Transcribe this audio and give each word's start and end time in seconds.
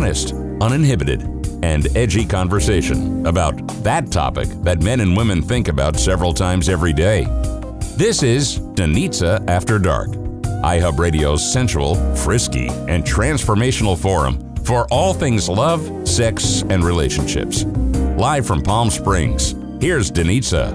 Honest, 0.00 0.32
uninhibited, 0.62 1.20
and 1.62 1.94
edgy 1.94 2.24
conversation 2.24 3.26
about 3.26 3.54
that 3.84 4.10
topic 4.10 4.48
that 4.62 4.80
men 4.80 5.00
and 5.00 5.14
women 5.14 5.42
think 5.42 5.68
about 5.68 5.98
several 5.98 6.32
times 6.32 6.70
every 6.70 6.94
day. 6.94 7.24
This 7.98 8.22
is 8.22 8.60
Danitza 8.76 9.46
After 9.46 9.78
Dark, 9.78 10.08
iHub 10.64 10.98
Radio's 10.98 11.52
sensual, 11.52 11.96
frisky, 12.16 12.68
and 12.88 13.04
transformational 13.04 13.94
forum 13.94 14.54
for 14.64 14.86
all 14.90 15.12
things 15.12 15.50
love, 15.50 16.08
sex, 16.08 16.62
and 16.70 16.82
relationships. 16.82 17.64
Live 18.16 18.46
from 18.46 18.62
Palm 18.62 18.88
Springs, 18.88 19.54
here's 19.82 20.10
Danitza. 20.10 20.72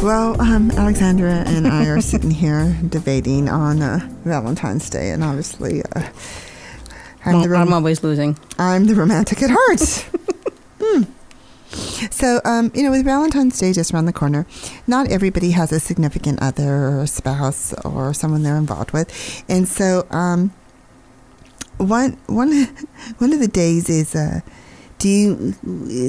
Well, 0.00 0.40
um, 0.40 0.70
Alexandra 0.70 1.42
and 1.44 1.66
I 1.66 1.86
are 1.86 2.00
sitting 2.00 2.30
here 2.30 2.78
debating 2.88 3.48
on 3.48 3.82
uh, 3.82 3.98
Valentine's 4.22 4.88
Day, 4.88 5.10
and 5.10 5.24
obviously, 5.24 5.82
uh, 5.96 6.08
I'm, 7.24 7.40
well, 7.40 7.48
rom- 7.48 7.68
I'm, 7.68 7.74
always 7.74 8.02
losing. 8.02 8.38
I'm 8.58 8.86
the 8.86 8.94
romantic 8.94 9.42
at 9.42 9.50
heart. 9.52 9.80
hmm. 10.80 11.02
So, 12.10 12.40
um, 12.44 12.72
you 12.74 12.82
know, 12.82 12.90
with 12.90 13.04
Valentine's 13.04 13.58
Day 13.58 13.72
just 13.72 13.92
around 13.92 14.06
the 14.06 14.12
corner, 14.12 14.46
not 14.86 15.10
everybody 15.10 15.50
has 15.50 15.72
a 15.72 15.80
significant 15.80 16.40
other 16.40 16.72
or 16.72 17.02
a 17.02 17.06
spouse 17.06 17.74
or 17.84 18.14
someone 18.14 18.42
they're 18.42 18.56
involved 18.56 18.92
with, 18.92 19.44
and 19.48 19.68
so 19.68 20.06
um, 20.10 20.52
one 21.76 22.18
one 22.26 22.50
one 23.18 23.32
of 23.32 23.40
the 23.40 23.48
days 23.48 23.88
is. 23.88 24.14
Uh, 24.14 24.40
do 24.98 25.08
you 25.08 25.54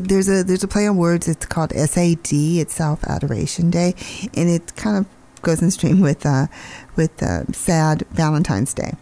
there's 0.01 0.27
a 0.27 0.43
there's 0.43 0.63
a 0.63 0.67
play 0.67 0.87
on 0.87 0.97
words 0.97 1.27
it's 1.27 1.45
called 1.45 1.71
sad 1.71 2.59
it's 2.59 2.73
self 2.73 3.03
adoration 3.03 3.69
day 3.69 3.93
and 4.33 4.49
it 4.49 4.75
kind 4.77 4.97
of 4.97 5.05
goes 5.43 5.61
in 5.61 5.69
stream 5.69 6.01
with 6.01 6.25
uh 6.25 6.47
with 6.95 7.21
uh, 7.21 7.45
sad 7.51 8.03
valentine's 8.09 8.73
day 8.73 8.93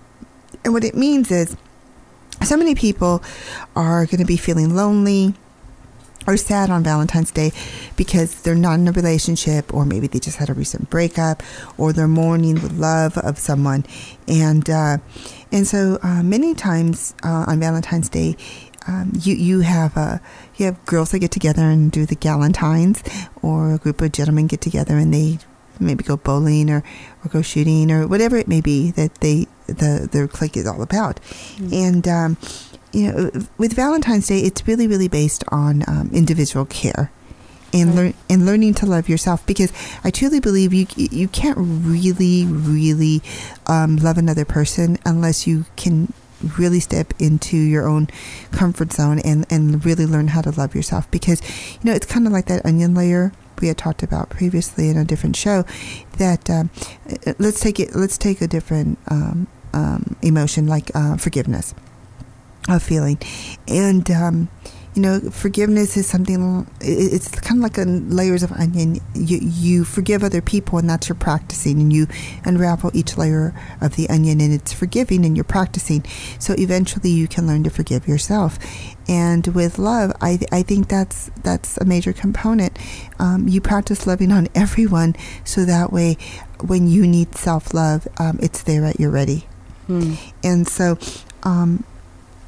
and 0.65 0.73
what 0.73 0.83
it 0.83 0.93
means 0.93 1.31
is 1.31 1.55
so 2.43 2.57
many 2.57 2.75
people 2.75 3.23
are 3.75 4.05
going 4.05 4.19
to 4.19 4.25
be 4.25 4.37
feeling 4.37 4.75
lonely 4.75 5.33
or 6.27 6.35
sad 6.35 6.69
on 6.69 6.83
Valentine's 6.83 7.31
Day 7.31 7.51
because 7.95 8.41
they're 8.41 8.55
not 8.55 8.79
in 8.79 8.87
a 8.87 8.91
relationship, 8.91 9.73
or 9.73 9.85
maybe 9.85 10.07
they 10.07 10.19
just 10.19 10.37
had 10.37 10.49
a 10.49 10.53
recent 10.53 10.89
breakup, 10.89 11.41
or 11.77 11.93
they're 11.93 12.07
mourning 12.07 12.55
the 12.55 12.73
love 12.73 13.17
of 13.17 13.39
someone, 13.39 13.85
and 14.27 14.69
uh, 14.69 14.97
and 15.51 15.65
so 15.65 15.97
uh, 16.03 16.21
many 16.21 16.53
times 16.53 17.15
uh, 17.23 17.45
on 17.47 17.59
Valentine's 17.61 18.09
Day, 18.09 18.35
um, 18.87 19.13
you 19.21 19.35
you 19.35 19.61
have 19.61 19.95
uh, 19.95 20.17
you 20.57 20.65
have 20.65 20.85
girls 20.85 21.11
that 21.11 21.19
get 21.19 21.31
together 21.31 21.63
and 21.63 21.91
do 21.91 22.05
the 22.05 22.15
Galentine's, 22.15 23.01
or 23.41 23.73
a 23.73 23.77
group 23.77 24.01
of 24.01 24.11
gentlemen 24.11 24.47
get 24.47 24.59
together 24.59 24.97
and 24.97 25.13
they 25.13 25.39
maybe 25.79 26.03
go 26.03 26.17
bowling 26.17 26.69
or, 26.69 26.83
or 27.23 27.29
go 27.29 27.41
shooting 27.41 27.91
or 27.91 28.07
whatever 28.07 28.37
it 28.37 28.47
may 28.47 28.61
be 28.61 28.91
that 28.91 29.15
they 29.15 29.47
the 29.67 30.07
their 30.11 30.27
clique 30.27 30.57
is 30.57 30.65
all 30.65 30.81
about, 30.81 31.17
mm-hmm. 31.17 31.73
and 31.73 32.07
um, 32.07 32.37
you 32.91 33.11
know 33.11 33.31
with 33.57 33.73
Valentine's 33.73 34.27
Day 34.27 34.39
it's 34.39 34.67
really 34.67 34.87
really 34.87 35.07
based 35.07 35.43
on 35.49 35.83
um, 35.87 36.09
individual 36.13 36.65
care. 36.65 37.11
And 37.73 37.95
learn 37.95 38.13
and 38.29 38.45
learning 38.45 38.75
to 38.75 38.85
love 38.85 39.09
yourself 39.09 39.45
because 39.45 39.73
I 40.01 40.09
truly 40.09 40.39
believe 40.39 40.73
you 40.73 40.87
you 40.95 41.27
can't 41.27 41.57
really 41.59 42.45
really 42.45 43.21
um, 43.67 43.97
love 43.97 44.17
another 44.17 44.45
person 44.45 44.97
unless 45.05 45.45
you 45.45 45.65
can 45.75 46.13
really 46.57 46.79
step 46.79 47.13
into 47.19 47.57
your 47.57 47.87
own 47.87 48.07
comfort 48.51 48.93
zone 48.93 49.19
and, 49.19 49.45
and 49.49 49.85
really 49.85 50.05
learn 50.05 50.29
how 50.29 50.41
to 50.41 50.51
love 50.51 50.75
yourself 50.75 51.09
because 51.11 51.41
you 51.73 51.79
know 51.83 51.93
it's 51.93 52.05
kind 52.05 52.27
of 52.27 52.33
like 52.33 52.45
that 52.45 52.65
onion 52.65 52.93
layer 52.93 53.31
we 53.61 53.67
had 53.67 53.77
talked 53.77 54.03
about 54.03 54.29
previously 54.29 54.89
in 54.89 54.97
a 54.97 55.05
different 55.05 55.35
show 55.35 55.65
that 56.17 56.49
um, 56.49 56.69
let's 57.39 57.59
take 57.59 57.79
it 57.79 57.95
let's 57.95 58.17
take 58.17 58.41
a 58.41 58.47
different 58.47 58.97
um, 59.09 59.47
um, 59.73 60.15
emotion 60.21 60.67
like 60.67 60.89
uh, 60.95 61.17
forgiveness 61.17 61.73
of 62.67 62.83
feeling. 62.83 63.19
And 63.67 64.09
um, 64.11 64.49
you 64.97 65.03
know, 65.03 65.19
forgiveness 65.29 65.95
is 65.95 66.07
something. 66.07 66.65
It's 66.81 67.29
kind 67.29 67.59
of 67.59 67.63
like 67.63 67.77
a 67.77 67.83
layers 67.83 68.41
of 68.41 68.51
onion. 68.53 68.99
You 69.13 69.37
you 69.37 69.83
forgive 69.83 70.23
other 70.23 70.41
people, 70.41 70.79
and 70.79 70.89
that's 70.89 71.07
your 71.07 71.15
practicing, 71.15 71.79
and 71.79 71.93
you 71.93 72.07
unravel 72.43 72.89
each 72.95 73.15
layer 73.15 73.53
of 73.79 73.95
the 73.95 74.09
onion, 74.09 74.41
and 74.41 74.51
it's 74.51 74.73
forgiving, 74.73 75.23
and 75.23 75.37
you're 75.37 75.43
practicing. 75.43 76.03
So 76.39 76.55
eventually, 76.57 77.11
you 77.11 77.27
can 77.27 77.45
learn 77.45 77.63
to 77.65 77.69
forgive 77.69 78.07
yourself. 78.07 78.57
And 79.07 79.45
with 79.49 79.77
love, 79.77 80.13
I 80.19 80.39
I 80.51 80.63
think 80.63 80.87
that's 80.87 81.29
that's 81.43 81.77
a 81.77 81.85
major 81.85 82.11
component. 82.11 82.75
Um, 83.19 83.47
you 83.47 83.61
practice 83.61 84.07
loving 84.07 84.31
on 84.31 84.47
everyone, 84.55 85.15
so 85.43 85.63
that 85.63 85.93
way, 85.93 86.17
when 86.59 86.87
you 86.87 87.05
need 87.05 87.35
self 87.35 87.71
love, 87.71 88.07
um, 88.17 88.39
it's 88.41 88.63
there 88.63 88.83
at 88.83 88.99
your 88.99 89.11
ready. 89.11 89.45
Hmm. 89.85 90.15
And 90.43 90.67
so. 90.67 90.97
Um, 91.43 91.83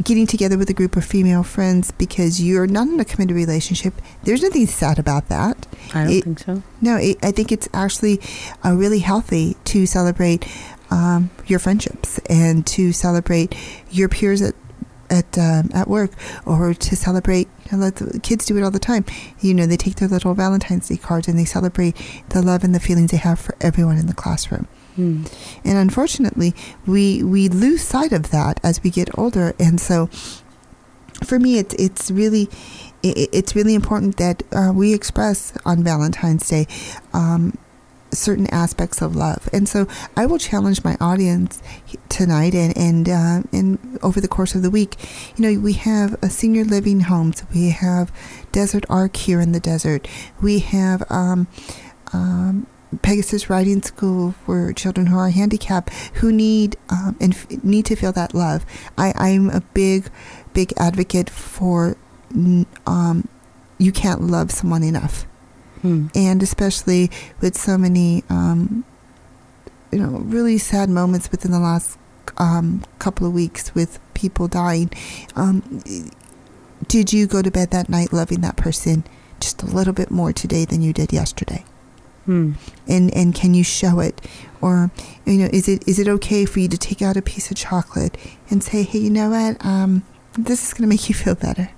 getting 0.04 0.26
together 0.26 0.58
with 0.58 0.70
a 0.70 0.74
group 0.74 0.96
of 0.96 1.04
female 1.04 1.44
friends 1.44 1.92
because 1.92 2.42
you're 2.42 2.68
not 2.68 2.88
in 2.88 3.00
a 3.00 3.06
committed 3.06 3.36
relationship. 3.36 3.94
There's 4.24 4.42
nothing 4.42 4.66
sad 4.68 5.00
about 5.00 5.28
that. 5.30 5.68
I 5.94 6.04
don't 6.04 6.14
it, 6.14 6.24
think 6.24 6.40
so. 6.40 6.64
No, 6.82 6.96
it, 6.98 7.18
I 7.22 7.32
think 7.32 7.52
it's 7.52 7.68
actually 7.74 8.20
uh, 8.64 8.74
really 8.74 9.00
healthy 9.00 9.58
to 9.66 9.86
celebrate 9.86 10.48
um, 10.90 11.30
your 11.46 11.60
friendships 11.60 12.20
and 12.30 12.66
to 12.68 12.92
celebrate 12.92 13.56
your 13.92 14.10
peers 14.10 14.42
at 14.42 14.56
at 15.10 15.38
um, 15.38 15.72
at 15.74 15.88
work 15.88 16.12
or 16.46 16.74
to 16.74 16.96
celebrate. 16.96 17.48
You 17.66 17.78
know, 17.78 17.84
let 17.86 17.96
the 17.98 18.20
kids 18.20 18.46
do 18.46 18.58
it 18.58 18.64
all 18.64 18.72
the 18.72 18.80
time. 18.80 19.06
You 19.40 19.54
know, 19.54 19.66
they 19.66 19.78
take 19.78 19.96
their 19.96 20.08
little 20.08 20.34
Valentine's 20.34 20.88
Day 20.88 20.98
cards 20.98 21.28
and 21.28 21.38
they 21.38 21.46
celebrate 21.46 21.96
the 22.30 22.42
love 22.42 22.64
and 22.64 22.74
the 22.74 22.80
feelings 22.80 23.12
they 23.12 23.18
have 23.18 23.40
for 23.40 23.56
everyone 23.60 23.98
in 23.98 24.08
the 24.08 24.14
classroom. 24.14 24.68
Mm. 25.00 25.60
And 25.64 25.78
unfortunately, 25.78 26.54
we 26.86 27.24
we 27.24 27.48
lose 27.48 27.82
sight 27.82 28.12
of 28.12 28.32
that 28.32 28.60
as 28.64 28.84
we 28.84 28.90
get 28.90 29.18
older. 29.18 29.56
And 29.60 29.80
so, 29.80 30.08
for 31.24 31.40
me, 31.40 31.58
it's 31.58 31.74
it's 31.76 32.12
really 32.12 32.50
it, 33.02 33.30
it's 33.32 33.56
really 33.56 33.76
important 33.76 34.18
that 34.18 34.44
uh, 34.52 34.72
we 34.74 34.94
express 34.94 35.54
on 35.66 35.84
Valentine's 35.84 36.48
Day. 36.48 36.68
Um, 37.14 37.58
certain 38.12 38.48
aspects 38.48 39.04
of 39.04 39.16
love. 39.16 39.48
And 39.54 39.70
so 39.70 39.88
I 40.18 40.26
will 40.26 40.40
challenge 40.40 40.84
my 40.84 40.98
audience 41.00 41.62
tonight 42.10 42.56
and 42.56 42.76
and 42.76 43.08
uh, 43.08 43.42
and 43.52 44.00
over 44.02 44.20
the 44.20 44.28
course 44.28 44.56
of 44.56 44.64
the 44.64 44.72
week. 44.72 44.96
You 45.38 45.44
know, 45.44 45.62
we 45.62 45.74
have 45.74 46.18
a 46.24 46.30
senior 46.30 46.64
living 46.64 47.02
homes. 47.02 47.44
We 47.54 47.70
have 47.70 48.12
Desert 48.52 48.84
Arc 48.90 49.16
here 49.16 49.40
in 49.40 49.52
the 49.52 49.60
desert. 49.60 50.08
We 50.42 50.58
have 50.60 51.04
um, 51.12 51.48
um, 52.14 52.66
Pegasus 53.02 53.50
Riding 53.50 53.82
School 53.84 54.34
for 54.46 54.74
children 54.74 55.08
who 55.08 55.18
are 55.18 55.30
handicapped 55.30 55.94
who 56.16 56.32
need 56.32 56.76
um, 56.90 57.16
and 57.20 57.34
f- 57.34 57.64
need 57.64 57.86
to 57.86 57.96
feel 57.96 58.12
that 58.14 58.34
love. 58.34 58.66
I, 58.98 59.14
I'm 59.16 59.50
a 59.50 59.62
big, 59.62 60.10
big 60.54 60.74
advocate 60.78 61.30
for 61.30 61.98
um, 62.34 63.28
you 63.78 63.92
can't 63.92 64.22
love 64.22 64.52
someone 64.52 64.84
enough, 64.84 65.26
hmm. 65.82 66.08
and 66.16 66.42
especially 66.44 67.10
with 67.42 67.58
so 67.58 67.78
many 67.78 68.24
um, 68.30 68.84
you 69.92 70.00
know 70.00 70.20
really 70.20 70.58
sad 70.58 70.90
moments 70.90 71.32
within 71.32 71.52
the 71.52 71.60
last 71.60 71.98
um, 72.38 72.84
couple 73.00 73.28
of 73.28 73.34
weeks 73.34 73.74
with 73.76 74.00
people 74.14 74.48
dying. 74.48 74.92
Um, 75.36 75.82
did 76.88 77.14
you 77.14 77.28
go 77.28 77.42
to 77.42 77.52
bed 77.52 77.72
that 77.72 77.90
night 77.90 78.14
loving 78.14 78.42
that 78.42 78.56
person 78.56 79.04
just 79.40 79.62
a 79.62 79.66
little 79.66 79.94
bit 79.94 80.10
more 80.10 80.34
today 80.34 80.66
than 80.66 80.82
you 80.82 80.94
did 80.94 81.14
yesterday? 81.14 81.64
Hmm. 82.30 82.52
And 82.88 83.12
and 83.16 83.34
can 83.34 83.56
you 83.56 83.64
show 83.64 84.00
it? 84.00 84.22
Or 84.62 84.92
you 85.26 85.40
know, 85.40 85.50
is 85.52 85.68
it 85.68 85.88
is 85.88 85.98
it 85.98 86.08
okay 86.08 86.46
for 86.46 86.60
you 86.60 86.68
to 86.68 86.78
take 86.78 87.02
out 87.02 87.18
a 87.18 87.24
piece 87.24 87.50
of 87.50 87.58
chocolate 87.58 88.16
and 88.52 88.64
say, 88.64 88.84
hey, 88.84 89.00
you 89.00 89.10
know 89.10 89.32
what? 89.32 89.66
Um, 89.66 90.04
this 90.38 90.64
is 90.64 90.72
going 90.72 90.84
to 90.84 90.88
make 90.88 91.10
you 91.10 91.16
feel 91.16 91.34
better. 91.34 91.72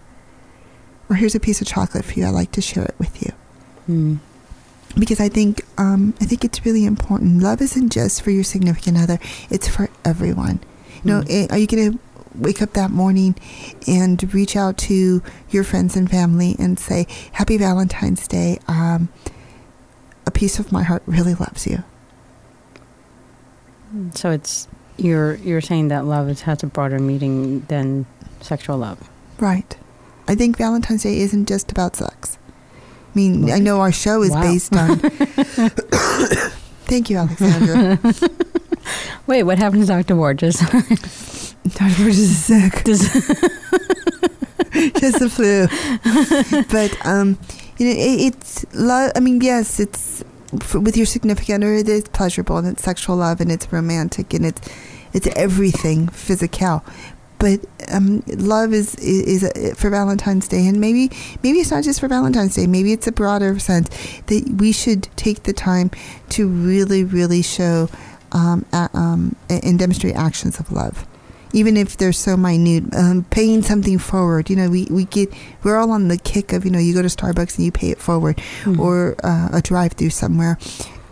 Or 1.09 1.15
here's 1.15 1.35
a 1.35 1.39
piece 1.39 1.61
of 1.61 1.67
chocolate 1.67 2.03
for 2.03 2.19
you. 2.19 2.25
I'd 2.25 2.31
like 2.31 2.51
to 2.51 2.61
share 2.61 2.83
it 2.83 2.95
with 2.99 3.23
you. 3.23 3.31
Hmm. 3.85 4.15
Because 4.99 5.21
I 5.21 5.29
think 5.29 5.63
um, 5.77 6.15
I 6.19 6.25
think 6.25 6.43
it's 6.43 6.65
really 6.65 6.83
important. 6.83 7.41
Love 7.41 7.61
isn't 7.61 7.89
just 7.89 8.21
for 8.21 8.31
your 8.31 8.43
significant 8.43 8.97
other; 8.97 9.19
it's 9.49 9.69
for 9.69 9.89
everyone. 10.03 10.59
You 11.01 11.11
know, 11.13 11.21
hmm. 11.21 11.45
are 11.49 11.57
you 11.57 11.65
going 11.65 11.93
to 11.93 11.99
wake 12.35 12.61
up 12.61 12.73
that 12.73 12.91
morning 12.91 13.35
and 13.87 14.33
reach 14.33 14.57
out 14.57 14.77
to 14.77 15.23
your 15.49 15.63
friends 15.63 15.95
and 15.95 16.09
family 16.09 16.55
and 16.59 16.79
say, 16.79 17.05
Happy 17.33 17.57
Valentine's 17.57 18.27
Day. 18.27 18.59
Um, 18.67 19.09
piece 20.41 20.57
of 20.57 20.71
my 20.71 20.81
heart 20.81 21.03
really 21.05 21.35
loves 21.35 21.67
you. 21.67 21.83
So 24.15 24.31
it's 24.31 24.67
you're 24.97 25.35
you're 25.35 25.61
saying 25.61 25.89
that 25.89 26.05
love 26.05 26.29
is, 26.29 26.41
has 26.41 26.63
a 26.63 26.65
broader 26.65 26.97
meaning 26.97 27.59
than 27.67 28.07
sexual 28.39 28.79
love. 28.79 29.07
Right. 29.39 29.77
I 30.27 30.33
think 30.33 30.57
Valentine's 30.57 31.03
Day 31.03 31.19
isn't 31.19 31.47
just 31.47 31.71
about 31.71 31.95
sex. 31.95 32.39
I 32.73 32.77
mean, 33.13 33.51
I 33.51 33.59
know 33.59 33.81
our 33.81 33.91
show 33.91 34.23
is 34.23 34.31
wow. 34.31 34.41
based 34.41 34.75
on. 34.75 34.97
Thank 36.89 37.11
you, 37.11 37.17
Alexandra. 37.17 37.99
Wait, 39.27 39.43
what 39.43 39.59
happened 39.59 39.83
to 39.83 39.87
Dr. 39.87 40.15
Borges? 40.15 40.59
Dr. 40.59 41.97
Borges 41.97 42.17
is 42.17 42.45
sick. 42.45 42.83
just 42.85 43.13
the 45.19 45.29
flu. 45.29 45.67
But 46.71 46.97
um, 47.05 47.37
you 47.77 47.85
know, 47.85 47.91
it, 47.91 48.33
it's 48.33 48.65
love. 48.73 49.11
I 49.15 49.19
mean, 49.19 49.39
yes, 49.39 49.79
it's 49.79 50.23
for, 50.59 50.79
with 50.79 50.97
your 50.97 51.05
significant 51.05 51.63
other. 51.63 51.73
It 51.73 51.89
is 51.89 52.07
pleasurable 52.09 52.57
and 52.57 52.67
it's 52.67 52.83
sexual 52.83 53.17
love 53.17 53.41
and 53.41 53.51
it's 53.51 53.71
romantic 53.71 54.33
and 54.33 54.45
it's 54.45 54.61
it's 55.13 55.27
everything 55.35 56.07
physical. 56.07 56.83
but 57.41 57.59
um, 57.91 58.23
love 58.27 58.71
is 58.71 58.95
is, 58.95 59.43
is 59.43 59.75
for 59.79 59.89
Valentine's 59.89 60.47
Day, 60.47 60.67
and 60.67 60.79
maybe 60.79 61.09
maybe 61.43 61.59
it's 61.59 61.71
not 61.71 61.83
just 61.83 61.99
for 61.99 62.07
Valentine's 62.07 62.55
Day. 62.55 62.67
Maybe 62.67 62.93
it's 62.93 63.07
a 63.07 63.11
broader 63.11 63.57
sense 63.59 63.89
that 64.27 64.57
we 64.57 64.71
should 64.71 65.09
take 65.15 65.43
the 65.43 65.53
time 65.53 65.89
to 66.29 66.47
really, 66.47 67.03
really 67.03 67.41
show 67.41 67.89
um, 68.31 68.65
um, 68.71 69.35
and 69.49 69.79
demonstrate 69.79 70.15
actions 70.15 70.59
of 70.59 70.71
love 70.71 71.05
even 71.53 71.77
if 71.77 71.97
they're 71.97 72.13
so 72.13 72.37
minute, 72.37 72.93
um, 72.95 73.25
paying 73.25 73.61
something 73.61 73.97
forward. 73.97 74.49
You 74.49 74.55
know, 74.55 74.69
we, 74.69 74.85
we 74.89 75.05
get, 75.05 75.33
we're 75.63 75.77
all 75.77 75.91
on 75.91 76.07
the 76.07 76.17
kick 76.17 76.53
of, 76.53 76.65
you 76.65 76.71
know, 76.71 76.79
you 76.79 76.93
go 76.93 77.01
to 77.01 77.07
Starbucks 77.07 77.57
and 77.57 77.65
you 77.65 77.71
pay 77.71 77.89
it 77.89 77.99
forward 77.99 78.37
mm-hmm. 78.37 78.79
or 78.79 79.15
uh, 79.23 79.49
a 79.53 79.61
drive 79.61 79.93
through 79.93 80.11
somewhere. 80.11 80.57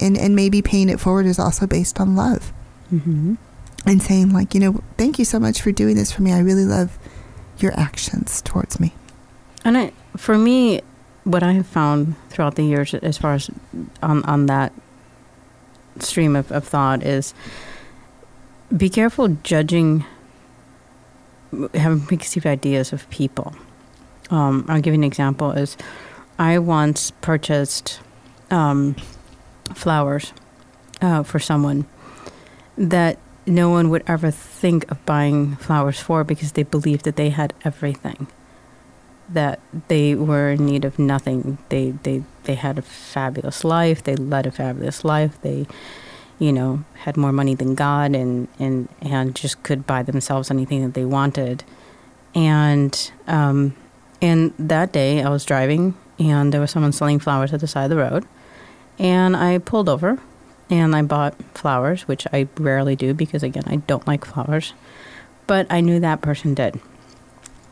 And, 0.01 0.17
and 0.17 0.35
maybe 0.35 0.61
paying 0.61 0.89
it 0.89 0.99
forward 0.99 1.25
is 1.25 1.39
also 1.39 1.67
based 1.67 1.99
on 1.99 2.15
love. 2.15 2.53
Mm-hmm. 2.91 3.35
And 3.85 4.03
saying, 4.03 4.33
like, 4.33 4.53
you 4.53 4.59
know, 4.59 4.83
thank 4.97 5.19
you 5.19 5.25
so 5.25 5.39
much 5.39 5.61
for 5.61 5.71
doing 5.71 5.95
this 5.95 6.11
for 6.11 6.21
me. 6.21 6.33
I 6.33 6.39
really 6.39 6.65
love 6.65 6.97
your 7.59 7.77
actions 7.79 8.41
towards 8.41 8.79
me. 8.79 8.93
And 9.63 9.77
I, 9.77 9.91
for 10.17 10.37
me, 10.37 10.81
what 11.23 11.43
I 11.43 11.53
have 11.53 11.67
found 11.67 12.15
throughout 12.29 12.55
the 12.55 12.63
years, 12.63 12.93
as 12.93 13.17
far 13.17 13.35
as 13.35 13.49
on, 14.01 14.23
on 14.23 14.47
that 14.47 14.73
stream 15.99 16.35
of, 16.35 16.51
of 16.51 16.67
thought, 16.67 17.03
is 17.03 17.33
be 18.75 18.89
careful 18.89 19.29
judging 19.43 20.05
having 21.73 22.01
preconceived 22.01 22.45
ideas 22.45 22.93
of 22.93 23.09
people. 23.09 23.55
Um, 24.29 24.65
I'll 24.67 24.81
give 24.81 24.93
you 24.93 24.99
an 24.99 25.03
example. 25.03 25.51
Is 25.51 25.77
I 26.37 26.59
once 26.59 27.11
purchased 27.21 27.99
um, 28.51 28.95
flowers 29.73 30.33
uh, 31.01 31.23
for 31.23 31.39
someone 31.39 31.85
that 32.77 33.17
no 33.45 33.69
one 33.69 33.89
would 33.89 34.03
ever 34.07 34.31
think 34.31 34.89
of 34.91 35.03
buying 35.05 35.55
flowers 35.55 35.99
for 35.99 36.23
because 36.23 36.53
they 36.53 36.63
believed 36.63 37.05
that 37.05 37.15
they 37.15 37.29
had 37.29 37.53
everything. 37.65 38.27
That 39.27 39.59
they 39.87 40.15
were 40.15 40.51
in 40.51 40.65
need 40.65 40.85
of 40.85 40.97
nothing. 40.97 41.57
They 41.69 41.91
they 42.03 42.23
they 42.43 42.55
had 42.55 42.77
a 42.77 42.81
fabulous 42.81 43.63
life. 43.63 44.03
They 44.03 44.15
led 44.15 44.47
a 44.47 44.51
fabulous 44.51 45.03
life. 45.03 45.39
They 45.41 45.67
you 46.39 46.53
know, 46.53 46.83
had 46.95 47.17
more 47.17 47.33
money 47.33 47.53
than 47.53 47.75
God 47.75 48.15
and, 48.15 48.47
and, 48.57 48.87
and 49.01 49.35
just 49.35 49.61
could 49.63 49.85
buy 49.85 50.03
themselves 50.03 50.49
anything 50.49 50.83
that 50.83 50.93
they 50.93 51.05
wanted. 51.05 51.63
And, 52.33 53.11
um, 53.27 53.75
and 54.21 54.53
that 54.57 54.91
day 54.91 55.21
I 55.21 55.29
was 55.29 55.43
driving 55.43 55.95
and 56.17 56.53
there 56.53 56.61
was 56.61 56.71
someone 56.71 56.93
selling 56.93 57.19
flowers 57.19 57.53
at 57.53 57.59
the 57.59 57.67
side 57.67 57.83
of 57.83 57.89
the 57.89 57.97
road. 57.97 58.25
And 58.97 59.35
I 59.35 59.57
pulled 59.57 59.89
over 59.89 60.19
and 60.69 60.95
I 60.95 61.01
bought 61.01 61.35
flowers, 61.53 62.07
which 62.07 62.25
I 62.31 62.47
rarely 62.57 62.95
do 62.95 63.13
because, 63.13 63.43
again, 63.43 63.63
I 63.67 63.77
don't 63.77 64.07
like 64.07 64.25
flowers. 64.25 64.73
But 65.47 65.67
I 65.69 65.81
knew 65.81 65.99
that 65.99 66.21
person 66.21 66.53
did. 66.53 66.79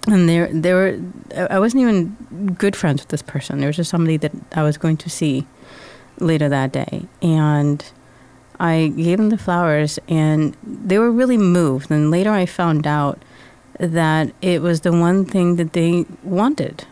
And 0.08 0.28
there, 0.28 0.50
there 0.52 0.75
were, 0.75 1.48
I 1.50 1.60
wasn't 1.60 1.81
even 1.81 2.56
good 2.58 2.75
friends 2.75 3.02
with 3.02 3.10
this 3.10 3.22
person. 3.22 3.60
There 3.60 3.68
was 3.68 3.75
just 3.75 3.90
somebody 3.90 4.18
that 4.18 4.31
I 4.54 4.63
was 4.63 4.78
going 4.78 4.98
to 4.98 5.10
see 5.10 5.46
later 6.20 6.50
that 6.50 6.72
day. 6.72 7.08
And 7.22 7.86
I 8.59 8.94
gave 8.95 9.18
them 9.18 9.30
the 9.30 9.38
flowers 9.38 10.00
and 10.07 10.56
they 10.63 10.98
were 10.98 11.12
really 11.12 11.38
moved. 11.38 11.92
And 11.92 12.09
later 12.12 12.31
I 12.31 12.45
found 12.45 12.88
out 12.88 13.21
that 13.80 14.33
it 14.42 14.62
was 14.62 14.81
the 14.81 14.92
one 14.92 15.25
thing 15.25 15.57
that 15.57 15.74
they 15.74 16.06
wanted 16.24 16.86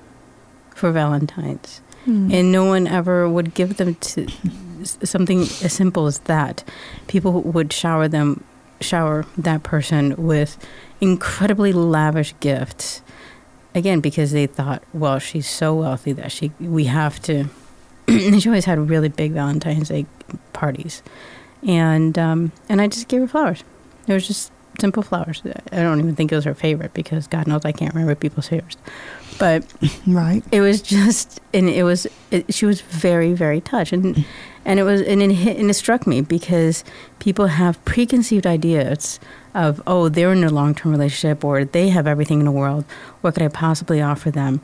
for 0.76 0.92
Valentine's. 0.92 1.82
Mm. 2.06 2.32
And 2.34 2.52
no 2.52 2.66
one 2.66 2.86
ever 2.86 3.28
would 3.28 3.56
give 3.56 3.78
them 3.78 3.96
to 3.96 4.28
something 4.84 5.42
as 5.42 5.74
simple 5.74 6.06
as 6.06 6.20
that. 6.20 6.64
People 7.08 7.42
would 7.42 7.74
shower 7.74 8.08
them, 8.08 8.44
shower 8.80 9.26
that 9.38 9.64
person 9.64 10.16
with 10.18 10.58
incredibly 11.02 11.74
lavish 11.74 12.36
gifts. 12.40 13.02
Again, 13.74 14.00
because 14.00 14.32
they 14.32 14.46
thought, 14.46 14.84
well, 14.94 15.20
she's 15.20 15.50
so 15.50 15.74
wealthy 15.74 16.14
that 16.14 16.32
she 16.32 16.52
we 16.60 16.86
have 16.86 17.20
to. 17.24 17.46
she 18.08 18.48
always 18.48 18.66
had 18.66 18.90
really 18.90 19.10
big 19.10 19.32
Valentine's 19.32 19.90
Day 19.90 20.06
parties 20.54 21.02
and 21.66 22.18
um, 22.18 22.52
and 22.70 22.82
I 22.82 22.88
just 22.88 23.08
gave 23.08 23.22
her 23.22 23.28
flowers. 23.28 23.64
It 24.08 24.14
was 24.14 24.28
just 24.28 24.52
simple 24.80 25.04
flowers. 25.04 25.42
I 25.72 25.78
don't 25.78 26.00
even 26.00 26.16
think 26.16 26.32
it 26.32 26.36
was 26.36 26.46
her 26.46 26.54
favorite 26.54 26.94
because 26.94 27.28
God 27.28 27.48
knows 27.48 27.66
I 27.66 27.72
can't 27.72 27.94
remember 27.94 28.16
people's 28.16 28.48
favorites. 28.48 28.78
But 29.38 29.66
right, 30.08 30.44
it 30.52 30.62
was 30.62 30.82
just, 30.82 31.42
and 31.54 31.70
it 31.70 31.84
was. 31.84 32.08
It, 32.32 32.54
she 32.54 32.66
was 32.66 32.82
very, 32.82 33.34
very 33.34 33.62
touched, 33.62 33.92
and 33.92 34.26
and 34.64 34.80
it 34.80 34.84
was, 34.84 35.02
and 35.02 35.22
it 35.22 35.32
hit, 35.32 35.58
and 35.58 35.70
it 35.70 35.74
struck 35.74 36.08
me 36.08 36.22
because 36.22 36.84
people 37.20 37.48
have 37.48 37.84
preconceived 37.86 38.46
ideas 38.48 39.20
of 39.54 39.82
oh 39.88 40.10
they're 40.10 40.32
in 40.32 40.44
a 40.44 40.50
long 40.50 40.76
term 40.76 40.92
relationship 40.92 41.44
or 41.44 41.66
they 41.66 41.90
have 41.90 42.08
everything 42.08 42.40
in 42.40 42.46
the 42.46 42.52
world. 42.52 42.86
What 43.22 43.34
could 43.34 43.44
I 43.44 43.48
possibly 43.48 44.02
offer 44.02 44.32
them? 44.32 44.62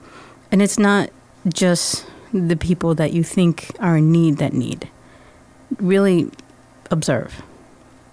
And 0.51 0.61
it's 0.61 0.77
not 0.77 1.09
just 1.53 2.05
the 2.33 2.55
people 2.55 2.95
that 2.95 3.13
you 3.13 3.23
think 3.23 3.71
are 3.79 3.97
in 3.97 4.11
need 4.11 4.37
that 4.37 4.53
need. 4.53 4.89
Really, 5.79 6.29
observe, 6.91 7.41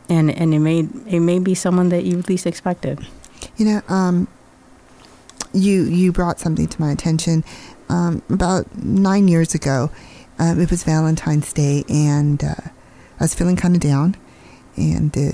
and 0.09 0.31
and 0.31 0.55
it 0.55 0.61
may 0.61 0.81
it 1.07 1.21
may 1.21 1.39
be 1.39 1.55
someone 1.55 1.89
that 1.91 2.05
you 2.05 2.23
least 2.23 2.47
expected. 2.47 3.07
You 3.57 3.67
know, 3.67 3.83
um, 3.89 4.29
you 5.53 5.83
you 5.83 6.13
brought 6.13 6.41
something 6.41 6.67
to 6.67 6.81
my 6.81 6.91
attention 6.93 7.45
um, 7.89 8.23
about 8.31 8.75
nine 8.77 9.29
years 9.29 9.55
ago. 9.55 9.91
Um, 10.39 10.61
it 10.61 10.71
was 10.71 10.85
Valentine's 10.85 11.53
Day, 11.53 11.85
and 11.89 12.43
uh, 12.43 12.55
I 13.21 13.25
was 13.25 13.35
feeling 13.35 13.57
kind 13.57 13.75
of 13.75 13.81
down. 13.81 14.17
And 14.77 15.17
uh, 15.19 15.33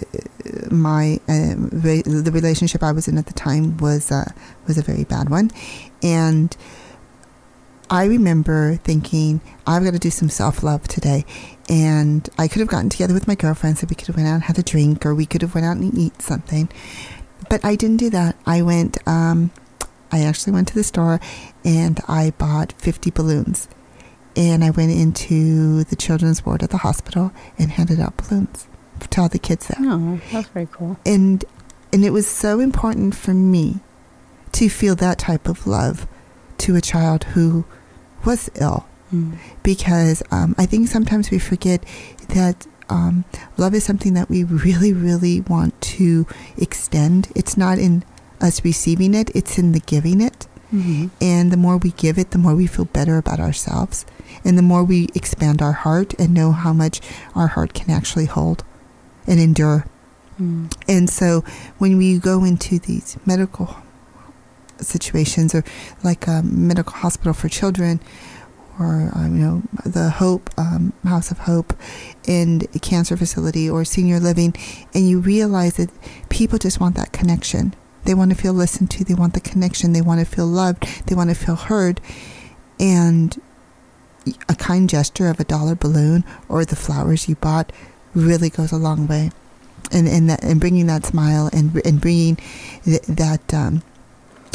my 0.70 1.20
uh, 1.28 1.54
re- 1.56 2.02
the 2.02 2.30
relationship 2.32 2.82
I 2.82 2.92
was 2.92 3.06
in 3.06 3.18
at 3.18 3.26
the 3.26 3.34
time 3.34 3.76
was 3.76 4.10
uh, 4.10 4.32
was 4.66 4.78
a 4.78 4.82
very 4.82 5.04
bad 5.04 5.28
one, 5.28 5.50
and 6.02 6.56
I 7.90 8.04
remember 8.04 8.76
thinking, 8.76 9.40
I've 9.66 9.84
got 9.84 9.92
to 9.92 9.98
do 9.98 10.10
some 10.10 10.28
self 10.28 10.62
love 10.62 10.88
today. 10.88 11.24
And 11.68 12.28
I 12.38 12.48
could 12.48 12.60
have 12.60 12.68
gotten 12.68 12.90
together 12.90 13.14
with 13.14 13.26
my 13.26 13.34
girlfriends 13.34 13.82
and 13.82 13.90
we 13.90 13.96
could 13.96 14.08
have 14.08 14.16
went 14.16 14.28
out 14.28 14.34
and 14.34 14.42
had 14.44 14.58
a 14.58 14.62
drink 14.62 15.06
or 15.06 15.14
we 15.14 15.26
could 15.26 15.42
have 15.42 15.54
went 15.54 15.66
out 15.66 15.76
and 15.76 15.96
eat 15.96 16.20
something. 16.20 16.68
But 17.48 17.64
I 17.64 17.76
didn't 17.76 17.98
do 17.98 18.10
that. 18.10 18.36
I 18.46 18.62
went, 18.62 18.98
um, 19.06 19.50
I 20.12 20.22
actually 20.22 20.52
went 20.52 20.68
to 20.68 20.74
the 20.74 20.84
store 20.84 21.20
and 21.64 22.00
I 22.08 22.32
bought 22.36 22.72
50 22.72 23.10
balloons. 23.10 23.68
And 24.36 24.64
I 24.64 24.70
went 24.70 24.90
into 24.90 25.84
the 25.84 25.96
children's 25.96 26.44
ward 26.44 26.62
at 26.62 26.70
the 26.70 26.78
hospital 26.78 27.32
and 27.56 27.70
handed 27.70 28.00
out 28.00 28.16
balloons 28.16 28.66
to 29.10 29.20
all 29.20 29.28
the 29.28 29.38
kids 29.38 29.68
there. 29.68 29.78
Oh, 29.80 30.20
that's 30.32 30.48
very 30.48 30.68
cool. 30.70 30.98
And 31.06 31.44
and 31.92 32.04
it 32.04 32.10
was 32.10 32.26
so 32.26 32.58
important 32.58 33.14
for 33.14 33.32
me 33.32 33.78
to 34.52 34.68
feel 34.68 34.96
that 34.96 35.18
type 35.18 35.48
of 35.48 35.66
love 35.66 36.08
to 36.58 36.76
a 36.76 36.80
child 36.80 37.24
who 37.24 37.64
was 38.24 38.50
ill. 38.56 38.86
Mm. 39.12 39.38
Because 39.62 40.22
um, 40.30 40.54
I 40.58 40.66
think 40.66 40.88
sometimes 40.88 41.30
we 41.30 41.38
forget 41.38 41.84
that 42.28 42.66
um, 42.88 43.24
love 43.56 43.74
is 43.74 43.84
something 43.84 44.14
that 44.14 44.28
we 44.28 44.44
really, 44.44 44.92
really 44.92 45.40
want 45.42 45.80
to 45.82 46.26
extend. 46.56 47.28
It's 47.34 47.56
not 47.56 47.78
in 47.78 48.04
us 48.40 48.64
receiving 48.64 49.14
it, 49.14 49.30
it's 49.34 49.58
in 49.58 49.72
the 49.72 49.80
giving 49.80 50.20
it. 50.20 50.46
Mm-hmm. 50.72 51.06
And 51.20 51.52
the 51.52 51.56
more 51.56 51.76
we 51.76 51.92
give 51.92 52.18
it, 52.18 52.32
the 52.32 52.38
more 52.38 52.54
we 52.54 52.66
feel 52.66 52.86
better 52.86 53.16
about 53.16 53.38
ourselves. 53.38 54.04
And 54.44 54.58
the 54.58 54.62
more 54.62 54.82
we 54.82 55.08
expand 55.14 55.62
our 55.62 55.72
heart 55.72 56.14
and 56.18 56.34
know 56.34 56.52
how 56.52 56.72
much 56.72 57.00
our 57.34 57.46
heart 57.48 57.74
can 57.74 57.90
actually 57.90 58.26
hold 58.26 58.64
and 59.26 59.38
endure. 59.38 59.86
Mm. 60.40 60.74
And 60.88 61.08
so 61.08 61.44
when 61.78 61.96
we 61.96 62.18
go 62.18 62.44
into 62.44 62.78
these 62.78 63.16
medical 63.24 63.76
situations, 64.86 65.54
or 65.54 65.64
like 66.02 66.26
a 66.26 66.42
medical 66.42 66.92
hospital 66.92 67.32
for 67.32 67.48
children, 67.48 68.00
or 68.78 69.10
um, 69.14 69.36
you 69.36 69.42
know 69.42 69.62
the 69.84 70.10
Hope 70.10 70.50
um, 70.58 70.92
House 71.04 71.30
of 71.30 71.38
Hope, 71.38 71.74
and 72.26 72.66
cancer 72.82 73.16
facility 73.16 73.68
or 73.68 73.84
senior 73.84 74.20
living, 74.20 74.54
and 74.94 75.08
you 75.08 75.20
realize 75.20 75.74
that 75.76 75.90
people 76.28 76.58
just 76.58 76.80
want 76.80 76.96
that 76.96 77.12
connection. 77.12 77.74
They 78.04 78.14
want 78.14 78.32
to 78.32 78.36
feel 78.36 78.52
listened 78.52 78.90
to. 78.92 79.04
They 79.04 79.14
want 79.14 79.34
the 79.34 79.40
connection. 79.40 79.92
They 79.92 80.02
want 80.02 80.20
to 80.20 80.26
feel 80.26 80.46
loved. 80.46 81.06
They 81.06 81.14
want 81.14 81.30
to 81.30 81.36
feel 81.36 81.56
heard, 81.56 82.00
and 82.78 83.40
a 84.48 84.54
kind 84.54 84.88
gesture 84.88 85.28
of 85.28 85.38
a 85.38 85.44
dollar 85.44 85.74
balloon 85.74 86.24
or 86.48 86.64
the 86.64 86.76
flowers 86.76 87.28
you 87.28 87.36
bought 87.36 87.72
really 88.14 88.48
goes 88.48 88.72
a 88.72 88.76
long 88.76 89.06
way. 89.06 89.30
And 89.92 90.08
and 90.08 90.30
that 90.30 90.42
and 90.42 90.60
bringing 90.60 90.86
that 90.86 91.04
smile 91.04 91.50
and 91.52 91.76
and 91.84 92.00
bringing 92.00 92.36
th- 92.84 93.02
that 93.02 93.52
um, 93.52 93.82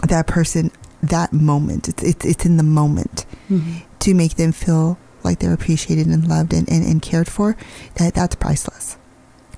that 0.07 0.27
person 0.27 0.71
that 1.01 1.33
moment. 1.33 1.87
It's 1.87 2.03
it's, 2.03 2.25
it's 2.25 2.45
in 2.45 2.57
the 2.57 2.63
moment 2.63 3.25
mm-hmm. 3.49 3.77
to 3.99 4.13
make 4.13 4.35
them 4.35 4.51
feel 4.51 4.97
like 5.23 5.39
they're 5.39 5.53
appreciated 5.53 6.07
and 6.07 6.27
loved 6.27 6.53
and, 6.53 6.69
and, 6.69 6.85
and 6.85 7.01
cared 7.01 7.27
for. 7.27 7.55
That 7.95 8.13
that's 8.13 8.35
priceless. 8.35 8.97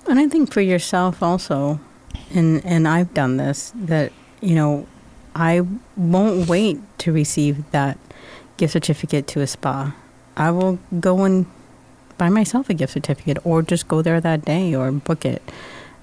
And 0.08 0.20
I 0.20 0.28
think 0.28 0.52
for 0.52 0.62
yourself 0.62 1.22
also, 1.22 1.80
and 2.34 2.64
and 2.66 2.88
I've 2.88 3.14
done 3.14 3.38
this 3.38 3.72
that 3.76 4.12
you 4.42 4.56
know 4.56 4.88
I 5.36 5.62
won't 5.96 6.48
wait 6.50 6.80
to 7.00 7.12
receive 7.12 7.70
that 7.72 7.98
gift 8.58 8.74
certificate 8.74 9.28
to 9.28 9.42
a 9.42 9.48
spa. 9.48 9.96
I 10.38 10.52
will 10.52 10.80
go 11.00 11.24
and 11.24 11.46
buy 12.18 12.30
myself 12.30 12.70
a 12.70 12.74
gift 12.74 12.94
certificate 12.94 13.38
or 13.44 13.62
just 13.62 13.88
go 13.88 14.02
there 14.02 14.22
that 14.22 14.46
day 14.46 14.76
or 14.76 14.92
book 14.92 15.26
it. 15.26 15.42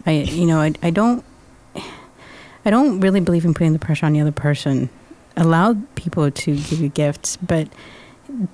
I 0.06 0.12
you 0.12 0.46
know 0.46 0.60
I, 0.60 0.74
I 0.82 0.90
don't 0.90 1.24
I 2.68 2.70
don't 2.70 3.00
really 3.00 3.20
believe 3.20 3.46
in 3.46 3.54
putting 3.54 3.72
the 3.72 3.78
pressure 3.78 4.04
on 4.04 4.12
the 4.12 4.20
other 4.20 4.30
person. 4.30 4.90
Allow 5.38 5.78
people 5.94 6.30
to 6.30 6.54
give 6.54 6.80
you 6.82 6.90
gifts, 6.90 7.38
but 7.38 7.66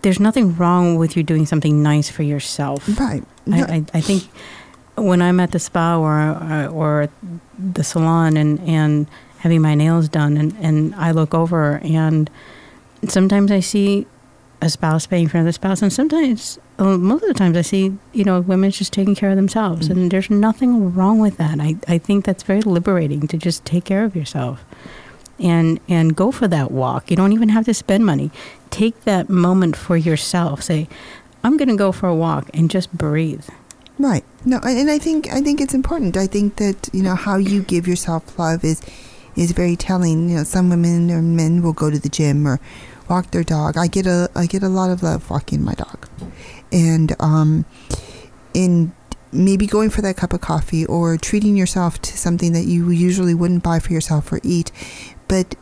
there's 0.02 0.20
nothing 0.20 0.54
wrong 0.54 0.94
with 0.94 1.16
you 1.16 1.24
doing 1.24 1.46
something 1.46 1.82
nice 1.82 2.08
for 2.10 2.22
yourself. 2.22 2.88
Right. 2.96 3.24
I, 3.50 3.50
No, 3.50 3.64
I, 3.64 3.84
I 3.92 4.00
think 4.00 4.22
when 4.94 5.20
I'm 5.20 5.40
at 5.40 5.50
the 5.50 5.58
spa 5.58 5.98
or 5.98 6.16
uh, 6.16 6.68
or 6.68 7.08
the 7.58 7.82
salon 7.82 8.36
and, 8.36 8.60
and 8.60 9.08
having 9.38 9.60
my 9.60 9.74
nails 9.74 10.08
done, 10.08 10.36
and, 10.36 10.54
and 10.60 10.94
I 10.94 11.10
look 11.10 11.34
over 11.34 11.80
and 11.82 12.30
sometimes 13.08 13.50
I 13.50 13.58
see 13.58 14.06
a 14.62 14.70
spouse 14.70 15.08
paying 15.08 15.26
for 15.26 15.38
another 15.38 15.50
spouse, 15.50 15.82
and 15.82 15.92
sometimes 15.92 16.60
Uh, 16.78 16.98
most 16.98 17.22
of 17.22 17.28
the 17.28 17.34
times 17.34 17.56
I 17.56 17.62
see 17.62 17.96
you 18.12 18.24
know 18.24 18.40
women 18.40 18.70
just 18.70 18.92
taking 18.92 19.14
care 19.14 19.30
of 19.30 19.36
themselves, 19.36 19.88
and 19.88 19.98
mm. 19.98 20.10
there's 20.10 20.30
nothing 20.30 20.94
wrong 20.94 21.20
with 21.20 21.36
that. 21.36 21.60
I, 21.60 21.76
I 21.86 21.98
think 21.98 22.24
that's 22.24 22.42
very 22.42 22.62
liberating 22.62 23.26
to 23.28 23.36
just 23.36 23.64
take 23.64 23.84
care 23.84 24.04
of 24.04 24.16
yourself. 24.16 24.64
And 25.38 25.80
and 25.88 26.14
go 26.14 26.30
for 26.30 26.46
that 26.48 26.70
walk. 26.70 27.10
You 27.10 27.16
don't 27.16 27.32
even 27.32 27.48
have 27.48 27.64
to 27.64 27.74
spend 27.74 28.06
money. 28.06 28.30
Take 28.70 29.02
that 29.02 29.28
moment 29.28 29.76
for 29.76 29.96
yourself. 29.96 30.62
Say, 30.62 30.88
I'm 31.42 31.56
going 31.56 31.68
to 31.68 31.76
go 31.76 31.90
for 31.90 32.08
a 32.08 32.14
walk 32.14 32.50
and 32.54 32.70
just 32.70 32.92
breathe. 32.96 33.44
Right. 33.98 34.24
No, 34.44 34.58
and 34.64 34.90
I 34.90 34.98
think 34.98 35.32
I 35.32 35.40
think 35.40 35.60
it's 35.60 35.74
important. 35.74 36.16
I 36.16 36.26
think 36.26 36.56
that 36.56 36.88
you 36.92 37.02
know 37.02 37.14
how 37.14 37.36
you 37.36 37.62
give 37.62 37.86
yourself 37.86 38.38
love 38.38 38.64
is 38.64 38.80
is 39.36 39.52
very 39.52 39.76
telling. 39.76 40.30
You 40.30 40.38
know, 40.38 40.44
some 40.44 40.70
women 40.70 41.10
or 41.10 41.22
men 41.22 41.62
will 41.62 41.72
go 41.72 41.90
to 41.90 41.98
the 41.98 42.08
gym 42.08 42.46
or 42.46 42.60
walk 43.08 43.30
their 43.30 43.44
dog. 43.44 43.76
I 43.76 43.86
get 43.86 44.06
a 44.06 44.30
I 44.34 44.46
get 44.46 44.62
a 44.62 44.68
lot 44.68 44.90
of 44.90 45.02
love 45.02 45.30
walking 45.30 45.62
my 45.62 45.74
dog, 45.74 46.08
and 46.72 47.14
um, 47.20 47.64
in 48.52 48.92
maybe 49.32 49.66
going 49.66 49.90
for 49.90 50.00
that 50.02 50.16
cup 50.16 50.32
of 50.32 50.40
coffee 50.40 50.86
or 50.86 51.16
treating 51.16 51.56
yourself 51.56 52.00
to 52.00 52.16
something 52.16 52.52
that 52.52 52.64
you 52.66 52.90
usually 52.90 53.34
wouldn't 53.34 53.64
buy 53.64 53.80
for 53.80 53.92
yourself 53.92 54.32
or 54.32 54.40
eat, 54.42 54.70
but 55.28 55.56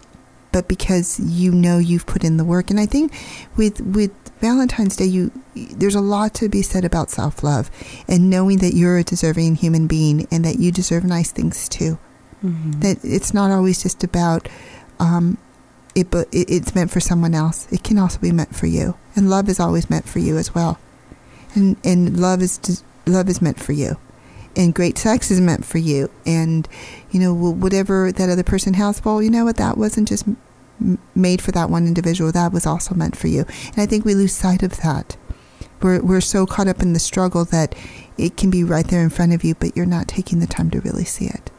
but 0.53 0.69
because 0.69 1.19
you 1.19 1.51
know 1.51 1.79
you've 1.79 2.07
put 2.07 2.23
in 2.23 2.37
the 2.37 2.45
work. 2.45 2.71
And 2.71 2.79
I 2.79 2.87
think 2.87 3.13
with 3.57 3.81
with 3.81 4.13
Valentine's 4.41 4.97
Day, 4.97 5.07
you 5.07 5.33
there's 5.55 5.95
a 5.95 6.01
lot 6.01 6.35
to 6.35 6.49
be 6.49 6.63
said 6.63 6.85
about 6.85 7.11
self 7.11 7.43
love 7.43 7.71
and 8.07 8.29
knowing 8.29 8.59
that 8.59 8.75
you're 8.75 8.99
a 8.99 9.05
deserving 9.05 9.57
human 9.57 9.87
being 9.87 10.29
and 10.31 10.45
that 10.45 10.59
you 10.59 10.71
deserve 10.71 11.05
nice 11.05 11.33
things 11.33 11.69
too. 11.69 11.99
That 12.81 12.99
it's 13.03 13.33
not 13.33 13.51
always 13.51 13.83
just 13.83 14.05
about 14.05 14.49
um, 14.99 15.39
it, 15.95 16.09
it's 16.33 16.75
meant 16.75 16.91
for 16.91 17.01
someone 17.01 17.35
else. 17.35 17.71
It 17.73 17.83
can 17.83 17.99
also 17.99 18.19
be 18.19 18.33
meant 18.33 18.55
for 18.55 18.67
you, 18.67 18.97
and 19.15 19.29
love 19.31 19.49
is 19.49 19.61
always 19.61 19.91
meant 19.91 20.09
for 20.09 20.19
you 20.19 20.37
as 20.37 20.55
well. 20.55 20.79
And 21.55 21.77
and 21.85 22.19
love 22.19 22.43
is 22.43 22.83
love 23.07 23.29
is 23.29 23.43
meant 23.43 23.61
for 23.61 23.73
you, 23.73 23.99
and 24.57 24.75
great 24.75 24.99
sex 24.99 25.31
is 25.31 25.41
meant 25.41 25.65
for 25.65 25.79
you. 25.79 26.11
And 26.25 26.69
you 27.11 27.21
know 27.21 27.35
whatever 27.35 28.13
that 28.13 28.31
other 28.31 28.43
person 28.43 28.75
has, 28.75 29.05
well, 29.05 29.23
you 29.23 29.31
know 29.31 29.45
what 29.45 29.57
that 29.57 29.77
wasn't 29.77 30.09
just 30.09 30.27
made 31.15 31.43
for 31.43 31.53
that 31.53 31.71
one 31.71 31.87
individual. 31.87 32.33
That 32.33 32.53
was 32.53 32.67
also 32.67 32.95
meant 32.95 33.17
for 33.17 33.29
you. 33.29 33.45
And 33.69 33.79
I 33.79 33.87
think 33.87 34.05
we 34.05 34.15
lose 34.15 34.33
sight 34.33 34.63
of 34.63 34.79
that. 34.79 35.17
We're 35.81 36.03
we're 36.03 36.21
so 36.21 36.47
caught 36.47 36.69
up 36.69 36.81
in 36.81 36.93
the 36.93 36.99
struggle 36.99 37.45
that 37.47 37.75
it 38.17 38.37
can 38.37 38.51
be 38.51 38.65
right 38.65 38.87
there 38.87 39.03
in 39.03 39.11
front 39.11 39.33
of 39.33 39.45
you, 39.45 39.55
but 39.55 39.77
you're 39.77 39.87
not 39.87 40.09
taking 40.09 40.41
the 40.41 40.47
time 40.47 40.71
to 40.71 40.81
really 40.81 41.05
see 41.05 41.27
it. 41.27 41.51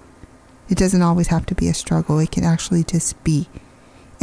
It 0.70 0.78
doesn't 0.78 1.02
always 1.02 1.28
have 1.28 1.46
to 1.48 1.56
be 1.56 1.68
a 1.68 1.74
struggle. 1.74 2.20
It 2.20 2.32
can 2.32 2.44
actually 2.44 2.84
just 2.84 3.22
be 3.24 3.48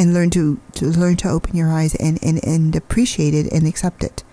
and 0.00 0.14
learn 0.14 0.30
to, 0.30 0.59
to 0.73 0.87
learn 0.87 1.14
to 1.14 1.28
open 1.28 1.54
your 1.54 1.71
eyes 1.71 1.95
and, 1.97 2.19
and, 2.25 2.42
and 2.42 2.75
appreciate 2.75 3.35
it 3.35 3.52
and 3.52 3.66
accept 3.69 4.02
it. 4.02 4.25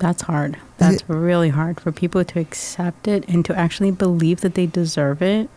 That's 0.00 0.22
hard. 0.22 0.56
That's 0.78 1.06
really 1.06 1.50
hard 1.50 1.78
for 1.78 1.92
people 1.92 2.24
to 2.24 2.40
accept 2.40 3.06
it 3.06 3.28
and 3.28 3.44
to 3.44 3.54
actually 3.54 3.90
believe 3.90 4.40
that 4.40 4.54
they 4.54 4.64
deserve 4.64 5.20
it. 5.20 5.50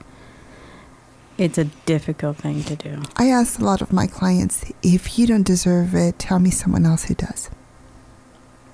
It's 1.38 1.58
a 1.58 1.64
difficult 1.86 2.36
thing 2.36 2.64
to 2.66 2.76
do. 2.76 3.02
I 3.16 3.30
ask 3.30 3.58
a 3.58 3.64
lot 3.64 3.82
of 3.82 3.94
my 3.94 4.08
clients, 4.08 4.70
if 4.84 5.18
you 5.18 5.26
don't 5.26 5.48
deserve 5.48 5.96
it, 5.96 6.20
tell 6.20 6.40
me 6.40 6.52
someone 6.52 6.86
else 6.86 7.06
who 7.06 7.16
does. 7.16 7.50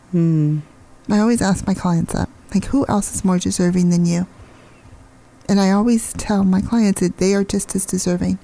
Hmm. 0.09 0.59
I 1.07 1.19
always 1.19 1.43
ask 1.43 1.67
my 1.67 1.75
clients 1.75 2.13
that. 2.13 2.27
Like, 2.51 2.65
who 2.65 2.87
else 2.87 3.13
is 3.13 3.23
more 3.23 3.37
deserving 3.37 3.91
than 3.91 4.07
you? 4.07 4.25
And 5.47 5.59
I 5.59 5.69
always 5.69 6.13
tell 6.13 6.43
my 6.43 6.61
clients 6.61 7.01
that 7.01 7.17
they 7.17 7.35
are 7.35 7.43
just 7.43 7.75
as 7.75 7.85
deserving. 7.85 8.39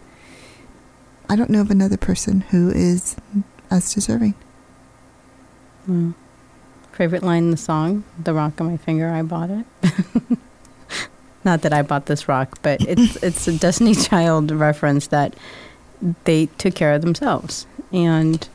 I 1.30 1.36
don't 1.36 1.50
know 1.50 1.62
of 1.62 1.72
another 1.72 1.98
person 1.98 2.42
who 2.42 2.70
is 2.70 3.16
as 3.72 3.94
deserving. 3.94 4.36
Hmm. 5.86 6.12
Favorite 6.94 7.24
line 7.24 7.44
in 7.46 7.52
the 7.52 7.58
song? 7.58 8.04
The 8.24 8.34
rock 8.34 8.60
on 8.62 8.68
my 8.68 8.78
finger, 8.78 9.10
I 9.10 9.22
bought 9.22 9.50
it. 9.50 9.66
Not 11.44 11.62
that 11.62 11.74
I 11.74 11.82
bought 11.82 12.06
this 12.08 12.28
rock, 12.28 12.60
but 12.62 12.82
it's 12.82 13.16
it's 13.24 13.48
a 13.48 13.58
Destiny 13.58 13.94
Child 13.96 14.52
reference 14.52 15.08
that 15.08 15.36
they 16.24 16.48
took 16.58 16.74
care 16.76 16.94
of 16.94 17.02
themselves. 17.02 17.68
And 17.92 18.48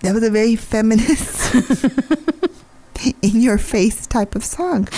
That 0.00 0.14
was 0.14 0.22
a 0.22 0.30
very 0.30 0.56
feminist, 0.56 1.54
in 3.22 3.40
your 3.40 3.58
face 3.58 4.06
type 4.06 4.34
of 4.34 4.44
song. 4.44 4.88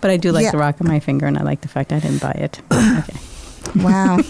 but 0.00 0.10
I 0.10 0.16
do 0.16 0.32
like 0.32 0.44
Yeah. 0.44 0.50
the 0.52 0.58
rock 0.58 0.80
on 0.80 0.86
my 0.88 1.00
finger 1.00 1.26
and 1.26 1.38
I 1.38 1.42
like 1.42 1.60
the 1.60 1.68
fact 1.68 1.92
I 1.92 1.98
didn't 2.00 2.20
buy 2.22 2.32
it. 2.32 2.60
okay. 2.72 3.18
Wow. 3.76 4.18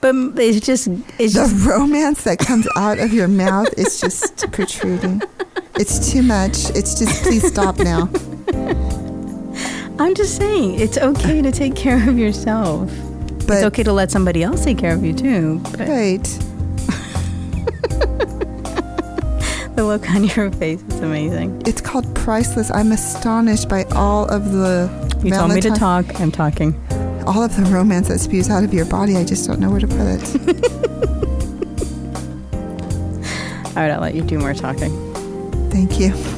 But 0.00 0.14
it's 0.36 0.64
just 0.64 0.88
it's 1.18 1.34
the 1.34 1.40
just 1.40 1.66
romance 1.66 2.24
that 2.24 2.38
comes 2.38 2.68
out 2.76 2.98
of 2.98 3.12
your 3.12 3.28
mouth 3.28 3.68
is 3.76 4.00
just 4.00 4.46
protruding. 4.52 5.22
It's 5.78 6.12
too 6.12 6.22
much. 6.22 6.70
It's 6.76 6.98
just, 6.98 7.22
please 7.22 7.46
stop 7.46 7.78
now. 7.78 8.08
I'm 9.98 10.14
just 10.14 10.36
saying 10.36 10.80
it's 10.80 10.98
okay 10.98 11.42
to 11.42 11.50
take 11.50 11.74
care 11.74 12.08
of 12.08 12.18
yourself. 12.18 12.90
But, 13.46 13.56
it's 13.56 13.64
okay 13.64 13.82
to 13.82 13.92
let 13.92 14.10
somebody 14.10 14.42
else 14.42 14.64
take 14.64 14.78
care 14.78 14.94
of 14.94 15.04
you 15.04 15.12
too. 15.12 15.60
But 15.72 15.88
Right. 15.88 16.22
the 19.76 19.84
look 19.84 20.08
on 20.10 20.24
your 20.24 20.50
face 20.52 20.82
is 20.82 21.00
amazing. 21.00 21.62
It's 21.66 21.80
called 21.80 22.12
priceless. 22.14 22.70
I'm 22.70 22.92
astonished 22.92 23.68
by 23.68 23.84
all 23.92 24.26
of 24.26 24.52
the 24.52 24.88
You 25.22 25.32
told 25.32 25.52
me 25.52 25.60
to 25.62 25.70
talk. 25.70 26.20
I'm 26.20 26.30
talking. 26.30 26.74
All 27.26 27.42
of 27.42 27.56
the 27.56 27.62
romance 27.64 28.08
that 28.08 28.18
spews 28.20 28.48
out 28.48 28.64
of 28.64 28.72
your 28.72 28.86
body. 28.86 29.16
I 29.16 29.24
just 29.24 29.46
don't 29.46 29.60
know 29.60 29.70
where 29.70 29.80
to 29.80 29.86
put 29.86 30.06
it. 30.06 30.22
All 33.76 33.82
right, 33.82 33.90
I'll 33.90 34.00
let 34.00 34.14
you 34.14 34.22
do 34.22 34.38
more 34.38 34.54
talking. 34.54 34.90
Thank 35.70 36.00
you. 36.00 36.35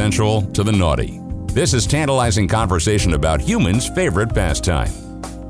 Sensual 0.00 0.40
to 0.52 0.64
the 0.64 0.72
naughty. 0.72 1.20
This 1.52 1.74
is 1.74 1.86
tantalizing 1.86 2.48
conversation 2.48 3.12
about 3.12 3.38
humans' 3.38 3.86
favorite 3.90 4.34
pastime. 4.34 4.88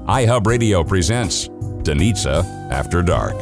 iHub 0.09 0.45
Radio 0.45 0.83
presents 0.83 1.47
Danitza 1.87 2.43
After 2.69 3.01
Dark. 3.01 3.37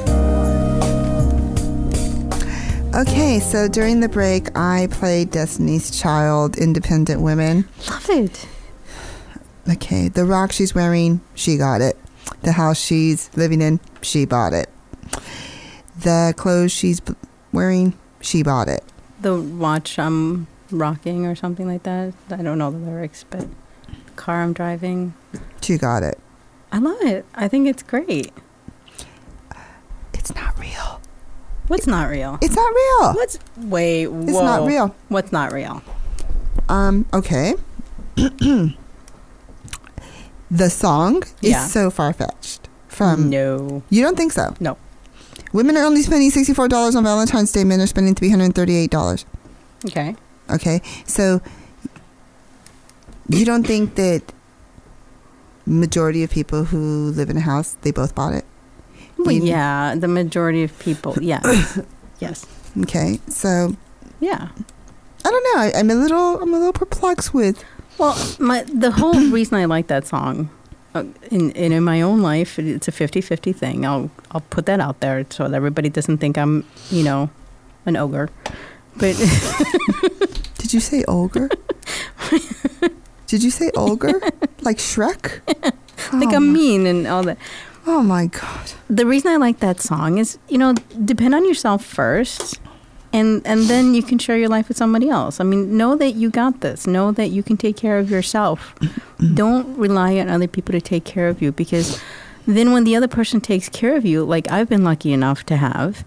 Okay, 2.94 3.40
so 3.40 3.68
during 3.68 4.00
the 4.00 4.08
break, 4.10 4.54
I 4.54 4.88
played 4.90 5.30
Destiny's 5.30 5.98
Child, 5.98 6.58
Independent 6.58 7.22
Women. 7.22 7.66
Love 7.88 8.10
it. 8.10 8.46
Okay, 9.66 10.08
the 10.08 10.26
rock 10.26 10.52
she's 10.52 10.74
wearing, 10.74 11.22
she 11.34 11.56
got 11.56 11.80
it. 11.80 11.96
The 12.42 12.52
house 12.52 12.78
she's 12.78 13.34
living 13.34 13.62
in, 13.62 13.80
she 14.02 14.26
bought 14.26 14.52
it. 14.52 14.68
The 16.00 16.34
clothes 16.36 16.72
she's 16.72 17.00
wearing, 17.50 17.94
she 18.20 18.42
bought 18.42 18.68
it. 18.68 18.84
The 19.22 19.40
watch 19.40 19.98
I'm 19.98 20.46
rocking 20.70 21.26
or 21.26 21.34
something 21.34 21.66
like 21.66 21.82
that. 21.84 22.14
I 22.30 22.42
don't 22.42 22.58
know 22.58 22.70
the 22.70 22.78
lyrics, 22.78 23.24
but 23.28 23.40
the 23.86 24.12
car 24.16 24.42
I'm 24.42 24.52
driving. 24.52 25.14
She 25.60 25.78
got 25.78 26.02
it. 26.02 26.18
I 26.72 26.78
love 26.78 27.00
it. 27.02 27.24
I 27.34 27.48
think 27.48 27.66
it's 27.66 27.82
great. 27.82 28.32
It's 30.14 30.34
not 30.34 30.58
real. 30.58 31.00
What's 31.68 31.86
not 31.86 32.08
real? 32.10 32.38
It's 32.42 32.54
not 32.56 32.72
real. 32.74 33.12
What's 33.14 33.38
wait? 33.56 34.06
Whoa. 34.08 34.22
It's 34.22 34.32
not 34.32 34.66
real. 34.66 34.94
What's 35.08 35.32
not 35.32 35.52
real? 35.52 35.82
Um, 36.68 37.06
okay. 37.14 37.54
the 38.16 38.74
song 40.70 41.22
Yeah. 41.40 41.64
is 41.64 41.72
so 41.72 41.90
far 41.90 42.12
fetched. 42.12 42.68
From 42.88 43.30
no. 43.30 43.82
you 43.90 44.02
don't 44.02 44.16
think 44.16 44.32
so? 44.32 44.54
No. 44.60 44.76
Women 45.52 45.76
are 45.76 45.84
only 45.84 46.02
spending 46.02 46.30
$64 46.30 46.96
on 46.96 47.04
Valentine's 47.04 47.52
Day. 47.52 47.64
Men 47.64 47.80
are 47.80 47.86
spending 47.86 48.14
$338. 48.14 49.24
Okay. 49.86 50.16
Okay. 50.50 50.80
So 51.06 51.40
you 53.28 53.44
don't 53.44 53.66
think 53.66 53.94
that 53.96 54.22
majority 55.66 56.22
of 56.22 56.30
people 56.30 56.64
who 56.64 57.10
live 57.10 57.28
in 57.30 57.36
a 57.36 57.40
house, 57.40 57.76
they 57.82 57.90
both 57.90 58.14
bought 58.14 58.32
it? 58.34 58.44
Well, 59.18 59.32
You- 59.32 59.44
yeah, 59.44 59.94
the 59.96 60.08
majority 60.08 60.62
of 60.62 60.78
people. 60.78 61.14
Yeah. 61.20 61.40
yes. 62.20 62.46
Okay. 62.82 63.20
So 63.28 63.74
Yeah. 64.20 64.48
I 65.24 65.30
don't 65.30 65.44
know. 65.54 65.60
I, 65.62 65.72
I'm 65.78 65.90
a 65.90 65.94
little 65.94 66.40
I'm 66.40 66.54
a 66.54 66.58
little 66.58 66.72
perplexed 66.72 67.34
with 67.34 67.62
Well, 67.98 68.16
my 68.38 68.62
the 68.62 68.90
whole 68.92 69.18
reason 69.36 69.56
I 69.58 69.64
like 69.66 69.88
that 69.88 70.06
song, 70.06 70.48
uh, 70.94 71.04
in, 71.30 71.50
in 71.50 71.72
in 71.72 71.84
my 71.84 72.00
own 72.00 72.22
life, 72.22 72.58
it's 72.58 72.88
a 72.88 72.92
50-50 72.92 73.54
thing. 73.54 73.84
I'll 73.84 74.10
I'll 74.30 74.44
put 74.50 74.64
that 74.66 74.80
out 74.80 75.00
there 75.00 75.26
so 75.28 75.44
that 75.48 75.54
everybody 75.54 75.88
doesn't 75.90 76.18
think 76.18 76.38
I'm 76.38 76.64
you 76.90 77.02
know 77.02 77.28
an 77.84 77.96
ogre. 77.96 78.30
But 78.96 79.16
Did 80.68 80.74
you 80.74 80.80
say 80.80 81.02
ogre? 81.08 81.48
Did 83.26 83.42
you 83.42 83.50
say 83.50 83.70
ogre? 83.74 84.20
Like 84.60 84.76
Shrek? 84.76 85.40
like 86.12 86.28
oh 86.28 86.36
I'm 86.36 86.52
mean 86.52 86.86
and 86.86 87.06
all 87.06 87.22
that. 87.22 87.38
Oh 87.86 88.02
my 88.02 88.26
god. 88.26 88.72
The 88.90 89.06
reason 89.06 89.30
I 89.32 89.36
like 89.36 89.60
that 89.60 89.80
song 89.80 90.18
is 90.18 90.36
you 90.46 90.58
know 90.58 90.74
depend 91.06 91.34
on 91.34 91.46
yourself 91.46 91.82
first. 91.82 92.60
And 93.14 93.40
and 93.46 93.62
then 93.62 93.94
you 93.94 94.02
can 94.02 94.18
share 94.18 94.36
your 94.36 94.50
life 94.50 94.68
with 94.68 94.76
somebody 94.76 95.08
else. 95.08 95.40
I 95.40 95.44
mean, 95.44 95.78
know 95.78 95.96
that 95.96 96.16
you 96.16 96.28
got 96.28 96.60
this. 96.60 96.86
Know 96.86 97.12
that 97.12 97.28
you 97.28 97.42
can 97.42 97.56
take 97.56 97.78
care 97.78 97.98
of 97.98 98.10
yourself. 98.10 98.74
Mm-hmm. 98.80 99.36
Don't 99.36 99.78
rely 99.78 100.18
on 100.18 100.28
other 100.28 100.48
people 100.48 100.72
to 100.72 100.82
take 100.82 101.06
care 101.06 101.28
of 101.28 101.40
you 101.40 101.50
because 101.50 101.98
then 102.46 102.74
when 102.74 102.84
the 102.84 102.94
other 102.94 103.08
person 103.08 103.40
takes 103.40 103.70
care 103.70 103.96
of 103.96 104.04
you, 104.04 104.22
like 104.22 104.50
I've 104.50 104.68
been 104.68 104.84
lucky 104.84 105.14
enough 105.14 105.46
to 105.46 105.56
have, 105.56 106.04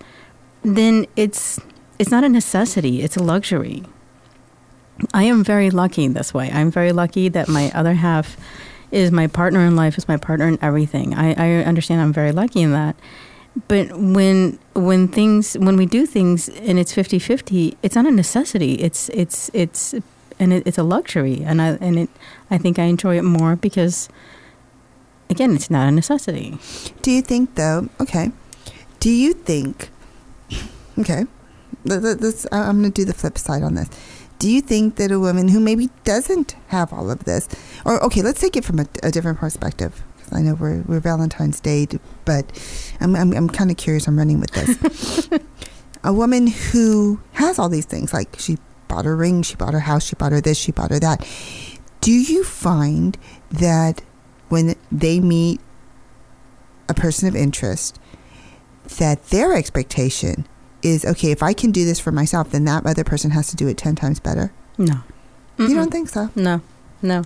then 0.61 1.07
it's 1.15 1.59
it's 1.97 2.11
not 2.11 2.23
a 2.23 2.29
necessity, 2.29 3.01
it's 3.01 3.17
a 3.17 3.23
luxury. 3.23 3.85
I 5.13 5.23
am 5.23 5.43
very 5.43 5.69
lucky 5.69 6.07
this 6.07 6.33
way. 6.33 6.51
I'm 6.51 6.71
very 6.71 6.91
lucky 6.91 7.29
that 7.29 7.47
my 7.47 7.71
other 7.73 7.93
half 7.93 8.37
is 8.91 9.11
my 9.11 9.27
partner 9.27 9.61
in 9.65 9.75
life, 9.75 9.97
is 9.97 10.07
my 10.07 10.17
partner 10.17 10.47
in 10.47 10.59
everything. 10.61 11.13
I, 11.13 11.33
I 11.33 11.63
understand 11.63 12.01
I'm 12.01 12.13
very 12.13 12.31
lucky 12.31 12.61
in 12.61 12.71
that. 12.71 12.95
But 13.67 13.97
when 13.97 14.59
when 14.73 15.07
things 15.09 15.55
when 15.55 15.75
we 15.75 15.85
do 15.85 16.05
things 16.05 16.47
and 16.49 16.79
it's 16.79 16.93
50-50, 16.93 17.75
it's 17.83 17.95
not 17.95 18.05
a 18.05 18.11
necessity. 18.11 18.75
It's 18.75 19.09
it's 19.09 19.49
it's 19.53 19.93
and 20.39 20.53
it, 20.53 20.63
it's 20.65 20.77
a 20.77 20.83
luxury 20.83 21.43
and 21.43 21.61
I 21.61 21.71
and 21.81 21.99
it 21.99 22.09
I 22.49 22.57
think 22.57 22.79
I 22.79 22.83
enjoy 22.83 23.17
it 23.17 23.23
more 23.23 23.55
because 23.57 24.07
again, 25.29 25.55
it's 25.55 25.69
not 25.69 25.87
a 25.87 25.91
necessity. 25.91 26.57
Do 27.01 27.11
you 27.11 27.21
think 27.21 27.55
though? 27.55 27.89
Okay. 27.99 28.31
Do 28.99 29.09
you 29.09 29.33
think? 29.33 29.89
Okay. 30.99 31.25
Let- 31.83 32.45
I'm 32.51 32.81
going 32.81 32.91
to 32.91 33.01
do 33.01 33.05
the 33.05 33.13
flip 33.13 33.37
side 33.37 33.63
on 33.63 33.75
this. 33.75 33.89
Do 34.41 34.49
you 34.49 34.61
think 34.61 34.95
that 34.95 35.11
a 35.11 35.19
woman 35.19 35.49
who 35.49 35.59
maybe 35.59 35.91
doesn't 36.03 36.55
have 36.69 36.91
all 36.91 37.11
of 37.11 37.25
this, 37.25 37.47
or 37.85 38.03
okay, 38.05 38.23
let's 38.23 38.41
take 38.41 38.55
it 38.55 38.65
from 38.65 38.79
a, 38.79 38.87
a 39.03 39.11
different 39.11 39.37
perspective? 39.37 40.01
I 40.31 40.41
know 40.41 40.55
we're 40.55 40.81
we're 40.87 40.99
Valentine's 40.99 41.59
Day, 41.59 41.87
but 42.25 42.51
I'm 42.99 43.15
I'm, 43.15 43.33
I'm 43.33 43.47
kind 43.47 43.69
of 43.69 43.77
curious. 43.77 44.07
I'm 44.07 44.17
running 44.17 44.39
with 44.39 44.49
this. 44.49 45.29
a 46.03 46.11
woman 46.11 46.47
who 46.47 47.19
has 47.33 47.59
all 47.59 47.69
these 47.69 47.85
things, 47.85 48.15
like 48.15 48.39
she 48.39 48.57
bought 48.87 49.05
her 49.05 49.15
ring, 49.15 49.43
she 49.43 49.55
bought 49.55 49.73
her 49.73 49.81
house, 49.81 50.07
she 50.07 50.15
bought 50.15 50.31
her 50.31 50.41
this, 50.41 50.57
she 50.57 50.71
bought 50.71 50.89
her 50.89 50.97
that. 50.97 51.23
Do 51.99 52.11
you 52.11 52.43
find 52.43 53.19
that 53.51 54.01
when 54.49 54.73
they 54.91 55.19
meet 55.19 55.61
a 56.89 56.95
person 56.95 57.27
of 57.27 57.35
interest, 57.35 57.99
that 58.97 59.23
their 59.25 59.53
expectation 59.53 60.47
is 60.83 61.05
okay, 61.05 61.31
if 61.31 61.41
I 61.43 61.53
can 61.53 61.71
do 61.71 61.85
this 61.85 61.99
for 61.99 62.11
myself, 62.11 62.51
then 62.51 62.65
that 62.65 62.85
other 62.85 63.03
person 63.03 63.31
has 63.31 63.47
to 63.49 63.55
do 63.55 63.67
it 63.67 63.77
10 63.77 63.95
times 63.95 64.19
better? 64.19 64.51
No. 64.77 65.01
You 65.57 65.67
Mm-mm. 65.67 65.75
don't 65.75 65.91
think 65.91 66.09
so? 66.09 66.29
No. 66.35 66.61
No. 67.01 67.23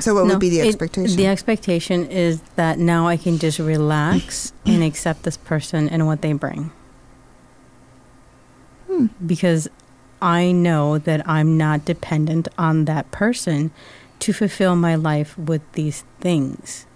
So, 0.00 0.14
what 0.14 0.26
No, 0.26 0.34
would 0.34 0.40
be 0.40 0.48
the 0.48 0.60
it- 0.60 0.68
expectation? 0.68 1.16
the 1.16 1.26
expectation 1.26 2.06
is 2.06 2.40
that 2.56 2.78
now 2.78 3.08
I 3.08 3.16
can 3.16 3.38
just 3.38 3.58
relax 3.58 4.52
and 4.66 4.82
accept 4.82 5.24
this 5.24 5.36
person 5.36 5.88
and 5.88 6.06
what 6.06 6.22
they 6.22 6.32
bring. 6.32 6.70
Hmm. 8.86 9.06
Because 9.24 9.68
I 10.22 10.52
know 10.52 10.98
that 10.98 11.28
I'm 11.28 11.56
not 11.56 11.84
dependent 11.84 12.48
on 12.56 12.84
that 12.86 13.10
person 13.10 13.70
to 14.20 14.32
fulfill 14.32 14.74
my 14.76 14.94
life 14.94 15.36
with 15.38 15.62
these 15.72 16.04
things. 16.20 16.86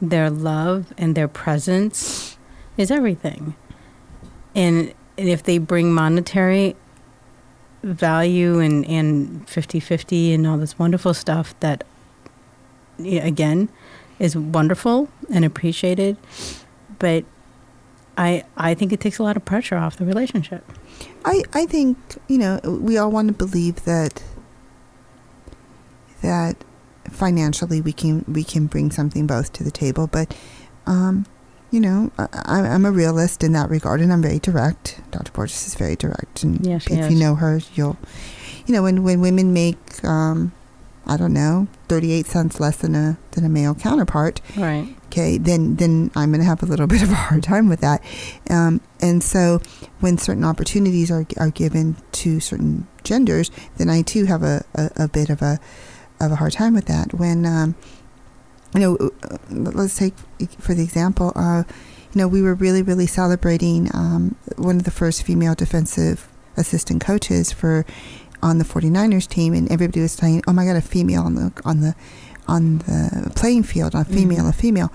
Their 0.00 0.30
love 0.30 0.92
and 0.96 1.14
their 1.14 1.28
presence 1.28 2.36
is 2.76 2.90
everything. 2.90 3.54
And, 4.54 4.92
and 5.18 5.28
if 5.28 5.42
they 5.42 5.58
bring 5.58 5.92
monetary 5.92 6.76
value 7.82 8.60
and, 8.60 8.86
and 8.86 9.46
50-50 9.46 10.34
and 10.34 10.46
all 10.46 10.56
this 10.56 10.78
wonderful 10.78 11.14
stuff 11.14 11.58
that 11.60 11.84
again 12.98 13.68
is 14.18 14.36
wonderful 14.36 15.08
and 15.32 15.44
appreciated 15.44 16.16
but 17.00 17.24
i 18.16 18.44
i 18.56 18.72
think 18.74 18.92
it 18.92 19.00
takes 19.00 19.18
a 19.18 19.22
lot 19.22 19.36
of 19.36 19.44
pressure 19.44 19.76
off 19.76 19.96
the 19.96 20.04
relationship. 20.04 20.64
I, 21.24 21.42
I 21.52 21.66
think, 21.66 21.96
you 22.28 22.38
know, 22.38 22.60
we 22.64 22.98
all 22.98 23.10
want 23.10 23.28
to 23.28 23.34
believe 23.34 23.84
that 23.84 24.22
that 26.22 26.56
financially 27.10 27.80
we 27.80 27.92
can 27.92 28.24
we 28.28 28.44
can 28.44 28.66
bring 28.66 28.90
something 28.90 29.26
both 29.26 29.52
to 29.54 29.64
the 29.64 29.70
table, 29.70 30.06
but 30.06 30.36
um, 30.86 31.26
you 31.72 31.80
know, 31.80 32.12
I, 32.18 32.60
I'm 32.60 32.84
a 32.84 32.92
realist 32.92 33.42
in 33.42 33.52
that 33.52 33.68
regard, 33.70 34.00
and 34.00 34.12
I'm 34.12 34.22
very 34.22 34.38
direct. 34.38 35.00
Dr. 35.10 35.32
Borges 35.32 35.66
is 35.66 35.74
very 35.74 35.96
direct, 35.96 36.44
and 36.44 36.64
if 36.92 37.06
is. 37.06 37.12
you 37.12 37.18
know 37.18 37.34
her, 37.34 37.60
you'll, 37.74 37.96
you 38.66 38.74
know, 38.74 38.82
when 38.82 39.02
when 39.02 39.20
women 39.20 39.52
make, 39.52 40.04
um, 40.04 40.52
I 41.06 41.16
don't 41.16 41.32
know, 41.32 41.66
38 41.88 42.26
cents 42.26 42.60
less 42.60 42.76
than 42.76 42.94
a 42.94 43.18
than 43.32 43.44
a 43.44 43.48
male 43.48 43.74
counterpart, 43.74 44.40
right 44.56 44.94
okay, 45.12 45.36
then 45.36 45.76
then 45.76 46.10
I'm 46.16 46.30
going 46.30 46.40
to 46.40 46.46
have 46.46 46.62
a 46.62 46.66
little 46.66 46.86
bit 46.94 47.02
of 47.02 47.10
a 47.10 47.14
hard 47.14 47.42
time 47.42 47.68
with 47.68 47.80
that. 47.80 48.02
Um, 48.50 48.80
and 49.00 49.22
so, 49.22 49.60
when 50.00 50.18
certain 50.18 50.44
opportunities 50.44 51.10
are 51.10 51.26
are 51.38 51.50
given 51.50 51.96
to 52.12 52.40
certain 52.40 52.86
genders, 53.04 53.50
then 53.76 53.90
I 53.90 54.02
too 54.02 54.24
have 54.24 54.42
a, 54.42 54.64
a, 54.74 54.90
a 55.04 55.08
bit 55.08 55.30
of 55.30 55.42
a 55.42 55.60
of 56.20 56.32
a 56.32 56.36
hard 56.36 56.52
time 56.52 56.74
with 56.74 56.86
that. 56.86 57.14
When 57.14 57.44
um, 57.46 57.74
you 58.74 58.80
know, 58.80 58.96
uh, 59.22 59.36
let's 59.50 59.96
take 59.96 60.14
for 60.58 60.74
the 60.74 60.82
example, 60.82 61.32
uh, 61.36 61.64
you 62.12 62.18
know, 62.20 62.28
we 62.28 62.42
were 62.42 62.54
really 62.54 62.82
really 62.82 63.06
celebrating 63.06 63.88
um, 63.94 64.36
one 64.56 64.76
of 64.76 64.84
the 64.84 64.90
first 64.90 65.22
female 65.22 65.54
defensive 65.54 66.28
assistant 66.56 67.00
coaches 67.04 67.52
for 67.52 67.84
on 68.42 68.58
the 68.58 68.64
49ers 68.64 69.28
team 69.28 69.54
and 69.54 69.70
everybody 69.70 70.00
was 70.00 70.12
saying 70.12 70.42
oh 70.48 70.52
my 70.52 70.64
god 70.66 70.76
a 70.76 70.80
female 70.80 71.22
on 71.22 71.34
the 71.36 71.52
on 71.64 71.80
the 71.80 71.94
on 72.48 72.78
the 72.78 73.32
playing 73.36 73.62
field 73.62 73.94
a 73.94 74.04
female 74.04 74.44
Mhm. 74.44 74.48
a 74.48 74.52
female 74.52 74.92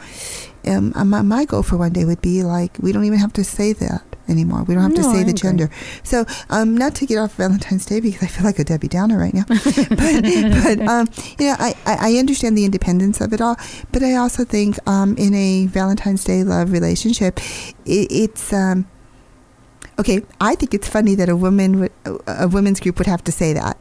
um, 0.67 0.93
my, 1.09 1.21
my 1.21 1.45
goal 1.45 1.63
for 1.63 1.77
one 1.77 1.93
day 1.93 2.05
would 2.05 2.21
be 2.21 2.43
like 2.43 2.77
we 2.79 2.91
don't 2.91 3.05
even 3.05 3.19
have 3.19 3.33
to 3.33 3.43
say 3.43 3.73
that 3.73 4.03
anymore. 4.29 4.63
We 4.63 4.73
don't 4.73 4.83
have 4.83 4.95
to 4.95 5.03
say 5.03 5.21
I 5.21 5.23
the 5.23 5.29
agree. 5.29 5.33
gender. 5.33 5.69
So 6.03 6.25
um, 6.49 6.75
not 6.75 6.95
to 6.95 7.05
get 7.05 7.17
off 7.17 7.35
valentine's 7.35 7.85
day 7.85 7.99
because 8.01 8.23
i 8.23 8.27
feel 8.27 8.43
like 8.43 8.59
a 8.59 8.63
debbie 8.63 8.87
downer 8.87 9.17
right 9.17 9.33
now. 9.33 9.45
But, 9.89 10.21
but 10.65 10.79
um, 10.87 11.07
you 11.39 11.47
know 11.47 11.55
I, 11.59 11.75
I 11.85 12.15
understand 12.17 12.57
the 12.57 12.65
independence 12.65 13.21
of 13.21 13.33
it 13.33 13.41
all. 13.41 13.55
But 13.91 14.03
i 14.03 14.15
also 14.15 14.43
think 14.43 14.77
um, 14.87 15.15
in 15.17 15.33
a 15.33 15.67
valentine's 15.67 16.23
day 16.23 16.43
love 16.43 16.71
relationship 16.71 17.39
it, 17.85 18.07
it's 18.11 18.51
um, 18.53 18.87
okay 19.99 20.21
i 20.41 20.55
think 20.55 20.73
it's 20.73 20.87
funny 20.89 21.15
that 21.15 21.29
a 21.29 21.35
woman 21.35 21.79
would, 21.79 21.91
a 22.05 22.43
a 22.45 22.47
women's 22.47 22.79
group 22.79 22.97
would 22.97 23.07
have 23.07 23.23
to 23.23 23.31
say 23.31 23.53
that. 23.53 23.77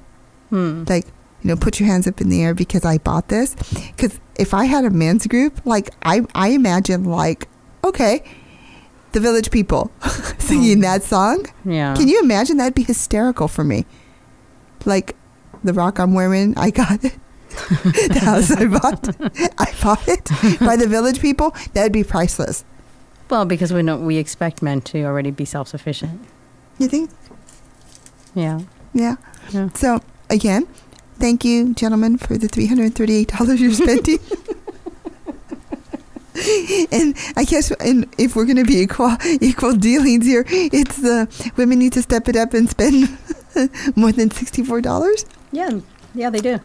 Hmm. 0.51 0.85
like 0.89 1.07
you 1.43 1.49
know 1.49 1.57
put 1.57 1.79
your 1.81 1.87
hands 1.89 2.07
up 2.07 2.21
in 2.21 2.29
the 2.29 2.43
air 2.43 2.55
because 2.55 2.85
i 2.85 2.99
bought 2.99 3.29
this. 3.29 3.55
Because 3.97 4.19
if 4.37 4.53
i 4.55 4.65
had 4.65 4.85
a 4.85 4.91
men's 4.91 5.27
group 5.27 5.61
like 5.65 5.91
i 6.03 6.21
i 6.35 6.49
imagine 6.49 7.05
like 7.05 7.49
okay 7.85 8.23
the 9.13 9.21
village 9.21 9.51
people 9.51 9.91
singing 10.39 10.79
Oh. 10.79 10.83
that 10.83 11.03
song. 11.03 11.47
Yeah. 11.65 11.95
Can 11.97 12.07
you 12.09 12.21
imagine? 12.23 12.59
That'd 12.59 12.75
be 12.75 12.83
hysterical 12.83 13.49
for 13.49 13.65
me. 13.65 13.87
Like 14.85 15.17
the 15.65 15.73
rock 15.73 15.99
i'm 15.99 16.13
wearing 16.15 16.57
i 16.59 16.71
got 16.71 17.05
it. 17.05 17.17
The 18.13 18.21
house 18.23 18.51
i 18.51 18.67
bought 18.67 19.09
i 19.59 19.73
bought 19.83 20.07
it 20.09 20.25
by 20.61 20.77
the 20.77 20.87
village 20.87 21.21
people. 21.21 21.55
That'd 21.73 21.93
be 21.93 22.05
priceless. 22.05 22.65
Well 23.31 23.45
because 23.47 23.73
we 23.73 23.83
know 23.83 23.97
we 23.97 24.17
expect 24.19 24.63
men 24.63 24.81
to 24.83 25.05
already 25.05 25.31
be 25.31 25.45
self-sufficient. 25.45 26.21
You 26.79 26.89
think? 26.89 27.11
Yeah. 28.35 28.61
Yeah. 28.93 29.17
Yeah. 29.51 29.71
So 29.75 30.01
again, 30.29 30.67
thank 31.19 31.45
you, 31.45 31.75
gentlemen, 31.75 32.19
for 32.19 32.37
the 32.39 32.49
three 32.49 32.67
hundred 32.67 32.95
thirty-eight 32.95 33.29
dollars 33.29 33.61
you're 33.61 33.73
spending. 33.85 34.19
and 36.93 37.17
I 37.37 37.45
guess, 37.45 37.71
and 37.73 38.07
if 38.19 38.37
we're 38.37 38.45
going 38.45 38.57
to 38.59 38.65
be 38.65 38.81
equal 38.81 39.17
equal 39.41 39.73
dealings 39.75 40.27
here, 40.27 40.45
it's 40.49 40.97
the 40.99 41.29
women 41.57 41.79
need 41.79 41.93
to 41.95 42.03
step 42.03 42.29
it 42.29 42.37
up 42.37 42.53
and 42.55 42.69
spend 42.69 43.09
more 43.97 44.13
than 44.13 44.31
sixty-four 44.31 44.81
dollars. 44.83 45.25
yeah 45.53 45.71
yeah 46.15 46.31
they 46.31 46.41
do 46.41 46.59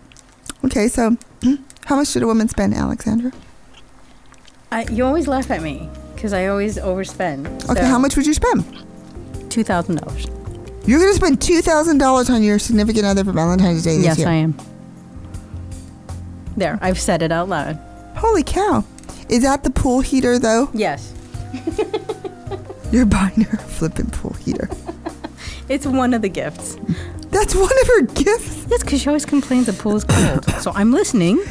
Okay, 0.65 0.87
so 0.87 1.17
how 1.85 1.95
much 1.95 2.09
should 2.09 2.21
a 2.21 2.27
woman 2.27 2.47
spend, 2.47 2.73
Alexandra? 2.75 3.31
I, 4.71 4.83
you 4.91 5.03
always 5.05 5.27
laugh 5.27 5.49
at 5.49 5.63
me 5.63 5.89
because 6.13 6.33
I 6.33 6.45
always 6.47 6.77
overspend. 6.77 7.67
Okay, 7.69 7.85
how 7.85 7.97
much 7.97 8.15
would 8.15 8.27
you 8.27 8.33
spend? 8.33 8.63
Two 9.49 9.63
thousand 9.63 9.95
dollars. 10.01 10.27
You're 10.85 10.99
going 10.99 11.11
to 11.11 11.15
spend 11.15 11.41
two 11.41 11.61
thousand 11.61 11.99
dollars 11.99 12.29
on 12.29 12.43
your 12.43 12.59
significant 12.59 13.05
other 13.05 13.23
for 13.23 13.31
Valentine's 13.31 13.83
Day 13.83 13.97
this 13.97 14.03
year. 14.03 14.09
Yes, 14.11 14.17
year. 14.19 14.27
I 14.27 14.33
am. 14.33 14.57
There, 16.57 16.77
I've 16.81 16.99
said 16.99 17.21
it 17.21 17.31
out 17.31 17.47
loud. 17.49 17.79
Holy 18.17 18.43
cow! 18.43 18.83
Is 19.29 19.43
that 19.43 19.63
the 19.63 19.69
pool 19.69 20.01
heater 20.01 20.37
though? 20.39 20.69
Yes, 20.73 21.13
You're 22.91 23.05
buying 23.05 23.41
her 23.41 23.57
a 23.57 23.61
flippin' 23.61 24.09
pool 24.09 24.33
heater. 24.33 24.69
it's 25.69 25.85
one 25.85 26.13
of 26.13 26.21
the 26.21 26.29
gifts. 26.29 26.77
That's 27.29 27.55
one 27.55 27.71
of 27.81 27.87
her 27.87 28.01
gifts. 28.01 28.65
Yes, 28.69 28.83
because 28.83 29.01
she 29.01 29.07
always 29.07 29.25
complains 29.25 29.67
the 29.67 29.73
pool 29.73 29.95
is 29.95 30.03
cold. 30.03 30.43
so 30.61 30.71
I'm 30.75 30.91
listening. 30.91 31.41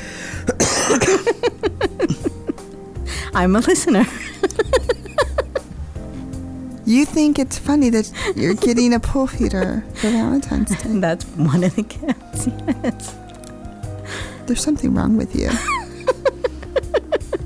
I'm 3.35 3.57
a 3.57 3.61
listener. 3.61 4.05
You 6.91 7.05
think 7.05 7.39
it's 7.39 7.57
funny 7.57 7.89
that 7.91 8.11
you're 8.35 8.55
getting 8.55 8.93
a 8.93 8.99
pool 8.99 9.29
heater 9.29 9.85
for 9.95 10.11
Valentine's 10.11 10.71
Day? 10.71 10.89
That's 10.99 11.25
one 11.37 11.63
of 11.63 11.77
the 11.77 11.83
gifts. 11.83 12.49
Yes. 12.83 13.17
There's 14.47 14.61
something 14.61 14.93
wrong 14.93 15.17
with 15.17 15.33
you. 15.37 15.51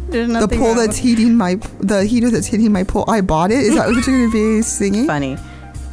There's 0.08 0.32
The 0.32 0.48
pool 0.48 0.74
that's 0.74 0.96
heating 0.96 1.36
my 1.36 1.56
the 1.80 2.06
heater 2.06 2.30
that's 2.30 2.46
heating 2.46 2.72
my 2.72 2.84
pool. 2.84 3.04
I 3.06 3.20
bought 3.20 3.50
it. 3.50 3.58
Is 3.58 3.74
that 3.74 3.88
what 3.88 3.94
you're 3.96 4.16
going 4.16 4.30
to 4.30 4.32
be 4.32 4.62
singing? 4.62 5.06
funny. 5.06 5.36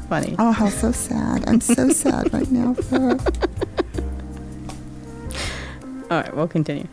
Funny. 0.07 0.37
Oh, 0.39 0.53
how 0.53 0.69
so 0.69 0.93
sad! 0.93 1.43
I'm 1.49 1.59
so 1.59 1.89
sad 1.89 2.33
right 2.33 2.49
now 2.49 2.73
for 2.75 2.99
her. 2.99 3.17
All 6.09 6.21
right, 6.21 6.33
we'll 6.35 6.47
continue. 6.47 6.87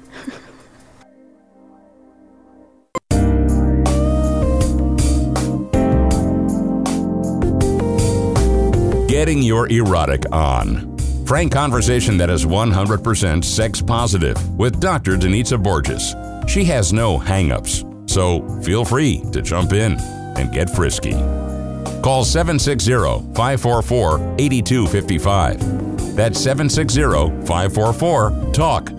Getting 9.18 9.42
your 9.42 9.68
erotic 9.68 10.30
on. 10.30 10.96
Frank 11.26 11.50
conversation 11.50 12.16
that 12.18 12.30
is 12.30 12.46
100% 12.46 13.44
sex 13.44 13.82
positive 13.82 14.56
with 14.56 14.78
Dr. 14.78 15.16
Danitza 15.16 15.60
Borges. 15.60 16.14
She 16.48 16.62
has 16.66 16.92
no 16.92 17.18
hangups, 17.18 17.82
so 18.08 18.46
feel 18.62 18.84
free 18.84 19.24
to 19.32 19.42
jump 19.42 19.72
in 19.72 19.96
and 20.36 20.52
get 20.52 20.70
frisky. 20.70 21.14
Call 22.00 22.24
760 22.24 22.92
544 23.34 24.36
8255. 24.38 26.14
That's 26.14 26.38
760 26.38 27.44
544 27.44 28.52
TALK. 28.52 28.90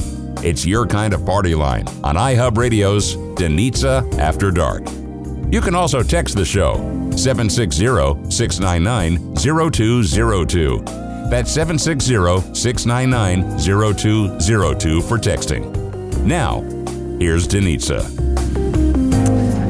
It's 0.44 0.66
your 0.66 0.86
kind 0.86 1.14
of 1.14 1.26
party 1.26 1.56
line 1.56 1.88
on 2.04 2.16
iHub 2.16 2.58
Radio's 2.58 3.16
Danitza 3.16 4.20
After 4.20 4.52
Dark. 4.52 4.84
You 5.50 5.62
can 5.62 5.76
also 5.76 6.04
text 6.04 6.36
the 6.36 6.44
show 6.44 6.99
760 7.20 8.32
699 8.32 9.36
0202. 9.36 10.80
That's 11.30 11.52
760 11.52 12.56
699 12.56 13.60
0202 13.60 15.02
for 15.02 15.18
texting. 15.18 16.16
Now, 16.24 16.62
here's 17.20 17.48
Danitza. 17.48 18.08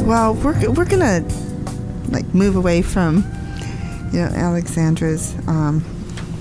Well, 0.05 0.35
we're 0.35 0.69
we're 0.71 0.85
gonna 0.85 1.25
like 2.09 2.25
move 2.33 2.55
away 2.55 2.81
from 2.81 3.17
you 4.13 4.19
know 4.19 4.27
Alexandra's 4.27 5.35
um, 5.47 5.83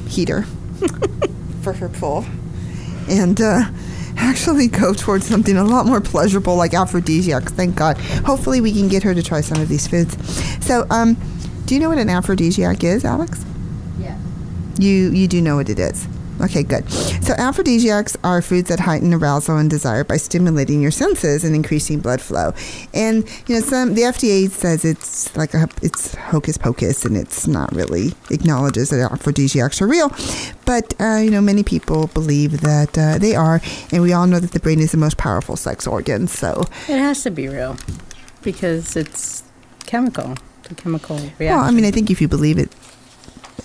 heater 0.08 0.42
for 1.62 1.72
her 1.72 1.88
pool, 1.88 2.24
and 3.08 3.40
uh, 3.40 3.64
actually 4.18 4.68
go 4.68 4.92
towards 4.92 5.26
something 5.26 5.56
a 5.56 5.64
lot 5.64 5.86
more 5.86 6.00
pleasurable 6.00 6.56
like 6.56 6.74
aphrodisiacs. 6.74 7.52
Thank 7.52 7.76
God. 7.76 7.96
Hopefully, 8.26 8.60
we 8.60 8.72
can 8.72 8.88
get 8.88 9.02
her 9.02 9.14
to 9.14 9.22
try 9.22 9.40
some 9.40 9.60
of 9.60 9.68
these 9.68 9.86
foods. 9.86 10.16
So, 10.64 10.86
um, 10.90 11.16
do 11.66 11.74
you 11.74 11.80
know 11.80 11.88
what 11.88 11.98
an 11.98 12.10
aphrodisiac 12.10 12.84
is, 12.84 13.04
Alex? 13.04 13.44
Yeah. 13.98 14.18
You 14.78 15.10
you 15.10 15.28
do 15.28 15.40
know 15.40 15.56
what 15.56 15.68
it 15.68 15.78
is. 15.78 16.06
Okay, 16.40 16.62
good. 16.62 16.84
So 17.28 17.34
aphrodisiacs 17.34 18.16
are 18.24 18.40
foods 18.40 18.70
that 18.70 18.80
heighten 18.80 19.12
arousal 19.12 19.58
and 19.58 19.68
desire 19.68 20.02
by 20.02 20.16
stimulating 20.16 20.80
your 20.80 20.90
senses 20.90 21.44
and 21.44 21.54
increasing 21.54 22.00
blood 22.00 22.22
flow. 22.22 22.54
And 22.94 23.28
you 23.46 23.54
know, 23.54 23.60
some 23.60 23.92
the 23.92 24.00
FDA 24.00 24.48
says 24.48 24.82
it's 24.82 25.36
like 25.36 25.52
a 25.52 25.68
it's 25.82 26.14
hocus 26.14 26.56
pocus 26.56 27.04
and 27.04 27.18
it's 27.18 27.46
not 27.46 27.70
really 27.74 28.14
acknowledges 28.30 28.88
that 28.88 29.12
aphrodisiacs 29.12 29.82
are 29.82 29.86
real. 29.86 30.08
But 30.64 30.94
uh, 30.98 31.16
you 31.16 31.30
know, 31.30 31.42
many 31.42 31.62
people 31.62 32.06
believe 32.14 32.62
that 32.62 32.96
uh, 32.96 33.18
they 33.18 33.34
are, 33.34 33.60
and 33.92 34.00
we 34.00 34.14
all 34.14 34.26
know 34.26 34.40
that 34.40 34.52
the 34.52 34.60
brain 34.60 34.80
is 34.80 34.92
the 34.92 34.96
most 34.96 35.18
powerful 35.18 35.56
sex 35.56 35.86
organ. 35.86 36.28
So 36.28 36.62
It 36.88 36.96
has 36.96 37.22
to 37.24 37.30
be 37.30 37.46
real 37.46 37.76
because 38.40 38.96
it's 38.96 39.42
chemical. 39.84 40.34
The 40.62 40.74
chemical 40.76 41.16
reaction. 41.16 41.46
Well, 41.48 41.60
I 41.60 41.72
mean, 41.72 41.84
I 41.84 41.90
think 41.90 42.10
if 42.10 42.22
you 42.22 42.28
believe 42.28 42.56
it, 42.56 42.72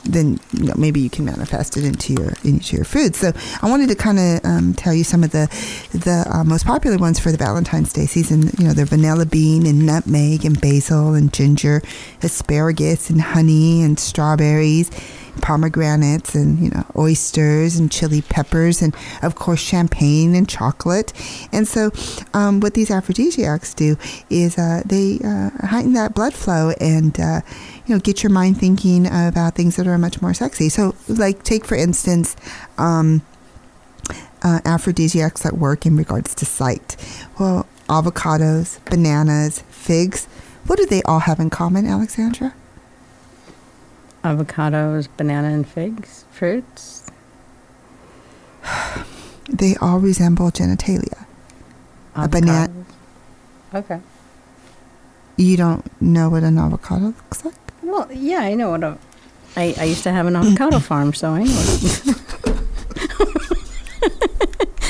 then 0.04 0.40
you 0.54 0.66
know, 0.66 0.74
maybe 0.78 1.00
you 1.00 1.10
can 1.10 1.26
manifest 1.26 1.78
it 1.78 1.86
into 1.86 2.14
your 2.14 2.34
into 2.44 2.76
your 2.76 2.86
food. 2.86 3.16
So 3.16 3.32
I 3.62 3.70
wanted 3.70 3.90
to 3.90 3.96
kind 3.96 4.20
of 4.20 4.46
um, 4.46 4.74
tell 4.74 4.94
you 4.94 5.04
some 5.04 5.24
of 5.24 5.32
the 5.32 5.48
the 5.92 6.26
uh, 6.34 6.44
most 6.44 6.66
popular 6.66 6.98
ones 6.98 7.20
for 7.20 7.32
the 7.32 7.38
Valentine's 7.38 7.94
Day 7.94 8.06
season. 8.06 8.50
You 8.58 8.68
know, 8.68 8.74
they're 8.74 8.86
vanilla 8.86 9.26
bean 9.26 9.66
and 9.66 9.86
nutmeg 9.86 10.46
and 10.46 10.60
basil 10.60 11.14
and 11.14 11.34
ginger, 11.34 11.82
asparagus 12.22 13.10
and 13.10 13.22
honey 13.22 13.82
and 13.82 14.00
strawberries. 14.00 14.92
Pomegranates 15.42 16.36
and 16.36 16.60
you 16.60 16.70
know 16.70 16.86
oysters 16.96 17.76
and 17.76 17.92
chili 17.92 18.22
peppers 18.22 18.84
and 18.84 18.96
of 19.24 19.34
course 19.34 19.60
champagne 19.60 20.36
and 20.36 20.48
chocolate, 20.48 21.12
and 21.52 21.68
so 21.68 21.92
um, 22.36 22.60
what 22.60 22.76
these 22.76 22.92
aphrodisiacs 22.92 23.74
do 23.74 23.98
is 24.30 24.60
uh, 24.60 24.84
they 24.86 25.20
uh, 25.26 25.50
heighten 25.66 25.94
that 25.94 26.14
blood 26.14 26.36
flow 26.36 26.74
and 26.80 27.20
uh, 27.20 27.42
you 27.86 27.94
know 27.96 28.00
get 28.00 28.24
your 28.24 28.32
mind 28.32 28.58
thinking 28.60 29.06
about 29.08 29.56
things 29.56 29.76
that 29.76 29.88
are 29.88 29.98
much 29.98 30.22
more 30.22 30.34
sexy. 30.34 30.70
So, 30.70 30.96
like 31.08 31.44
take 31.44 31.66
for 31.66 31.76
instance. 31.76 32.36
Um, 32.78 33.22
uh, 34.46 34.60
aphrodisiacs 34.66 35.42
that 35.44 35.58
work 35.58 35.86
in 35.86 35.96
regards 35.96 36.36
to 36.36 36.46
sight. 36.46 36.98
Well, 37.40 37.66
avocados, 37.88 38.84
bananas, 38.84 39.62
figs. 39.70 40.26
What 40.68 40.78
do 40.78 40.86
they 40.86 41.02
all 41.04 41.20
have 41.20 41.40
in 41.40 41.50
common, 41.50 41.88
Alexandra? 41.88 42.54
Avocados, 44.22 45.08
banana, 45.16 45.48
and 45.50 45.66
figs, 45.68 46.26
fruits. 46.32 47.10
They 49.50 49.76
all 49.82 50.00
resemble 50.00 50.52
genitalia. 50.52 51.26
A 52.16 52.28
banana- 52.30 52.86
Okay. 53.74 54.00
You 55.36 55.58
don't 55.58 56.02
know 56.02 56.30
what 56.30 56.44
an 56.44 56.58
avocado 56.58 57.08
looks 57.08 57.44
like? 57.44 57.54
Well, 57.84 58.08
yeah, 58.12 58.40
I 58.40 58.54
know 58.56 58.72
what 58.72 58.84
a. 58.84 58.98
I, 59.56 59.76
I 59.78 59.84
used 59.84 60.04
to 60.04 60.12
have 60.12 60.26
an 60.26 60.36
avocado 60.36 60.80
farm, 60.90 61.14
so 61.14 61.30
I 61.32 61.44
know. 61.44 61.54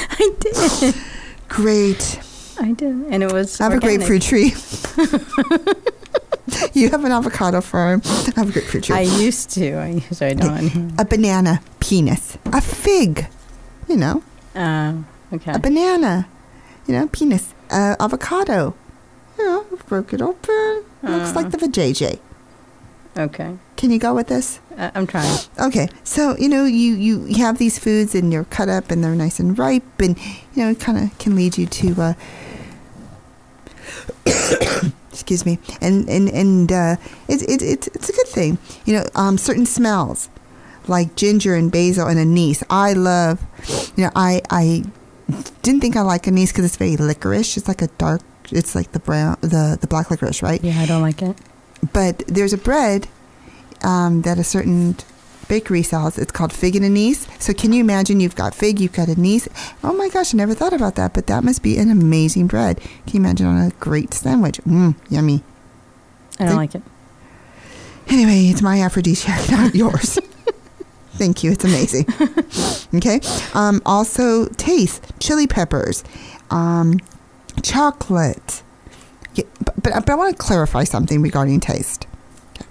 I 0.10 0.32
did. 0.40 0.96
Great. 1.50 2.20
I 2.60 2.72
did, 2.72 2.96
and 3.10 3.24
it 3.24 3.32
was. 3.32 3.60
I 3.60 3.66
have 3.66 3.74
organic. 3.74 4.02
a 4.02 4.06
grapefruit 4.08 4.22
tree. 4.22 4.54
you 6.74 6.90
have 6.90 7.04
an 7.04 7.12
avocado 7.12 7.62
farm. 7.62 8.02
I 8.06 8.32
have 8.36 8.50
a 8.50 8.52
grapefruit 8.54 8.84
tree. 8.86 8.96
I 8.96 9.02
used 9.02 9.50
to. 9.52 9.74
I 9.74 9.88
used 9.90 10.14
to. 10.20 10.26
I 10.28 10.34
don't. 10.34 10.94
a 11.00 11.06
banana 11.06 11.62
penis. 11.80 12.38
A 12.46 12.62
fig. 12.62 13.28
You 13.90 13.98
know, 13.98 14.24
Uh, 14.56 14.94
okay. 15.34 15.52
a 15.54 15.60
banana. 15.60 16.28
You 16.88 16.94
know, 16.96 17.08
penis. 17.08 17.54
Uh, 17.70 17.96
avocado. 18.00 18.76
You 19.38 19.44
know, 19.46 19.66
broke 19.88 20.14
it 20.14 20.22
open. 20.22 20.84
Looks 21.02 21.32
Uh. 21.32 21.34
like 21.36 21.50
the 21.52 21.58
vajayjay. 21.58 22.20
Okay. 23.18 23.58
Can 23.78 23.92
you 23.92 24.00
go 24.00 24.16
with 24.16 24.28
this? 24.28 24.60
Uh, 24.78 24.90
I'm 24.96 25.06
trying. 25.06 25.38
Okay, 25.60 25.88
so 26.04 26.36
you 26.38 26.50
know 26.50 26.66
you 26.66 26.96
you 26.96 27.36
have 27.38 27.60
these 27.60 27.78
foods 27.78 28.16
and 28.16 28.34
you're 28.34 28.46
cut 28.46 28.70
up 28.70 28.90
and 28.90 29.04
they're 29.04 29.16
nice 29.16 29.40
and 29.40 29.58
ripe 29.58 29.84
and 30.00 30.18
you 30.56 30.64
know 30.64 30.72
it 30.72 30.80
kind 30.80 30.98
of 30.98 31.18
can 31.20 31.36
lead 31.36 31.58
you 31.58 31.68
to 31.68 32.02
uh, 32.02 32.14
excuse 35.12 35.46
me 35.46 35.60
and 35.80 36.10
and 36.10 36.30
and 36.30 36.72
uh, 36.72 36.96
it's 37.28 37.44
it, 37.44 37.62
it's 37.62 37.88
it's 37.88 38.10
a 38.10 38.14
good 38.14 38.28
thing 38.28 38.58
you 38.86 38.96
know 38.96 39.06
um, 39.16 39.38
certain 39.38 39.66
smells 39.66 40.30
like 40.88 41.16
ginger 41.16 41.56
and 41.56 41.72
basil 41.72 42.08
and 42.08 42.20
anise 42.20 42.64
I 42.70 42.94
love 42.94 43.42
you 43.96 44.06
know 44.06 44.12
I 44.16 44.42
I 44.50 44.84
didn't 45.62 45.82
think 45.82 45.96
I 45.96 46.02
like 46.02 46.28
anise 46.28 46.52
because 46.52 46.66
it's 46.66 46.78
very 46.78 46.98
licorice 46.98 47.58
it's 47.58 47.68
like 47.68 47.82
a 47.84 47.88
dark 48.00 48.22
it's 48.52 48.74
like 48.76 48.92
the 48.92 49.00
brown 49.00 49.38
the 49.42 49.78
the 49.80 49.88
black 49.88 50.10
licorice 50.10 50.42
right 50.42 50.64
Yeah, 50.64 50.80
I 50.80 50.86
don't 50.86 51.02
like 51.02 51.22
it. 51.22 51.38
But 51.92 52.20
there's 52.28 52.54
a 52.54 52.58
bread 52.58 53.08
um, 53.84 54.22
that 54.22 54.38
a 54.38 54.44
certain 54.44 54.96
bakery 55.48 55.84
sells. 55.84 56.18
It's 56.18 56.32
called 56.32 56.54
fig 56.54 56.76
and 56.76 56.86
anise. 56.86 57.28
So 57.40 57.54
can 57.54 57.74
you 57.74 57.82
imagine? 57.82 58.20
You've 58.20 58.36
got 58.36 58.56
fig, 58.56 58.80
you've 58.80 58.94
got 58.94 59.10
anise. 59.10 59.48
Oh 59.84 59.94
my 59.94 60.10
gosh, 60.10 60.34
I 60.34 60.38
never 60.38 60.54
thought 60.54 60.74
about 60.74 60.96
that. 60.96 61.14
But 61.14 61.28
that 61.28 61.44
must 61.44 61.62
be 61.62 61.78
an 61.78 61.90
amazing 61.92 62.48
bread. 62.48 62.80
Can 62.80 63.14
you 63.14 63.20
imagine 63.20 63.48
on 63.48 63.58
a 63.58 63.72
great 63.80 64.14
sandwich? 64.14 64.60
Mmm, 64.62 64.96
yummy. 65.10 65.44
I 66.40 66.46
don't 66.46 66.56
like 66.56 66.76
it. 66.76 66.82
Anyway, 68.08 68.48
it's 68.48 68.62
my 68.62 68.82
aphrodisiac, 68.82 69.50
not 69.52 69.76
yours. 69.76 70.20
Thank 71.14 71.44
you. 71.44 71.52
It's 71.52 71.64
amazing. 71.64 72.08
Okay. 72.96 73.22
Um, 73.56 73.82
also, 73.88 74.46
taste 74.50 75.12
chili 75.20 75.48
peppers, 75.48 76.04
um, 76.52 77.00
chocolate. 77.64 78.63
But, 79.84 79.94
but 79.94 80.10
I 80.10 80.16
want 80.16 80.36
to 80.38 80.42
clarify 80.42 80.84
something 80.86 81.22
regarding 81.22 81.60
taste. 81.60 82.08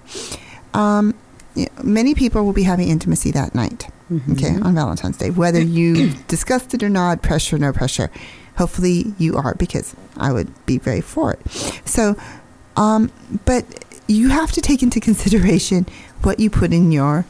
Okay. 0.08 0.40
Um, 0.74 1.14
you 1.54 1.66
know, 1.66 1.82
many 1.82 2.14
people 2.14 2.44
will 2.44 2.52
be 2.54 2.62
having 2.62 2.88
intimacy 2.88 3.30
that 3.32 3.54
night, 3.54 3.88
Mhm. 4.10 4.32
okay, 4.32 4.56
on 4.62 4.74
Valentine's 4.74 5.18
Day. 5.18 5.30
Whether 5.30 5.60
you 5.60 6.10
discussed 6.28 6.72
it 6.74 6.82
or 6.82 6.88
not, 6.88 7.20
pressure, 7.22 7.58
no 7.58 7.72
pressure. 7.72 8.10
Hopefully 8.56 9.14
you 9.18 9.36
are 9.36 9.54
because 9.54 9.94
I 10.16 10.32
would 10.32 10.48
be 10.66 10.78
very 10.78 11.00
for 11.00 11.32
it. 11.34 11.40
So, 11.84 12.16
um, 12.76 13.10
but 13.44 13.64
you 14.06 14.28
have 14.30 14.52
to 14.52 14.60
take 14.60 14.82
into 14.82 15.00
consideration 15.00 15.86
what 16.22 16.40
you 16.40 16.48
put 16.50 16.72
in 16.72 16.90
your 16.92 17.24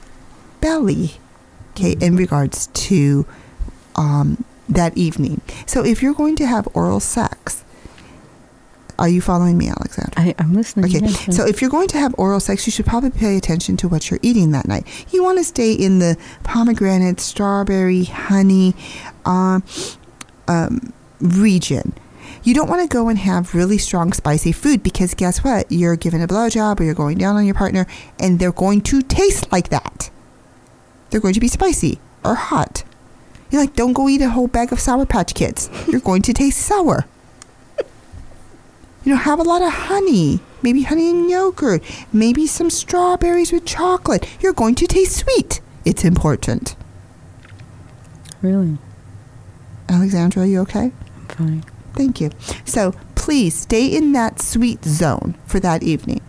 belly, 0.60 1.14
okay, 1.72 1.96
in 2.00 2.16
regards 2.16 2.68
to 2.68 3.26
um, 3.96 4.44
that 4.68 4.96
evening. 4.96 5.40
So 5.66 5.84
if 5.84 6.02
you're 6.02 6.14
going 6.14 6.36
to 6.36 6.46
have 6.46 6.66
oral 6.74 7.00
sex, 7.00 7.61
are 9.02 9.08
you 9.08 9.20
following 9.20 9.58
me, 9.58 9.68
Alexandra? 9.68 10.12
I, 10.16 10.32
I'm 10.38 10.54
listening. 10.54 10.84
Okay, 10.84 11.00
yes, 11.04 11.36
so 11.36 11.44
if 11.44 11.60
you're 11.60 11.70
going 11.72 11.88
to 11.88 11.98
have 11.98 12.14
oral 12.18 12.38
sex, 12.38 12.68
you 12.68 12.70
should 12.70 12.86
probably 12.86 13.10
pay 13.10 13.36
attention 13.36 13.76
to 13.78 13.88
what 13.88 14.08
you're 14.08 14.20
eating 14.22 14.52
that 14.52 14.68
night. 14.68 14.86
You 15.12 15.24
want 15.24 15.38
to 15.38 15.44
stay 15.44 15.72
in 15.72 15.98
the 15.98 16.16
pomegranate, 16.44 17.18
strawberry, 17.18 18.04
honey 18.04 18.76
um, 19.24 19.64
um, 20.46 20.92
region. 21.20 21.94
You 22.44 22.54
don't 22.54 22.68
want 22.68 22.80
to 22.80 22.86
go 22.86 23.08
and 23.08 23.18
have 23.18 23.56
really 23.56 23.76
strong, 23.76 24.12
spicy 24.12 24.52
food 24.52 24.84
because 24.84 25.14
guess 25.14 25.42
what? 25.42 25.66
You're 25.68 25.96
giving 25.96 26.22
a 26.22 26.28
blowjob 26.28 26.78
or 26.78 26.84
you're 26.84 26.94
going 26.94 27.18
down 27.18 27.34
on 27.34 27.44
your 27.44 27.56
partner, 27.56 27.88
and 28.20 28.38
they're 28.38 28.52
going 28.52 28.82
to 28.82 29.02
taste 29.02 29.50
like 29.50 29.70
that. 29.70 30.10
They're 31.10 31.20
going 31.20 31.34
to 31.34 31.40
be 31.40 31.48
spicy 31.48 31.98
or 32.24 32.36
hot. 32.36 32.84
You're 33.50 33.62
like, 33.62 33.74
don't 33.74 33.94
go 33.94 34.08
eat 34.08 34.22
a 34.22 34.30
whole 34.30 34.46
bag 34.46 34.72
of 34.72 34.78
Sour 34.78 35.06
Patch 35.06 35.34
Kids. 35.34 35.68
You're 35.88 36.00
going 36.00 36.22
to 36.22 36.32
taste 36.32 36.60
sour. 36.60 37.04
You 39.04 39.12
know, 39.12 39.18
have 39.18 39.38
a 39.40 39.42
lot 39.42 39.62
of 39.62 39.72
honey. 39.72 40.40
Maybe 40.62 40.82
honey 40.82 41.10
and 41.10 41.28
yogurt. 41.28 41.82
Maybe 42.12 42.46
some 42.46 42.70
strawberries 42.70 43.50
with 43.52 43.64
chocolate. 43.64 44.28
You're 44.40 44.52
going 44.52 44.74
to 44.76 44.86
taste 44.86 45.16
sweet. 45.16 45.60
It's 45.84 46.04
important. 46.04 46.76
really, 48.40 48.78
Alexandra, 49.88 50.42
are 50.42 50.46
you 50.46 50.60
okay? 50.60 50.92
I'm 51.16 51.26
fine. 51.28 51.64
Thank 51.94 52.20
you. 52.20 52.30
So 52.64 52.92
please 53.16 53.54
stay 53.58 53.86
in 53.86 54.12
that 54.12 54.40
sweet 54.40 54.84
zone 54.84 55.36
for 55.46 55.58
that 55.60 55.82
evening. 55.82 56.20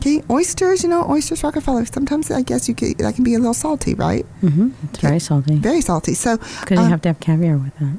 Okay, 0.00 0.22
oysters, 0.28 0.82
you 0.82 0.90
know, 0.90 1.08
oysters 1.10 1.42
Rockefeller. 1.42 1.86
Sometimes 1.86 2.30
I 2.30 2.42
guess 2.42 2.68
you 2.68 2.74
can, 2.74 2.92
that 2.98 3.14
can 3.14 3.24
be 3.24 3.34
a 3.34 3.38
little 3.38 3.54
salty, 3.54 3.94
right? 3.94 4.26
Mm-hmm. 4.42 4.70
It's 4.84 4.98
Okay. 4.98 5.08
very 5.08 5.18
salty. 5.18 5.56
Very 5.56 5.80
salty. 5.80 6.12
So, 6.12 6.36
Because 6.36 6.78
um, 6.78 6.84
you 6.84 6.90
have 6.90 7.00
to 7.02 7.08
have 7.08 7.20
caviar 7.20 7.56
with 7.56 7.74
that. 7.78 7.96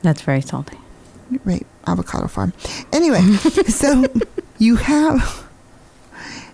That's 0.00 0.22
very 0.22 0.40
salty. 0.40 0.78
Right, 1.44 1.66
avocado 1.86 2.28
farm. 2.28 2.52
Anyway, 2.92 3.20
so 3.66 4.04
you 4.58 4.76
have. 4.76 5.44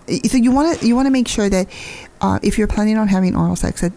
So 0.07 0.37
you 0.37 0.51
want 0.51 0.79
to 0.79 0.87
you 0.87 0.95
want 0.95 1.07
to 1.07 1.11
make 1.11 1.27
sure 1.27 1.49
that 1.49 1.67
uh, 2.21 2.39
if 2.43 2.57
you're 2.57 2.67
planning 2.67 2.97
on 2.97 3.07
having 3.07 3.35
oral 3.35 3.55
sex, 3.55 3.81
that 3.81 3.93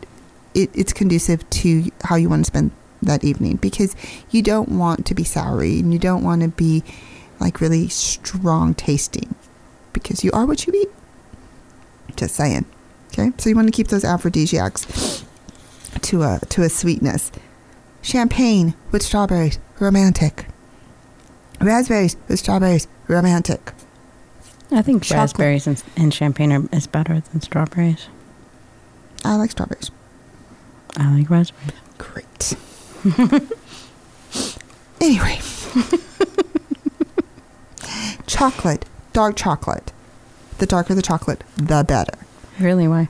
it, 0.54 0.70
it's 0.74 0.92
conducive 0.92 1.48
to 1.50 1.90
how 2.04 2.16
you 2.16 2.28
want 2.28 2.40
to 2.40 2.46
spend 2.46 2.70
that 3.02 3.24
evening 3.24 3.56
because 3.56 3.94
you 4.30 4.42
don't 4.42 4.68
want 4.68 5.06
to 5.06 5.14
be 5.14 5.22
soury 5.22 5.80
and 5.80 5.92
you 5.92 5.98
don't 5.98 6.24
want 6.24 6.42
to 6.42 6.48
be 6.48 6.82
like 7.40 7.60
really 7.60 7.88
strong 7.88 8.74
tasting 8.74 9.34
because 9.92 10.24
you 10.24 10.30
are 10.32 10.46
what 10.46 10.66
you 10.66 10.72
eat. 10.74 10.88
Just 12.16 12.34
saying. 12.34 12.64
Okay, 13.08 13.32
so 13.38 13.48
you 13.48 13.56
want 13.56 13.68
to 13.68 13.72
keep 13.72 13.88
those 13.88 14.04
aphrodisiacs 14.04 15.24
to 16.02 16.22
a 16.22 16.40
to 16.48 16.62
a 16.62 16.68
sweetness. 16.68 17.30
Champagne 18.02 18.74
with 18.90 19.02
strawberries, 19.02 19.58
romantic. 19.80 20.46
Raspberries 21.60 22.16
with 22.28 22.38
strawberries, 22.38 22.86
romantic. 23.08 23.72
I 24.70 24.82
think 24.82 25.02
Chocolate. 25.02 25.18
raspberries 25.22 25.66
and, 25.66 25.82
and 25.96 26.14
champagne 26.14 26.52
are, 26.52 26.62
is 26.72 26.86
better 26.86 27.20
than 27.20 27.40
strawberries. 27.40 28.06
I 29.24 29.34
like 29.36 29.50
strawberries. 29.50 29.90
I 30.96 31.12
like 31.16 31.28
raspberries. 31.30 31.72
Great. 31.98 32.54
anyway, 35.00 35.38
chocolate, 38.26 38.84
dark 39.12 39.36
chocolate. 39.36 39.92
The 40.58 40.66
darker 40.66 40.94
the 40.94 41.02
chocolate, 41.02 41.44
the 41.56 41.84
better. 41.86 42.14
Really, 42.58 42.88
why? 42.88 43.08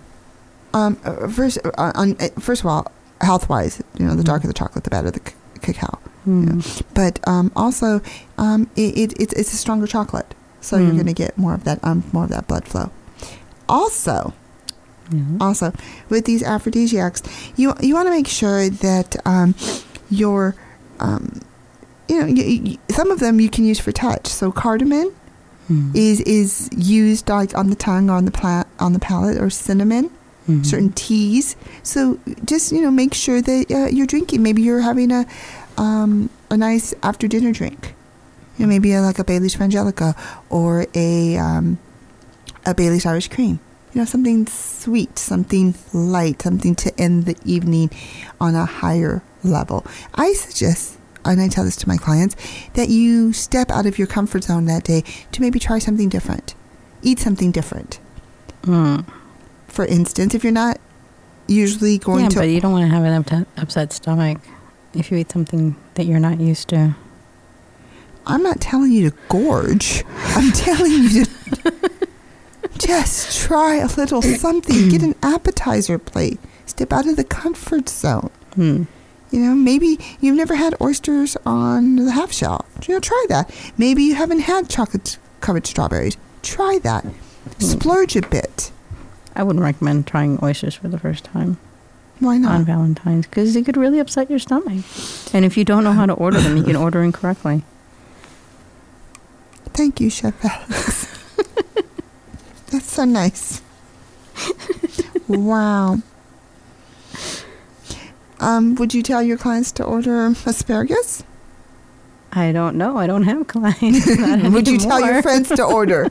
Um, 0.75 0.99
uh, 1.05 1.29
first, 1.29 1.59
uh, 1.65 1.93
on, 1.95 2.17
uh, 2.21 2.29
first 2.39 2.61
of 2.63 2.67
all, 2.67 2.93
health 3.23 3.49
wise, 3.49 3.83
you 3.99 4.05
know, 4.07 4.15
the 4.15 4.23
Mhm. 4.23 4.27
darker 4.27 4.47
the 4.47 4.53
chocolate, 4.53 4.85
the 4.85 4.91
better 4.91 5.11
the 5.11 5.21
c- 5.27 5.35
cacao. 5.63 5.98
Hmm. 6.29 6.61
But 6.95 7.21
um, 7.27 7.51
also, 7.57 8.01
um, 8.37 8.69
it, 8.77 8.97
it, 8.99 9.11
it's 9.21 9.33
it's 9.33 9.53
a 9.53 9.57
stronger 9.57 9.87
chocolate, 9.87 10.35
so 10.61 10.77
you're 10.77 10.91
Mm. 10.93 11.01
going 11.01 11.07
to 11.15 11.23
get 11.25 11.39
more 11.39 11.55
of 11.55 11.65
that 11.65 11.79
um, 11.83 12.05
more 12.13 12.25
of 12.25 12.31
that 12.31 12.47
blood 12.47 12.65
flow. 12.69 12.91
Also, 13.69 14.35
Yeah. 15.11 15.23
also 15.41 15.73
with 16.11 16.25
these 16.27 16.43
aphrodisiacs 16.43 17.23
you 17.57 17.73
you 17.81 17.95
want 17.95 18.07
to 18.09 18.11
make 18.13 18.29
sure 18.29 18.69
that 18.69 19.17
um, 19.25 19.55
your 20.11 20.55
um, 21.01 21.41
you 22.09 22.21
know 22.21 22.27
you, 22.27 22.45
you, 22.45 22.79
some 22.91 23.11
of 23.11 23.19
them 23.19 23.41
you 23.41 23.49
can 23.49 23.65
use 23.65 23.81
for 23.81 23.93
touch 23.93 24.27
so 24.27 24.53
cardamom 24.53 25.13
Hmm. 25.69 25.93
is 25.95 26.21
is 26.23 26.69
used 26.77 27.29
like 27.29 27.57
on 27.57 27.69
the 27.71 27.77
tongue 27.77 28.09
or 28.11 28.17
on 28.17 28.25
the 28.25 28.31
pla- 28.31 28.65
on 28.79 28.93
the 28.93 28.99
palate 28.99 29.39
or 29.41 29.49
cinnamon 29.51 30.09
Mhm. 30.49 30.65
certain 30.65 30.93
teas 30.93 31.57
so 31.83 32.19
just 32.45 32.73
you 32.73 32.81
know 32.81 32.91
make 32.91 33.13
sure 33.13 33.41
that 33.43 33.71
uh, 33.71 33.89
you're 33.95 34.07
drinking 34.07 34.43
maybe 34.43 34.63
you're 34.63 34.81
having 34.81 35.13
a 35.13 35.27
um, 35.79 36.29
a 36.51 36.57
nice 36.57 36.93
after 37.03 37.29
dinner 37.29 37.53
drink. 37.53 37.95
You 38.59 38.67
know 38.67 38.69
maybe 38.69 38.93
a, 38.93 39.01
like 39.01 39.19
a 39.19 39.25
Bailey's 39.25 39.55
Frangelica 39.55 40.19
or 40.51 40.87
a 40.95 41.37
um, 41.37 41.79
a 42.67 42.75
Bailey's 42.75 43.07
Irish 43.07 43.29
cream. 43.29 43.61
You 43.95 44.01
know 44.01 44.05
something 44.05 44.47
sweet 44.47 45.19
something 45.19 45.75
light 45.93 46.43
something 46.43 46.75
to 46.75 47.01
end 47.01 47.25
the 47.25 47.37
evening 47.45 47.91
on 48.41 48.55
a 48.55 48.67
higher 48.67 49.23
level. 49.45 49.87
I 50.15 50.33
suggest 50.33 50.99
and 51.25 51.41
I 51.41 51.49
tell 51.49 51.65
this 51.65 51.77
to 51.77 51.89
my 51.89 51.97
clients 51.97 52.37
that 52.75 52.89
you 52.89 53.33
step 53.33 53.71
out 53.71 53.87
of 53.87 53.99
your 53.99 54.07
comfort 54.07 54.45
zone 54.45 54.65
that 54.67 54.85
day 54.85 55.03
to 55.33 55.41
maybe 55.41 55.59
try 55.59 55.79
something 55.79 56.09
different. 56.09 56.55
Eat 57.03 57.19
something 57.19 57.53
different. 57.53 58.01
Hmm. 58.65 59.01
for 59.69 59.87
instance, 59.87 60.35
if 60.35 60.43
you're 60.43 60.53
not 60.53 60.79
usually 61.47 61.97
going 61.97 62.25
yeah, 62.25 62.29
to, 62.31 62.39
but 62.41 62.49
you 62.49 62.61
don't 62.61 62.73
want 62.73 62.91
to 62.91 62.95
have 62.95 63.05
an 63.05 63.47
upset 63.57 63.93
stomach 63.93 64.41
if 64.95 65.11
you 65.11 65.19
eat 65.19 65.31
something 65.31 65.77
that 65.95 66.07
you're 66.07 66.21
not 66.21 66.41
used 66.41 66.69
to. 66.69 66.97
I'm 68.27 68.43
not 68.43 68.61
telling 68.61 68.93
you 68.93 69.11
to 69.11 69.17
gorge. 69.29 70.05
I'm 70.17 70.53
telling 70.53 70.93
you 70.93 71.25
to 71.25 71.91
just 72.79 73.39
try 73.41 73.77
a 73.77 73.87
little 73.87 74.21
something. 74.21 74.91
Get 74.91 75.03
an 75.03 75.15
appetizer 75.23 75.99
plate. 75.99 76.39
Step 76.67 76.93
out 76.93 77.07
of 77.07 77.17
the 77.17 77.25
comfort 77.25 77.89
zone. 77.89 78.31
Hmm. 78.55 78.85
You 79.31 79.41
know, 79.41 79.55
maybe 79.55 79.99
you've 80.21 80.37
never 80.37 80.55
had 80.55 80.75
oysters 80.81 81.37
on 81.45 81.97
the 81.97 82.13
half 82.13 82.33
shell. 82.33 82.67
You 82.87 82.95
know, 82.95 83.01
try 83.01 83.27
that. 83.29 83.51
Maybe 83.77 84.03
you 84.03 84.15
haven't 84.15 84.41
had 84.41 84.69
chocolate 84.69 85.19
covered 85.41 85.67
strawberries. 85.67 86.17
Try 86.43 86.79
that. 86.83 87.07
Splurge 87.59 88.17
a 88.17 88.23
bit. 88.23 88.73
I 89.35 89.43
wouldn't 89.43 89.63
recommend 89.63 90.07
trying 90.07 90.39
oysters 90.43 90.75
for 90.75 90.89
the 90.89 90.99
first 90.99 91.25
time 91.25 91.59
Why 92.21 92.37
not? 92.39 92.53
on? 92.53 92.65
Valentine's 92.65 93.27
because 93.27 93.55
it 93.55 93.65
could 93.65 93.77
really 93.77 93.99
upset 93.99 94.29
your 94.29 94.39
stomach. 94.39 94.85
And 95.33 95.45
if 95.45 95.57
you 95.57 95.65
don't 95.65 95.85
know 95.85 95.93
how 95.93 96.07
to 96.07 96.13
order 96.15 96.41
them, 96.41 96.57
you 96.57 96.65
can 96.65 96.77
order 96.77 97.03
incorrectly. 97.03 97.63
Thank 99.73 100.01
you, 100.01 100.11
Chef 100.11 100.35
Alex. 100.45 101.07
That's 102.71 102.91
so 102.91 103.05
nice. 103.05 103.63
wow. 105.29 105.99
Um, 108.41 108.75
would 108.77 108.95
you 108.95 109.03
tell 109.03 109.23
your 109.23 109.39
clients 109.39 109.73
to 109.73 109.85
order 109.85 110.27
asparagus? 110.47 111.23
I 112.33 112.53
don't 112.53 112.77
know. 112.77 112.97
I 112.97 113.07
don't 113.07 113.23
have 113.25 113.47
clients. 113.49 114.07
Would 114.53 114.69
you 114.69 114.79
tell 114.79 115.01
your 115.01 115.23
friends 115.23 115.49
to 115.49 115.63
order 115.65 116.05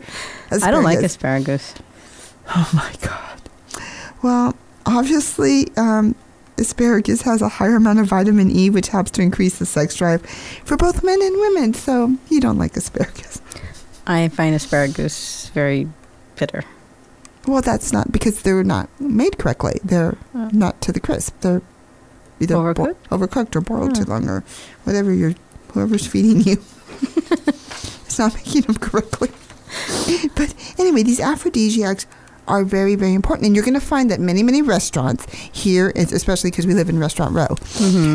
asparagus? 0.49 0.63
I 0.63 0.71
don't 0.71 0.83
like 0.83 0.99
asparagus. 0.99 1.75
Oh 2.55 2.69
my 2.73 2.91
god. 3.07 3.41
Well, 4.23 4.55
obviously, 4.87 5.67
um, 5.77 6.15
asparagus 6.57 7.21
has 7.21 7.41
a 7.41 7.49
higher 7.49 7.75
amount 7.75 7.99
of 7.99 8.07
vitamin 8.07 8.49
E, 8.49 8.69
which 8.69 8.87
helps 8.87 9.11
to 9.11 9.21
increase 9.21 9.59
the 9.59 9.65
sex 9.65 9.95
drive 9.95 10.25
for 10.65 10.75
both 10.77 11.03
men 11.03 11.21
and 11.21 11.37
women. 11.39 11.73
So 11.73 12.15
you 12.29 12.39
don't 12.41 12.57
like 12.57 12.75
asparagus. 12.75 13.41
I 14.07 14.29
find 14.29 14.55
asparagus 14.55 15.49
very 15.53 15.87
bitter. 16.37 16.63
Well, 17.45 17.61
that's 17.61 17.93
not 17.93 18.11
because 18.11 18.41
they're 18.41 18.63
not 18.63 18.89
made 18.99 19.37
correctly. 19.37 19.79
They're 19.83 20.17
Oh. 20.33 20.49
not 20.51 20.81
to 20.81 20.91
the 20.91 20.99
crisp. 20.99 21.33
They're 21.41 21.61
either 22.39 22.55
bo- 22.55 22.73
Overcooked? 22.73 22.95
overcooked 23.11 23.55
or 23.55 23.61
boiled 23.61 23.95
too 23.95 24.03
Hmm. 24.03 24.11
long, 24.11 24.29
or 24.29 24.43
whatever 24.83 25.13
you're, 25.13 25.35
whoever's 25.73 26.05
feeding 26.07 26.41
you. 26.41 26.57
it's 27.01 28.19
not 28.19 28.33
making 28.35 28.63
them 28.63 28.75
correctly. 28.75 29.31
but 30.35 30.53
anyway, 30.77 31.03
these 31.03 31.19
aphrodisiacs 31.19 32.05
are 32.47 32.63
very, 32.63 32.95
very 32.95 33.13
important. 33.13 33.45
And 33.47 33.55
you're 33.55 33.65
going 33.65 33.73
to 33.79 33.85
find 33.85 34.09
that 34.11 34.19
many, 34.19 34.43
many 34.43 34.61
restaurants 34.61 35.25
here, 35.51 35.91
especially 35.95 36.49
because 36.51 36.65
we 36.65 36.73
live 36.73 36.89
in 36.89 36.97
Restaurant 36.99 37.33
Row, 37.35 37.47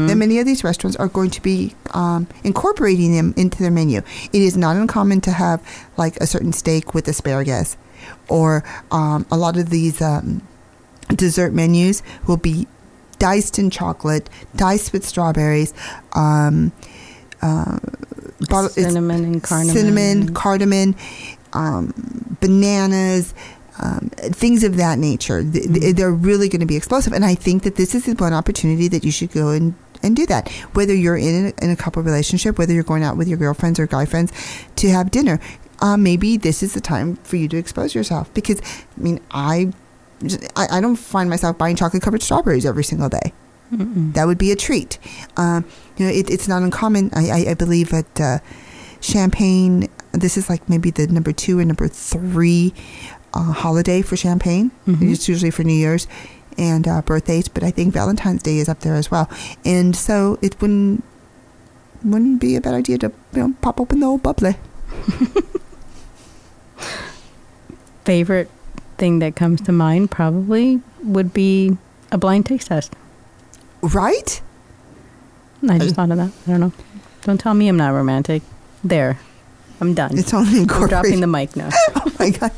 that 0.06 0.16
many 0.16 0.38
of 0.38 0.46
these 0.46 0.64
restaurants 0.64 0.96
are 0.96 1.08
going 1.08 1.30
to 1.30 1.42
be 1.42 1.74
um, 1.94 2.26
incorporating 2.44 3.14
them 3.14 3.34
into 3.36 3.58
their 3.62 3.70
menu. 3.70 3.98
It 4.32 4.42
is 4.42 4.56
not 4.56 4.76
uncommon 4.76 5.20
to 5.22 5.32
have 5.32 5.62
like 5.96 6.16
a 6.16 6.26
certain 6.26 6.52
steak 6.52 6.94
with 6.94 7.06
asparagus, 7.08 7.76
or 8.28 8.64
um, 8.90 9.26
a 9.30 9.36
lot 9.36 9.56
of 9.56 9.70
these 9.70 10.00
um, 10.02 10.46
dessert 11.08 11.52
menus 11.52 12.02
will 12.26 12.36
be 12.38 12.66
diced 13.18 13.58
in 13.58 13.70
chocolate, 13.70 14.28
diced 14.56 14.92
with 14.92 15.04
strawberries. 15.06 15.72
Um, 16.14 16.72
uh, 17.40 17.78
bottle- 18.48 18.70
cinnamon 18.70 19.24
and 19.24 19.42
cardamom. 19.42 19.76
cinnamon, 19.76 20.34
cardamom, 20.34 20.94
um, 21.52 22.36
bananas, 22.40 23.34
um, 23.78 24.10
things 24.16 24.64
of 24.64 24.76
that 24.76 24.98
nature. 24.98 25.42
Mm-hmm. 25.42 25.92
They're 25.92 26.12
really 26.12 26.48
going 26.48 26.60
to 26.60 26.66
be 26.66 26.76
explosive, 26.76 27.12
and 27.12 27.24
I 27.24 27.34
think 27.34 27.62
that 27.62 27.76
this 27.76 27.94
is 27.94 28.04
the 28.04 28.14
one 28.14 28.32
opportunity 28.32 28.88
that 28.88 29.04
you 29.04 29.10
should 29.10 29.32
go 29.32 29.48
and 29.48 29.74
and 30.02 30.16
do 30.16 30.26
that. 30.26 30.50
Whether 30.74 30.94
you're 30.94 31.16
in 31.16 31.46
a, 31.46 31.64
in 31.64 31.70
a 31.70 31.76
couple 31.76 32.02
relationship, 32.02 32.58
whether 32.58 32.72
you're 32.72 32.82
going 32.82 33.04
out 33.04 33.16
with 33.16 33.28
your 33.28 33.38
girlfriends 33.38 33.78
or 33.78 33.86
guy 33.86 34.04
friends 34.04 34.32
to 34.76 34.88
have 34.90 35.10
dinner, 35.10 35.40
uh, 35.80 35.96
maybe 35.96 36.36
this 36.36 36.62
is 36.62 36.74
the 36.74 36.80
time 36.80 37.16
for 37.16 37.36
you 37.36 37.48
to 37.48 37.56
expose 37.56 37.94
yourself. 37.94 38.32
Because 38.34 38.60
I 38.60 39.00
mean, 39.00 39.20
I 39.30 39.72
I, 40.56 40.78
I 40.78 40.80
don't 40.80 40.96
find 40.96 41.30
myself 41.30 41.58
buying 41.58 41.76
chocolate 41.76 42.02
covered 42.02 42.22
strawberries 42.22 42.66
every 42.66 42.84
single 42.84 43.08
day. 43.08 43.32
Mm-mm. 43.72 44.12
That 44.14 44.26
would 44.26 44.38
be 44.38 44.52
a 44.52 44.56
treat. 44.56 44.98
Um, 45.36 45.64
you 45.96 46.06
know, 46.06 46.12
it, 46.12 46.28
it's 46.30 46.46
not 46.46 46.62
uncommon. 46.62 47.10
I, 47.14 47.30
I, 47.30 47.50
I 47.50 47.54
believe 47.54 47.88
that 47.88 48.20
uh, 48.20 48.38
Champagne, 49.00 49.88
this 50.12 50.36
is 50.36 50.50
like 50.50 50.68
maybe 50.68 50.90
the 50.90 51.06
number 51.06 51.32
two 51.32 51.58
or 51.58 51.64
number 51.64 51.88
three 51.88 52.74
uh, 53.34 53.52
holiday 53.52 54.02
for 54.02 54.16
Champagne. 54.16 54.70
Mhm. 54.86 55.12
It's 55.12 55.28
usually 55.28 55.50
for 55.50 55.64
New 55.64 55.74
Year's 55.74 56.06
and 56.58 56.86
uh, 56.86 57.00
birthdays, 57.02 57.48
but 57.48 57.62
I 57.62 57.70
think 57.70 57.94
Valentine's 57.94 58.42
Day 58.42 58.58
is 58.58 58.68
up 58.68 58.80
there 58.80 58.94
as 58.94 59.10
well. 59.10 59.28
And 59.64 59.96
so 59.96 60.38
it 60.42 60.60
wouldn't 60.60 61.02
wouldn't 62.04 62.40
be 62.40 62.56
a 62.56 62.60
bad 62.60 62.74
idea 62.74 62.98
to 62.98 63.12
you 63.32 63.40
know 63.48 63.54
pop 63.62 63.80
open 63.80 64.00
the 64.00 64.06
old 64.06 64.22
bubbly. 64.22 64.56
Favorite 68.04 68.50
thing 68.98 69.20
that 69.20 69.36
comes 69.36 69.60
to 69.62 69.72
mind 69.72 70.10
probably 70.10 70.80
would 71.04 71.32
be 71.32 71.76
a 72.10 72.18
blind 72.18 72.46
taste 72.46 72.66
test. 72.68 72.94
Right? 73.80 74.40
I 75.68 75.78
just 75.78 75.94
thought 75.94 76.10
of 76.10 76.16
that. 76.16 76.32
I 76.46 76.50
don't 76.50 76.60
know. 76.60 76.72
Don't 77.22 77.38
tell 77.38 77.54
me 77.54 77.68
I'm 77.68 77.76
not 77.76 77.90
romantic. 77.90 78.42
There. 78.82 79.18
I'm 79.80 79.94
done. 79.94 80.18
It's 80.18 80.34
only 80.34 80.60
I'm 80.60 80.66
dropping 80.88 81.20
the 81.20 81.26
mic 81.28 81.54
now. 81.56 81.70
oh 81.96 82.12
my 82.18 82.30
god! 82.30 82.50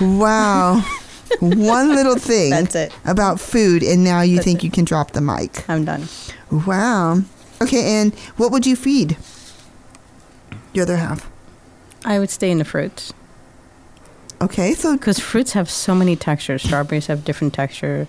Wow, 0.00 0.82
one 1.40 1.94
little 1.94 2.16
thing 2.16 2.50
That's 2.50 2.74
it. 2.74 2.92
about 3.04 3.40
food, 3.40 3.82
and 3.82 4.04
now 4.04 4.20
you 4.20 4.36
That's 4.36 4.44
think 4.44 4.58
it. 4.60 4.64
you 4.64 4.70
can 4.70 4.84
drop 4.84 5.12
the 5.12 5.20
mic. 5.20 5.68
I'm 5.68 5.84
done. 5.84 6.08
Wow. 6.50 7.22
Okay, 7.62 8.00
and 8.00 8.14
what 8.36 8.52
would 8.52 8.66
you 8.66 8.76
feed 8.76 9.16
your 10.72 10.82
other 10.82 10.96
half? 10.98 11.30
I 12.04 12.18
would 12.18 12.30
stay 12.30 12.50
in 12.50 12.58
the 12.58 12.64
fruits 12.64 13.12
Okay, 14.40 14.74
so 14.74 14.96
because 14.96 15.18
fruits 15.18 15.52
have 15.52 15.70
so 15.70 15.94
many 15.94 16.14
textures. 16.14 16.62
Strawberries 16.62 17.06
have 17.06 17.24
different 17.24 17.54
texture, 17.54 18.06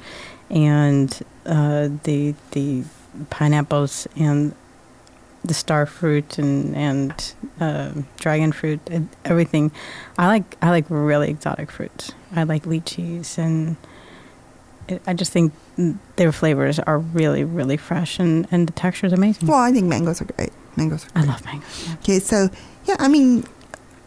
and 0.50 1.17
uh, 1.45 1.88
the 2.04 2.36
the 2.52 2.84
pineapples 3.30 4.08
and 4.17 4.54
the 5.48 5.54
star 5.54 5.86
fruit 5.86 6.38
and 6.38 6.76
and 6.76 7.34
uh, 7.60 7.92
dragon 8.18 8.52
fruit 8.52 8.80
and 8.90 9.08
everything. 9.26 9.72
I 10.18 10.28
like 10.28 10.58
I 10.62 10.70
like 10.70 10.86
really 10.90 11.30
exotic 11.30 11.72
fruits. 11.72 12.12
I 12.36 12.44
like 12.44 12.64
lychees 12.64 13.38
and 13.38 13.78
it, 14.88 15.02
I 15.08 15.14
just 15.14 15.32
think 15.32 15.54
their 16.16 16.32
flavors 16.32 16.80
are 16.80 17.00
really 17.00 17.44
really 17.44 17.78
fresh 17.78 18.20
and 18.20 18.48
and 18.52 18.68
the 18.68 18.74
texture 18.74 19.08
is 19.08 19.14
amazing. 19.14 19.48
well, 19.48 19.60
I 19.60 19.72
think 19.72 19.88
mangoes 19.88 20.22
are 20.22 20.26
great. 20.26 20.52
Mangoes 20.76 21.06
are 21.06 21.10
great. 21.12 21.24
I 21.26 21.28
love 21.32 21.46
mangoes. 21.46 21.88
Yeah. 21.88 21.94
Okay, 21.96 22.20
so 22.20 22.50
yeah, 22.86 22.96
I 23.00 23.08
mean, 23.08 23.44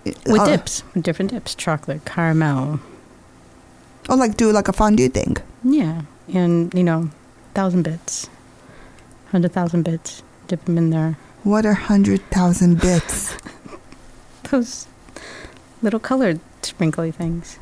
With 0.04 0.40
uh, 0.40 0.46
dips, 0.56 0.82
with 0.94 1.04
different 1.04 1.30
dips, 1.32 1.54
chocolate, 1.54 2.04
caramel, 2.04 2.80
Oh, 4.08 4.16
like 4.16 4.36
do 4.36 4.50
like 4.52 4.68
a 4.68 4.72
fondue 4.72 5.08
thing. 5.08 5.36
Yeah, 5.62 6.02
and 6.32 6.72
you 6.74 6.82
know, 6.82 7.10
thousand 7.54 7.82
bits, 7.82 8.28
hundred 9.30 9.52
thousand 9.52 9.82
bits. 9.84 10.22
Dip 10.48 10.64
them 10.64 10.78
in 10.78 10.90
there. 10.90 11.16
What 11.42 11.64
are 11.64 11.74
hundred 11.74 12.20
thousand 12.30 12.80
bits? 12.80 13.36
Those 14.50 14.86
little 15.82 16.00
colored 16.00 16.40
sprinkly 16.62 17.10
things. 17.10 17.58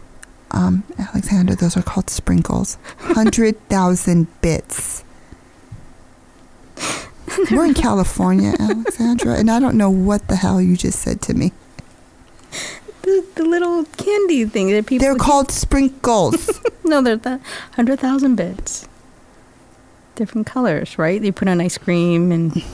Um, 0.51 0.83
Alexandra, 0.99 1.55
those 1.55 1.77
are 1.77 1.83
called 1.83 2.09
sprinkles. 2.11 2.79
Hundred 2.99 3.61
thousand 3.69 4.27
bits. 4.41 5.05
We're 7.51 7.67
in 7.67 7.75
California, 7.75 8.55
Alexandra, 8.59 9.35
and 9.35 9.51
I 9.51 9.61
don't 9.61 9.77
know 9.77 9.91
what 9.91 10.27
the 10.29 10.37
hell 10.37 10.61
you 10.61 10.77
just 10.77 10.99
said 11.01 11.21
to 11.23 11.35
me. 11.35 11.53
The, 13.03 13.25
the 13.37 13.45
little 13.45 13.85
candy 13.97 14.45
thing 14.47 14.71
that 14.71 14.87
people. 14.87 15.05
They're 15.05 15.17
called 15.17 15.51
sprinkles. 15.53 16.61
No, 16.85 17.03
they're 17.03 17.41
hundred 17.73 18.01
thousand 18.01 18.37
bits. 18.37 18.89
Different 20.15 20.47
colors, 20.47 20.99
right? 20.99 21.21
They 21.21 21.31
put 21.31 21.47
on 21.47 21.61
ice 21.61 21.79
cream 21.79 22.33
and 22.33 22.65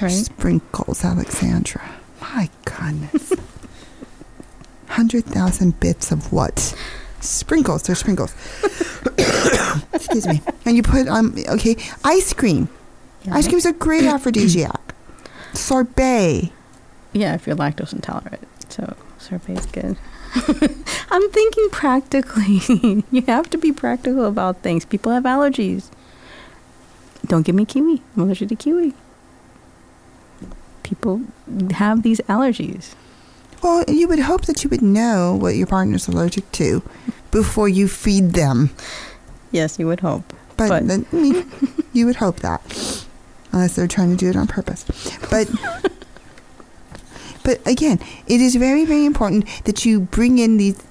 Right. 0.00 0.10
sprinkles, 0.10 1.04
Alexandra. 1.04 1.82
My 2.20 2.48
goodness. 2.64 3.32
Hundred 4.88 5.24
thousand 5.24 5.78
bits 5.80 6.10
of 6.10 6.32
what? 6.32 6.74
Sprinkles. 7.20 7.82
They're 7.82 7.94
sprinkles. 7.94 8.34
Excuse 9.92 10.26
me. 10.26 10.40
And 10.64 10.76
you 10.76 10.82
put 10.82 11.06
um 11.08 11.34
okay 11.48 11.76
ice 12.04 12.32
cream. 12.32 12.68
yeah. 13.24 13.34
Ice 13.36 13.46
cream 13.46 13.58
is 13.58 13.66
a 13.66 13.72
great 13.72 14.04
aphrodisiac. 14.14 14.94
Sorbet. 15.52 16.50
Yeah, 17.12 17.34
if 17.34 17.46
you're 17.46 17.56
lactose 17.56 17.92
intolerant, 17.92 18.46
so 18.68 18.96
sorbet 19.18 19.58
is 19.58 19.66
good. 19.66 19.96
I'm 21.10 21.30
thinking 21.30 21.68
practically. 21.70 22.60
you 23.10 23.22
have 23.26 23.50
to 23.50 23.58
be 23.58 23.72
practical 23.72 24.24
about 24.26 24.62
things. 24.62 24.84
People 24.84 25.12
have 25.12 25.24
allergies. 25.24 25.90
Don't 27.26 27.42
give 27.44 27.54
me 27.54 27.64
kiwi. 27.64 28.02
I'm 28.16 28.22
allergic 28.22 28.48
to 28.48 28.56
kiwi. 28.56 28.94
People 30.90 31.22
have 31.70 32.02
these 32.02 32.18
allergies. 32.28 32.94
Well, 33.62 33.84
you 33.86 34.08
would 34.08 34.18
hope 34.18 34.46
that 34.46 34.64
you 34.64 34.70
would 34.70 34.82
know 34.82 35.36
what 35.36 35.54
your 35.54 35.68
partner's 35.68 36.08
allergic 36.08 36.50
to 36.52 36.82
before 37.30 37.68
you 37.68 37.86
feed 37.86 38.32
them. 38.32 38.70
Yes, 39.52 39.78
you 39.78 39.86
would 39.86 40.00
hope. 40.00 40.24
But, 40.56 40.68
But- 40.68 40.88
then, 40.88 41.06
I 41.12 41.16
mean, 41.16 41.50
you 41.92 42.06
would 42.06 42.16
hope 42.16 42.40
that, 42.40 42.60
unless 43.52 43.76
they're 43.76 43.86
trying 43.86 44.10
to 44.10 44.16
do 44.16 44.28
it 44.28 44.34
on 44.36 44.48
purpose. 44.48 44.84
But, 45.30 45.48
but 47.44 47.64
again, 47.66 48.00
it 48.26 48.40
is 48.40 48.56
very, 48.56 48.84
very 48.84 49.04
important 49.06 49.46
that 49.66 49.84
you 49.86 50.00
bring 50.00 50.38
in 50.38 50.56
these 50.56 50.82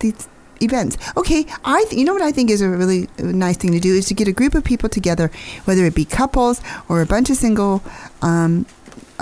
these 0.00 0.28
events. 0.60 0.96
Okay, 1.16 1.46
I 1.64 1.84
th- 1.88 1.98
you 1.98 2.04
know 2.04 2.12
what 2.12 2.22
I 2.22 2.30
think 2.30 2.50
is 2.50 2.60
a 2.60 2.68
really 2.68 3.08
nice 3.18 3.56
thing 3.56 3.72
to 3.72 3.80
do 3.80 3.92
is 3.94 4.06
to 4.06 4.14
get 4.14 4.28
a 4.28 4.32
group 4.32 4.54
of 4.54 4.62
people 4.62 4.88
together, 4.88 5.30
whether 5.64 5.84
it 5.84 5.94
be 5.94 6.04
couples 6.04 6.60
or 6.88 7.00
a 7.02 7.06
bunch 7.06 7.28
of 7.30 7.36
single 7.36 7.82
um, 8.22 8.66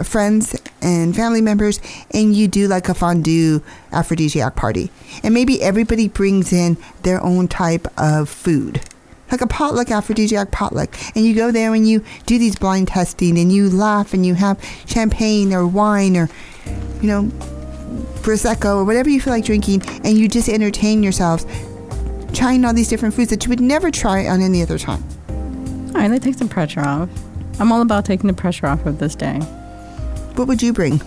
friends 0.03 0.57
and 0.81 1.15
family 1.15 1.41
members, 1.41 1.81
and 2.13 2.35
you 2.35 2.49
do 2.49 2.67
like 2.67 2.89
a 2.89 2.95
fondue 2.95 3.63
aphrodisiac 3.93 4.57
party, 4.57 4.91
and 5.23 5.33
maybe 5.33 5.63
everybody 5.63 6.09
brings 6.09 6.53
in 6.53 6.77
their 7.03 7.23
own 7.23 7.49
type 7.49 7.87
of 7.99 8.29
food 8.29 8.81
like 9.31 9.41
a 9.41 9.47
potluck 9.47 9.91
aphrodisiac 9.91 10.53
potluck 10.53 10.97
and 11.17 11.25
you 11.25 11.35
go 11.35 11.51
there 11.51 11.75
and 11.75 11.89
you 11.89 12.05
do 12.27 12.39
these 12.39 12.55
blind 12.55 12.87
testing 12.87 13.37
and 13.39 13.51
you 13.51 13.69
laugh 13.69 14.15
and 14.15 14.25
you 14.25 14.35
have 14.35 14.63
champagne 14.87 15.53
or 15.53 15.67
wine 15.67 16.17
or 16.17 16.29
you 17.01 17.09
know 17.09 17.25
prosecco 18.23 18.77
or 18.77 18.85
whatever 18.85 19.09
you 19.11 19.21
feel 19.21 19.33
like 19.33 19.45
drinking 19.45 19.83
and 20.05 20.19
you 20.19 20.29
just 20.29 20.49
entertain 20.49 21.03
yourselves 21.03 21.47
trying 22.33 22.65
all 22.65 22.73
these 22.73 22.89
different 22.89 23.15
foods 23.15 23.31
that 23.31 23.45
you 23.45 23.49
would 23.49 23.61
never 23.61 23.91
try 23.91 24.27
on 24.27 24.41
any 24.41 24.63
other 24.63 24.79
time 24.79 25.03
All 25.95 26.01
right, 26.01 26.09
that 26.09 26.23
takes 26.23 26.39
the 26.39 26.47
pressure 26.47 26.81
off. 26.81 27.09
I'm 27.61 27.71
all 27.71 27.81
about 27.81 28.05
taking 28.05 28.27
the 28.27 28.35
pressure 28.35 28.67
off 28.67 28.85
of 28.85 28.99
this 28.99 29.15
day. 29.15 29.41
What 30.37 30.49
would 30.49 30.63
you 30.63 30.73
bring 30.73 31.01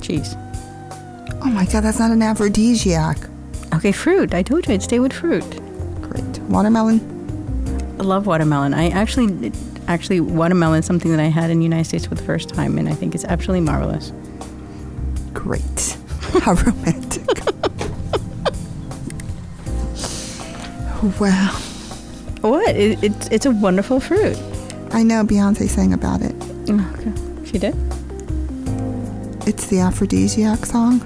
Cheese. 0.00 0.34
oh 1.42 1.50
my 1.52 1.66
god 1.66 1.80
that's 1.82 1.98
not 1.98 2.10
an 2.10 2.22
aphrodisiac 2.22 3.18
Okay, 3.74 3.90
fruit. 3.90 4.32
I 4.34 4.42
told 4.42 4.68
you 4.68 4.74
I'd 4.74 4.82
stay 4.82 5.00
with 5.00 5.12
fruit. 5.12 5.44
great 6.00 6.38
watermelon 6.48 7.00
I 7.98 8.02
love 8.02 8.26
watermelon. 8.26 8.74
I 8.74 8.88
actually, 8.90 9.52
actually, 9.88 10.20
watermelon 10.20 10.80
is 10.80 10.86
something 10.86 11.10
that 11.12 11.20
I 11.20 11.26
had 11.26 11.48
in 11.50 11.58
the 11.58 11.64
United 11.64 11.84
States 11.84 12.06
for 12.06 12.14
the 12.16 12.22
first 12.24 12.48
time, 12.50 12.76
and 12.76 12.88
I 12.88 12.92
think 12.92 13.14
it's 13.14 13.24
absolutely 13.24 13.64
marvelous. 13.64 14.12
great 15.32 15.96
how 16.42 16.54
romantic 16.54 17.26
wow 21.20 21.50
What? 22.42 22.76
It, 22.76 23.02
it's 23.02 23.28
it's 23.28 23.46
a 23.46 23.50
wonderful 23.50 24.00
fruit. 24.00 24.36
i 24.92 25.02
know 25.02 25.24
beyonce 25.24 25.68
sang 25.68 25.92
about 25.92 26.20
it 26.22 26.34
Okay. 26.68 27.12
She 27.54 27.60
did. 27.60 27.76
it's 29.46 29.68
the 29.68 29.78
aphrodisiac 29.78 30.66
song 30.66 31.00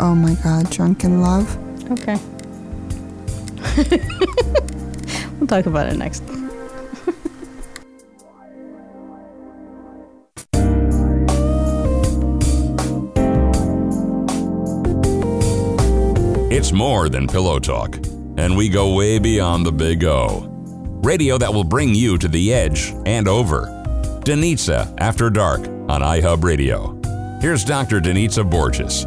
Oh 0.00 0.14
my 0.14 0.34
God, 0.44 0.70
Drunk 0.70 1.02
in 1.02 1.22
Love. 1.22 1.48
Okay. 1.92 2.18
we'll 5.38 5.46
talk 5.46 5.64
about 5.64 5.90
it 5.90 5.96
next. 5.96 6.22
It's 16.52 16.70
more 16.70 17.08
than 17.08 17.28
pillow 17.28 17.58
talk, 17.58 17.96
and 18.36 18.54
we 18.54 18.68
go 18.68 18.92
way 18.92 19.18
beyond 19.18 19.64
the 19.64 19.72
big 19.72 20.04
O. 20.04 20.44
Radio 21.02 21.38
that 21.38 21.54
will 21.54 21.64
bring 21.64 21.94
you 21.94 22.18
to 22.18 22.28
the 22.28 22.52
edge 22.52 22.92
and 23.06 23.26
over. 23.26 23.77
Danitza 24.28 24.94
After 24.98 25.30
Dark 25.30 25.60
on 25.88 26.02
iHub 26.02 26.44
Radio. 26.44 27.00
Here's 27.40 27.64
Dr. 27.64 27.98
Danitza 27.98 28.44
Borges. 28.44 29.04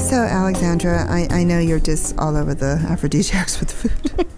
So, 0.00 0.18
Alexandra, 0.18 1.04
I, 1.10 1.26
I 1.32 1.42
know 1.42 1.58
you're 1.58 1.80
just 1.80 2.16
all 2.16 2.36
over 2.36 2.54
the 2.54 2.80
aphrodisiacs 2.88 3.58
with 3.58 3.72
food. 3.72 4.28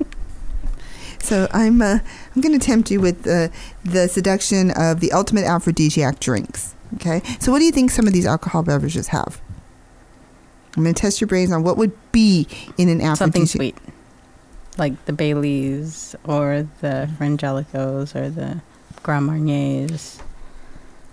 so 1.22 1.46
I'm 1.52 1.82
uh, 1.82 1.98
I'm 2.34 2.40
going 2.40 2.58
to 2.58 2.66
tempt 2.66 2.90
you 2.90 3.02
with 3.02 3.24
the 3.24 3.52
the 3.84 4.08
seduction 4.08 4.70
of 4.70 5.00
the 5.00 5.12
ultimate 5.12 5.44
aphrodisiac 5.44 6.18
drinks. 6.18 6.74
Okay. 6.94 7.20
So, 7.38 7.52
what 7.52 7.58
do 7.58 7.66
you 7.66 7.72
think 7.72 7.90
some 7.90 8.06
of 8.06 8.14
these 8.14 8.24
alcohol 8.24 8.62
beverages 8.62 9.08
have? 9.08 9.42
I'm 10.74 10.84
going 10.84 10.94
to 10.94 10.98
test 10.98 11.20
your 11.20 11.28
brains 11.28 11.52
on 11.52 11.62
what 11.62 11.76
would 11.76 11.92
be 12.12 12.48
in 12.78 12.88
an 12.88 13.02
aphrodisiac. 13.02 13.18
Something 13.18 13.44
sweet. 13.44 13.76
Like 14.79 15.05
the 15.07 15.12
Baileys 15.12 16.14
or 16.24 16.68
the 16.81 17.09
Frangelicos 17.18 18.14
or 18.14 18.29
the 18.29 18.61
Grand 19.03 19.27
Marniers. 19.27 20.20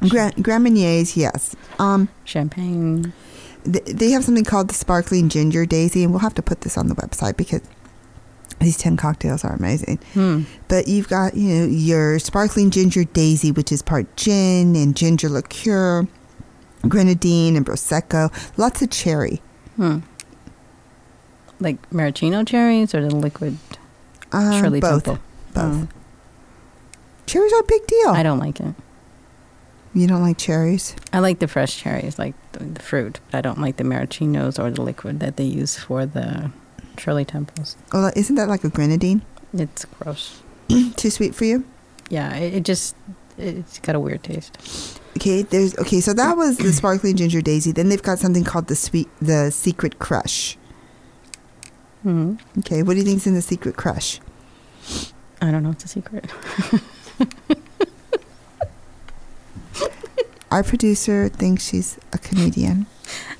Grand, 0.09 0.43
Grand 0.43 0.63
Marniers, 0.63 1.15
yes. 1.15 1.55
Um, 1.79 2.09
Champagne. 2.25 3.13
th- 3.63 3.85
they 3.85 4.11
have 4.11 4.23
something 4.25 4.43
called 4.43 4.67
the 4.69 4.73
sparkling 4.73 5.29
ginger 5.29 5.65
daisy, 5.65 6.03
and 6.03 6.11
we'll 6.11 6.19
have 6.19 6.33
to 6.35 6.41
put 6.41 6.61
this 6.61 6.77
on 6.77 6.87
the 6.87 6.95
website 6.95 7.37
because 7.37 7.61
these 8.59 8.77
10 8.77 8.97
cocktails 8.97 9.43
are 9.45 9.53
amazing. 9.53 9.99
Hmm. 10.13 10.41
But 10.67 10.87
you've 10.87 11.07
got, 11.07 11.35
you 11.35 11.49
know, 11.53 11.65
your 11.65 12.19
sparkling 12.19 12.69
ginger 12.69 13.05
daisy, 13.05 13.51
which 13.51 13.71
is 13.71 13.81
part 13.81 14.13
gin 14.17 14.75
and 14.75 14.95
ginger 14.95 15.29
liqueur, 15.29 16.07
grenadine 16.87 17.55
and 17.55 17.65
prosecco, 17.65 18.29
lots 18.57 18.81
of 18.81 18.89
cherry. 18.89 19.41
Hmm. 19.77 19.99
Like 21.63 21.91
maraschino 21.93 22.43
cherries 22.43 22.93
or 22.93 23.01
the 23.07 23.15
liquid 23.15 23.57
Uh, 24.31 24.59
Shirley 24.61 24.79
both. 24.81 25.05
Temple? 25.05 25.23
Both. 25.53 25.87
Oh. 25.87 25.87
Cherries 27.25 27.53
are 27.53 27.59
a 27.61 27.65
big 27.65 27.87
deal. 27.87 28.09
I 28.09 28.21
don't 28.23 28.39
like 28.39 28.59
it. 28.59 28.75
You 29.93 30.07
don't 30.07 30.21
like 30.21 30.37
cherries? 30.37 30.95
I 31.13 31.19
like 31.19 31.37
the 31.39 31.47
fresh 31.47 31.77
cherries, 31.77 32.17
like 32.17 32.33
the, 32.53 32.63
the 32.63 32.81
fruit, 32.81 33.19
but 33.31 33.37
I 33.37 33.41
don't 33.41 33.61
like 33.61 33.77
the 33.77 33.83
maraschinos 33.83 34.57
or 34.61 34.71
the 34.71 34.81
liquid 34.81 35.19
that 35.19 35.37
they 35.37 35.43
use 35.43 35.77
for 35.77 36.05
the 36.05 36.51
Shirley 36.97 37.25
Temples. 37.25 37.77
Well, 37.93 38.11
isn't 38.15 38.35
that 38.35 38.49
like 38.49 38.63
a 38.63 38.69
grenadine? 38.69 39.21
It's 39.53 39.85
gross. 39.85 40.41
Too 40.95 41.09
sweet 41.11 41.35
for 41.35 41.45
you? 41.45 41.63
Yeah, 42.09 42.33
it, 42.35 42.55
it 42.55 42.63
just 42.65 42.95
it's 43.37 43.79
got 43.79 43.95
a 43.95 43.99
weird 43.99 44.23
taste. 44.23 44.99
Okay, 45.15 45.43
there's 45.43 45.77
okay. 45.77 46.01
So 46.01 46.11
that 46.13 46.35
was 46.41 46.57
the 46.57 46.73
sparkling 46.73 47.15
ginger 47.15 47.41
daisy. 47.41 47.71
Then 47.71 47.89
they've 47.89 48.01
got 48.01 48.17
something 48.19 48.43
called 48.43 48.67
the 48.67 48.75
sweet, 48.75 49.07
the 49.21 49.51
secret 49.51 49.99
crush. 49.99 50.57
Hmm 52.03 52.35
Okay, 52.59 52.83
what 52.83 52.93
do 52.93 52.99
you 52.99 53.05
think's 53.05 53.25
in 53.27 53.33
the 53.33 53.41
secret 53.41 53.75
crush? 53.75 54.19
I 55.41 55.51
don't 55.51 55.63
know. 55.63 55.71
It's 55.71 55.85
a 55.85 55.87
secret. 55.87 56.29
Our 60.51 60.63
producer 60.63 61.29
thinks 61.29 61.67
she's 61.67 61.97
a 62.13 62.19
comedian, 62.19 62.85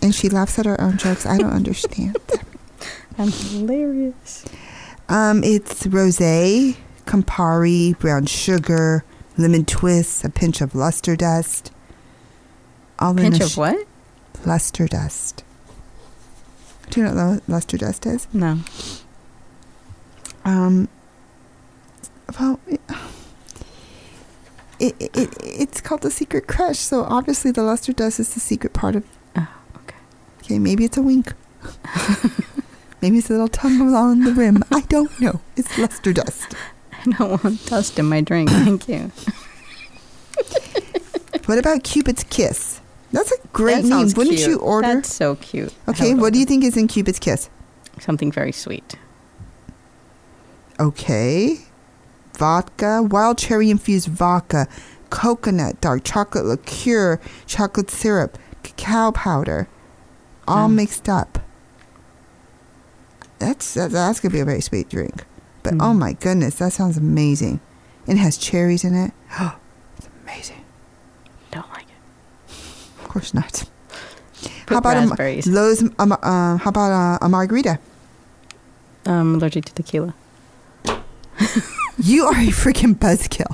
and 0.01 0.16
she 0.16 0.30
laughs 0.30 0.57
at 0.57 0.66
her 0.66 0.80
own 0.82 0.97
jokes. 0.97 1.26
I 1.28 1.38
don't 1.38 1.53
understand. 1.53 2.18
I'm 3.20 3.32
hilarious. 3.32 4.45
Um, 5.09 5.43
it's 5.43 5.84
rosé, 5.84 6.76
Campari, 7.05 7.97
brown 7.99 8.26
sugar, 8.26 9.03
lemon 9.38 9.64
twist, 9.66 10.24
a 10.24 10.30
pinch 10.30 10.59
of 10.61 10.74
luster 10.74 11.16
dust. 11.16 11.72
All 12.97 13.11
in 13.11 13.18
Pinch 13.18 13.41
a 13.41 13.43
of 13.43 13.51
sh- 13.51 13.57
what? 13.57 13.88
Luster 14.45 14.88
dust. 14.88 15.43
Do 16.90 17.00
you 17.00 17.06
know 17.06 17.14
what 17.14 17.48
lu- 17.48 17.54
luster 17.54 17.78
dust 17.78 18.06
is? 18.06 18.28
No. 18.34 18.60
Um, 20.46 20.88
well, 22.40 22.60
it, 24.80 24.96
it, 25.00 25.18
it, 25.18 25.38
it's 25.42 25.82
called 25.82 26.02
the 26.02 26.12
secret 26.12 26.48
crush, 26.48 26.78
so 26.80 27.04
obviously 27.04 27.52
the 27.52 27.64
luster 27.64 27.94
dust 27.94 28.20
is 28.20 28.34
the 28.34 28.40
secret 28.40 28.74
part 28.74 28.96
of. 28.96 29.04
Oh, 29.36 29.48
okay. 29.78 29.96
Okay, 30.40 30.60
maybe 30.60 30.84
it's 30.86 30.98
a 30.98 31.02
wink. 31.02 31.34
maybe 33.02 33.18
it's 33.18 33.30
a 33.30 33.34
little 33.34 33.48
tongue 33.48 33.80
along 33.80 34.22
the 34.22 34.34
rim. 34.34 34.64
I 34.72 34.82
don't 34.82 35.18
know. 35.20 35.40
It's 35.56 35.78
luster 35.78 36.12
dust. 36.14 36.54
I 36.92 37.12
don't 37.12 37.44
want 37.44 37.66
dust 37.66 37.98
in 37.98 38.06
my 38.06 38.22
drink. 38.22 38.50
Thank 38.50 38.88
you. 38.88 39.12
What 41.46 41.58
about 41.58 41.84
Cupid's 41.84 42.24
kiss? 42.24 42.80
That's 43.14 43.32
a 43.32 43.38
great 43.53 43.84
That 43.84 43.89
name. 43.89 44.07
Wouldn't 44.18 44.36
cute. 44.38 44.49
you 44.49 44.57
order? 44.59 44.88
That's 44.95 45.14
so 45.14 45.36
cute. 45.36 45.74
Okay, 45.88 46.14
what 46.16 46.34
do 46.34 46.39
you 46.39 46.45
think 46.45 46.64
is 46.66 46.76
in 46.76 46.88
Cupid's 46.89 47.20
kiss? 47.20 47.49
Something 48.01 48.32
very 48.32 48.51
sweet. 48.51 48.95
Okay. 50.80 51.59
Vodka, 52.38 53.03
wild 53.03 53.38
cherry 53.38 53.70
infused 53.70 54.07
vodka, 54.07 54.68
coconut, 55.11 55.80
dark 55.80 56.03
chocolate 56.03 56.45
liqueur, 56.45 57.20
chocolate 57.45 57.91
syrup, 57.91 58.38
cacao 58.64 59.11
powder, 59.11 59.68
all 60.47 60.68
Mm. 60.68 60.74
mixed 60.74 61.07
up. 61.07 61.38
That's 63.38 63.74
that, 63.76 63.91
that's 63.91 64.20
gonna 64.20 64.34
be 64.34 64.39
a 64.39 64.45
very 64.45 64.61
sweet 64.61 64.89
drink. 64.89 65.26
But 65.61 65.76
Mm. 65.76 65.84
oh 65.84 65.93
my 65.93 66.14
goodness, 66.14 66.55
that 66.55 66.74
sounds 66.74 66.97
amazing. 66.97 67.59
And 68.07 68.18
it 68.18 68.22
has 68.22 68.38
cherries 68.38 68.84
in 68.84 68.95
it. 68.95 69.11
Oh, 69.39 69.55
it's 69.97 70.07
amazing. 70.24 70.66
Don't 71.51 71.70
like 71.70 71.84
it. 71.86 72.53
Of 73.03 73.03
course 73.14 73.34
not. 73.34 73.64
How 74.68 74.78
about 74.80 74.97
a. 75.20 75.41
Lowe's, 75.45 75.84
um, 75.99 76.11
uh, 76.11 76.57
how 76.57 76.70
about 76.70 76.91
a, 77.22 77.26
a 77.26 77.30
margarita? 77.30 77.80
I'm 79.05 79.36
allergic 79.36 79.66
to 79.66 79.74
tequila. 79.74 80.14
You 81.99 82.26
are 82.26 82.34
a 82.34 82.47
freaking 82.47 82.95
buzzkill. 82.95 83.53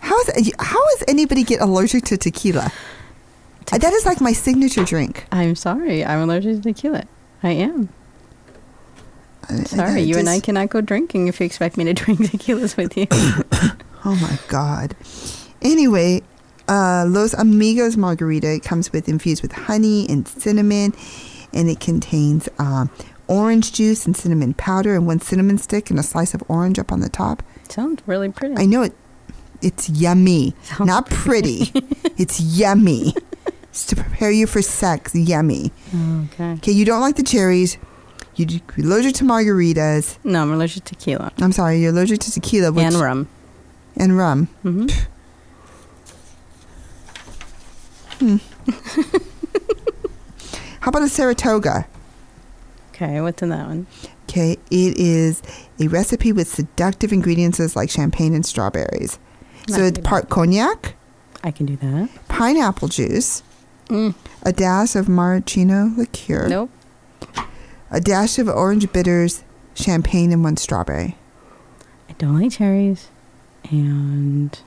how 0.00 0.18
is 0.20 0.52
how 0.58 0.88
does 0.90 1.04
anybody 1.08 1.42
get 1.42 1.60
allergic 1.60 2.04
to 2.06 2.16
tequila? 2.16 2.70
Uh, 3.72 3.78
That 3.78 3.92
is 3.94 4.04
like 4.04 4.20
my 4.20 4.32
signature 4.32 4.84
drink. 4.84 5.24
I'm 5.32 5.54
sorry. 5.54 6.04
I'm 6.04 6.20
allergic 6.28 6.56
to 6.56 6.62
tequila. 6.62 7.04
I 7.42 7.50
am. 7.50 7.88
I- 9.48 9.54
I- 9.54 9.64
Sorry. 9.64 9.92
I 10.02 10.04
you 10.04 10.18
and 10.18 10.28
I 10.28 10.40
cannot 10.40 10.68
go 10.68 10.80
drinking 10.80 11.28
if 11.28 11.40
you 11.40 11.46
expect 11.46 11.76
me 11.78 11.84
to 11.84 11.94
drink 12.02 12.20
tequilas 12.20 12.76
with 12.76 12.96
you. 12.96 13.06
Oh 14.04 14.16
my 14.16 14.36
god. 14.48 14.96
Anyway, 15.62 16.22
uh, 16.72 17.04
Los 17.08 17.34
Amigos 17.34 17.96
margarita 17.96 18.48
It 18.54 18.62
comes 18.64 18.90
with 18.92 19.08
infused 19.08 19.42
with 19.42 19.52
honey 19.52 20.06
and 20.08 20.26
cinnamon, 20.26 20.94
and 21.52 21.68
it 21.68 21.80
contains 21.80 22.48
um, 22.58 22.88
orange 23.28 23.72
juice 23.72 24.06
and 24.06 24.16
cinnamon 24.16 24.54
powder 24.54 24.94
and 24.96 25.06
one 25.06 25.20
cinnamon 25.20 25.58
stick 25.58 25.90
and 25.90 25.98
a 25.98 26.02
slice 26.02 26.34
of 26.34 26.42
orange 26.48 26.78
up 26.78 26.90
on 26.92 27.00
the 27.00 27.08
top. 27.08 27.42
Sounds 27.68 28.02
really 28.06 28.30
pretty. 28.30 28.56
I 28.56 28.66
know 28.66 28.82
it. 28.82 28.94
It's 29.60 29.88
yummy, 29.88 30.54
Sounds 30.64 30.88
not 30.88 31.06
pretty. 31.08 31.70
it's 32.18 32.40
yummy. 32.40 33.14
It's 33.70 33.86
to 33.86 33.96
prepare 33.96 34.30
you 34.30 34.46
for 34.46 34.60
sex. 34.60 35.14
Yummy. 35.14 35.70
Okay. 35.94 36.52
Okay, 36.54 36.72
you 36.72 36.84
don't 36.84 37.00
like 37.00 37.16
the 37.16 37.22
cherries. 37.22 37.78
You- 38.36 38.46
You're 38.76 38.86
allergic 38.86 39.14
to 39.16 39.24
margaritas. 39.24 40.18
No, 40.24 40.42
I'm 40.42 40.52
allergic 40.52 40.84
to 40.84 40.94
tequila 40.96 41.32
I'm 41.38 41.52
sorry, 41.52 41.80
you're 41.80 41.92
allergic 41.92 42.18
to 42.20 42.30
tequila 42.32 42.72
which, 42.72 42.86
and 42.86 42.96
rum. 42.96 43.28
and 43.96 44.16
rum. 44.18 44.48
Hmm 48.22 48.36
How 50.80 50.88
about 50.88 51.02
a 51.02 51.08
Saratoga? 51.08 51.86
Okay, 52.90 53.20
what's 53.20 53.42
in 53.42 53.48
that 53.50 53.66
one? 53.68 53.86
Okay, 54.28 54.52
it 54.70 54.96
is 54.98 55.42
a 55.80 55.86
recipe 55.88 56.32
with 56.32 56.48
seductive 56.48 57.12
ingredients 57.12 57.58
like 57.76 57.90
champagne 57.90 58.34
and 58.34 58.44
strawberries. 58.44 59.18
So 59.68 59.82
it's 59.82 59.98
part 60.00 60.28
cognac, 60.28 60.94
I 61.44 61.50
can 61.52 61.66
do 61.66 61.76
that. 61.76 62.08
pineapple 62.28 62.88
juice, 62.88 63.42
Mm. 63.88 64.14
a 64.42 64.52
dash 64.52 64.96
of 64.96 65.08
maraschino 65.08 65.92
liqueur, 65.96 66.48
Nope. 66.48 66.70
a 67.90 68.00
dash 68.00 68.38
of 68.38 68.48
orange 68.48 68.90
bitters, 68.92 69.42
champagne, 69.74 70.32
and 70.32 70.42
one 70.42 70.56
strawberry. 70.56 71.16
I 72.08 72.12
don't 72.18 72.40
like 72.40 72.52
cherries. 72.52 73.08
And 73.70 74.58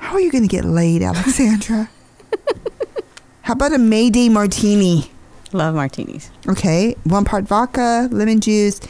How 0.00 0.14
are 0.14 0.20
you 0.20 0.32
going 0.32 0.42
to 0.42 0.48
get 0.48 0.64
laid, 0.64 1.02
Alexandra? 1.02 1.88
How 3.42 3.52
about 3.52 3.72
a 3.72 3.78
Mayday 3.78 4.28
martini? 4.28 5.10
love 5.52 5.74
martinis. 5.74 6.30
Okay, 6.48 6.94
one 7.04 7.24
part 7.24 7.44
vodka, 7.44 8.08
lemon 8.10 8.40
juice, 8.40 8.80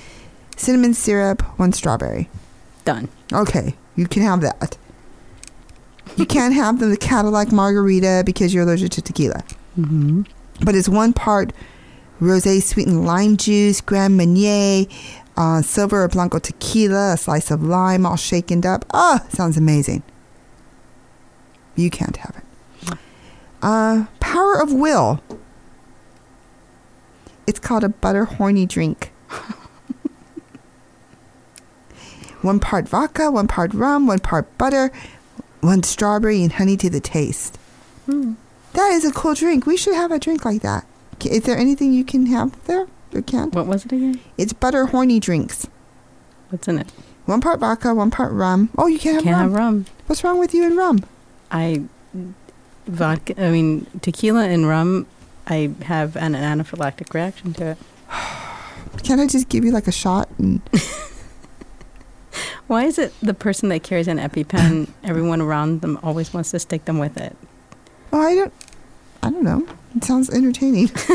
cinnamon 0.56 0.94
syrup, 0.94 1.42
one 1.58 1.72
strawberry. 1.72 2.28
Done. 2.84 3.08
Okay, 3.32 3.74
you 3.96 4.06
can 4.06 4.22
have 4.22 4.40
that. 4.40 4.76
You 6.16 6.26
can't 6.26 6.54
have 6.54 6.78
the 6.80 6.96
Cadillac 6.96 7.52
margarita 7.52 8.22
because 8.26 8.52
you're 8.52 8.64
allergic 8.64 8.90
to 8.92 9.02
tequila. 9.02 9.42
Mm-hmm. 9.78 10.22
But 10.64 10.74
it's 10.74 10.88
one 10.88 11.12
part 11.12 11.52
rosé 12.20 12.62
sweetened 12.62 13.06
lime 13.06 13.36
juice, 13.36 13.80
Grand 13.80 14.16
Marnier, 14.16 14.86
uh, 15.36 15.62
silver 15.62 16.04
or 16.04 16.08
blanco 16.08 16.38
tequila, 16.38 17.14
a 17.14 17.16
slice 17.16 17.50
of 17.50 17.62
lime 17.62 18.04
all 18.04 18.16
shaken 18.16 18.64
up. 18.66 18.84
Oh, 18.92 19.20
sounds 19.30 19.56
amazing. 19.56 20.02
You 21.80 21.90
can't 21.90 22.16
have 22.18 22.36
it. 22.36 22.44
Uh, 23.62 24.04
power 24.20 24.60
of 24.60 24.72
will. 24.72 25.22
It's 27.46 27.58
called 27.58 27.84
a 27.84 27.88
butter 27.88 28.24
horny 28.26 28.66
drink. 28.66 29.12
one 32.42 32.60
part 32.60 32.88
vodka, 32.88 33.30
one 33.30 33.48
part 33.48 33.72
rum, 33.74 34.06
one 34.06 34.18
part 34.20 34.56
butter, 34.58 34.90
one 35.60 35.82
strawberry 35.82 36.42
and 36.42 36.52
honey 36.52 36.76
to 36.76 36.88
the 36.90 37.00
taste. 37.00 37.56
Hmm. 38.06 38.34
That 38.72 38.92
is 38.92 39.04
a 39.04 39.12
cool 39.12 39.34
drink. 39.34 39.66
We 39.66 39.76
should 39.76 39.94
have 39.94 40.12
a 40.12 40.18
drink 40.18 40.44
like 40.44 40.62
that. 40.62 40.86
Is 41.24 41.42
there 41.42 41.56
anything 41.58 41.92
you 41.92 42.04
can 42.04 42.26
have 42.26 42.62
there? 42.66 42.86
You 43.12 43.22
can't? 43.22 43.54
What 43.54 43.66
was 43.66 43.84
it 43.84 43.92
again? 43.92 44.20
It's 44.38 44.52
butter 44.52 44.86
horny 44.86 45.18
drinks. 45.20 45.66
What's 46.50 46.68
in 46.68 46.78
it? 46.78 46.92
One 47.26 47.40
part 47.40 47.60
vodka, 47.60 47.94
one 47.94 48.10
part 48.10 48.32
rum. 48.32 48.70
Oh, 48.78 48.86
you 48.86 48.98
can't 48.98 49.16
have 49.16 49.24
Can't 49.24 49.36
rum. 49.36 49.50
have 49.50 49.58
rum. 49.58 49.86
What's 50.06 50.24
wrong 50.24 50.38
with 50.38 50.54
you 50.54 50.64
and 50.64 50.76
rum? 50.76 51.00
I 51.50 51.84
vodka. 52.86 53.42
I 53.42 53.50
mean, 53.50 53.86
tequila 54.02 54.46
and 54.48 54.66
rum. 54.66 55.06
I 55.46 55.72
have 55.82 56.16
an 56.16 56.34
anaphylactic 56.34 57.12
reaction 57.12 57.54
to 57.54 57.70
it. 57.72 57.78
Can't 59.02 59.20
I 59.20 59.26
just 59.26 59.48
give 59.48 59.64
you 59.64 59.72
like 59.72 59.86
a 59.86 59.92
shot? 59.92 60.28
And 60.38 60.60
Why 62.66 62.84
is 62.84 62.98
it 62.98 63.12
the 63.20 63.34
person 63.34 63.68
that 63.70 63.82
carries 63.82 64.06
an 64.06 64.18
EpiPen, 64.18 64.90
everyone 65.04 65.40
around 65.40 65.80
them 65.80 65.98
always 66.02 66.32
wants 66.32 66.52
to 66.52 66.58
stick 66.58 66.84
them 66.84 66.98
with 66.98 67.16
it? 67.16 67.36
oh, 68.12 68.20
I 68.20 68.34
don't. 68.34 68.52
I 69.22 69.30
don't 69.30 69.42
know. 69.42 69.66
It 69.96 70.04
sounds 70.04 70.30
entertaining. 70.30 70.90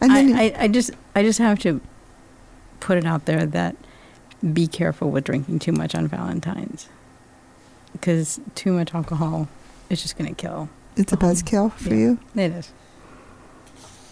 and 0.00 0.10
then 0.10 0.34
I, 0.34 0.44
I, 0.44 0.54
I 0.60 0.68
just 0.68 0.90
I 1.14 1.22
just 1.22 1.38
have 1.38 1.58
to 1.60 1.80
put 2.80 2.98
it 2.98 3.04
out 3.04 3.26
there 3.26 3.46
that 3.46 3.76
be 4.52 4.66
careful 4.66 5.10
with 5.10 5.24
drinking 5.24 5.58
too 5.58 5.72
much 5.72 5.94
on 5.94 6.08
Valentine's 6.08 6.88
because 7.94 8.38
too 8.54 8.72
much 8.72 8.94
alcohol 8.94 9.48
is 9.88 10.02
just 10.02 10.18
going 10.18 10.28
to 10.34 10.36
kill. 10.40 10.68
it's 10.96 11.12
a 11.12 11.16
um, 11.16 11.22
buzzkill 11.22 11.72
for 11.72 11.88
Yeah. 11.90 11.96
you. 11.96 12.18
It 12.36 12.52
is. 12.52 12.72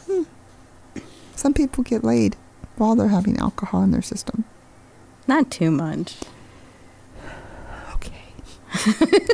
Hmm. 0.06 0.22
Some 1.36 1.52
people 1.54 1.84
get 1.84 2.02
laid 2.02 2.36
while 2.76 2.94
they're 2.96 3.08
having 3.08 3.36
alcohol 3.38 3.82
in 3.82 3.90
their 3.90 4.02
system. 4.02 4.44
Not 5.28 5.50
too 5.50 5.70
much. 5.70 6.16
Okay. 7.94 8.22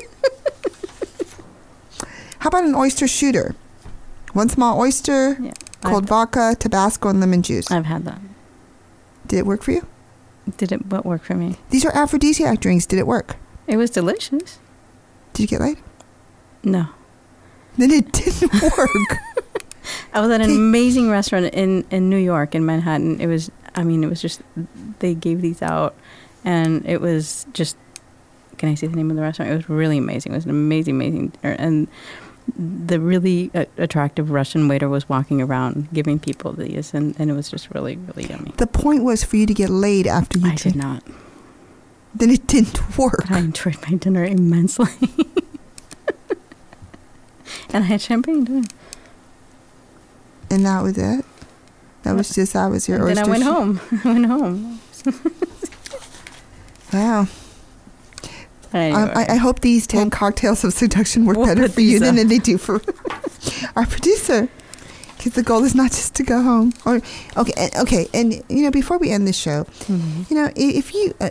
How 2.41 2.49
about 2.49 2.65
an 2.65 2.75
oyster 2.75 3.07
shooter? 3.09 3.55
One 4.33 4.49
small 4.49 4.79
oyster, 4.79 5.37
Yeah, 5.41 5.53
cold 5.83 6.05
I've, 6.05 6.09
vodka, 6.09 6.57
Tabasco, 6.59 7.09
and 7.09 7.21
lemon 7.21 7.43
juice. 7.43 7.71
I've 7.71 7.87
had 7.87 8.05
that. 8.05 8.21
Did 9.27 9.39
it 9.41 9.47
work 9.47 9.63
for 9.63 9.73
you? 9.73 9.87
Did 10.57 10.73
it 10.73 10.87
what 10.87 11.05
work 11.05 11.23
for 11.25 11.35
me? 11.35 11.57
These 11.71 11.85
are 11.85 11.95
aphrodisiac 11.95 12.61
drinks. 12.61 12.87
Did 12.87 12.99
it 12.99 13.07
work? 13.07 13.37
It 13.69 13.77
was 13.77 13.91
delicious. 13.91 14.59
Did 15.35 15.43
you 15.43 15.47
get 15.47 15.61
laid? 15.61 15.79
No. 16.65 16.89
Then 17.77 17.91
it 17.93 18.11
didn't 18.11 18.53
work. 18.79 18.91
I 20.13 20.21
was 20.21 20.31
at 20.31 20.41
an 20.41 20.51
amazing 20.51 21.11
restaurant 21.11 21.53
in, 21.55 21.87
in 21.91 22.11
New 22.11 22.17
York, 22.17 22.55
in 22.55 22.67
Manhattan. 22.67 23.21
It 23.21 23.27
was, 23.27 23.51
I 23.75 23.85
mean, 23.85 24.03
it 24.03 24.09
was 24.09 24.21
just, 24.21 24.43
they 24.99 25.15
gave 25.15 25.43
these 25.43 25.63
out, 25.63 25.95
and 26.45 26.85
it 26.87 27.01
was 27.01 27.47
just, 27.53 27.77
can 28.57 28.71
I 28.71 28.75
say 28.75 28.87
the 28.87 28.97
name 28.97 29.11
of 29.11 29.17
the 29.17 29.23
restaurant? 29.23 29.53
It 29.53 29.57
was 29.57 29.69
really 29.69 29.99
amazing. 29.99 30.33
It 30.33 30.37
was 30.37 30.45
an 30.45 30.51
amazing, 30.51 30.97
amazing, 30.97 31.33
er, 31.45 31.55
and 31.59 31.89
the 32.57 32.99
really 32.99 33.51
uh, 33.55 33.67
attractive 33.77 34.31
Russian 34.31 34.69
waiter 34.69 34.89
was 34.89 35.09
walking 35.09 35.41
around 35.41 35.89
giving 35.93 36.19
people 36.19 36.53
these, 36.53 36.95
and, 36.95 37.15
and 37.19 37.31
it 37.31 37.35
was 37.35 37.51
just 37.51 37.71
really, 37.75 37.97
really 37.97 38.29
yummy. 38.29 38.53
the 38.57 38.67
point 38.67 39.05
was 39.05 39.23
for 39.25 39.37
you 39.37 39.47
to 39.47 39.55
get 39.55 39.69
laid 39.71 40.07
after 40.07 40.39
you 40.39 40.51
I 40.51 40.55
did 40.55 40.75
not. 40.75 41.03
Then 42.15 42.31
it 42.31 42.47
didn't 42.47 42.97
work. 42.99 43.31
I 43.31 43.39
enjoyed 43.39 43.77
my 43.89 43.97
dinner 43.97 44.25
immensely. 44.25 44.87
and 47.71 47.85
I 47.85 47.87
had 47.87 48.01
champagne 48.01 48.45
too. 48.47 48.65
And 50.51 50.65
that 50.67 50.83
was 50.83 50.97
it. 50.99 51.25
That 52.03 52.15
was 52.17 52.31
just 52.35 52.55
that 52.55 52.67
was 52.69 52.89
your 52.89 53.07
And 53.07 53.17
then 53.17 53.27
I 53.27 53.31
went 53.31 53.43
shoo- 53.45 53.53
home. 53.53 53.81
I 54.05 54.09
went 54.13 54.27
home. 54.27 54.81
Wow. 56.93 57.27
Anyway. 58.73 59.01
Um, 59.01 59.11
I, 59.15 59.27
I 59.31 59.37
hope 59.37 59.61
these 59.61 59.87
10 59.87 60.11
cocktails 60.11 60.65
of 60.65 60.73
seduction 60.75 61.25
work 61.25 61.37
We'll 61.39 61.47
better 61.47 61.69
for 61.69 61.81
you 61.81 61.99
than 61.99 62.17
they 62.29 62.39
do 62.39 62.59
for 62.59 62.81
our 63.77 63.87
producer. 63.87 64.49
Because 65.19 65.33
the 65.33 65.43
goal 65.43 65.65
is 65.65 65.75
not 65.75 65.91
just 65.91 66.15
to 66.15 66.23
go 66.23 66.43
home. 66.43 66.73
Or 66.87 67.01
okay, 67.37 67.53
and- 67.57 67.75
okay. 67.83 68.09
And 68.15 68.35
you 68.49 68.63
know, 68.63 68.71
before 68.71 68.97
we 68.99 69.11
end 69.11 69.27
this 69.27 69.37
show, 69.37 69.65
Mhm. 69.89 70.31
you 70.31 70.37
know, 70.37 70.51
if 70.57 70.95
you 70.95 71.13
uh, 71.21 71.31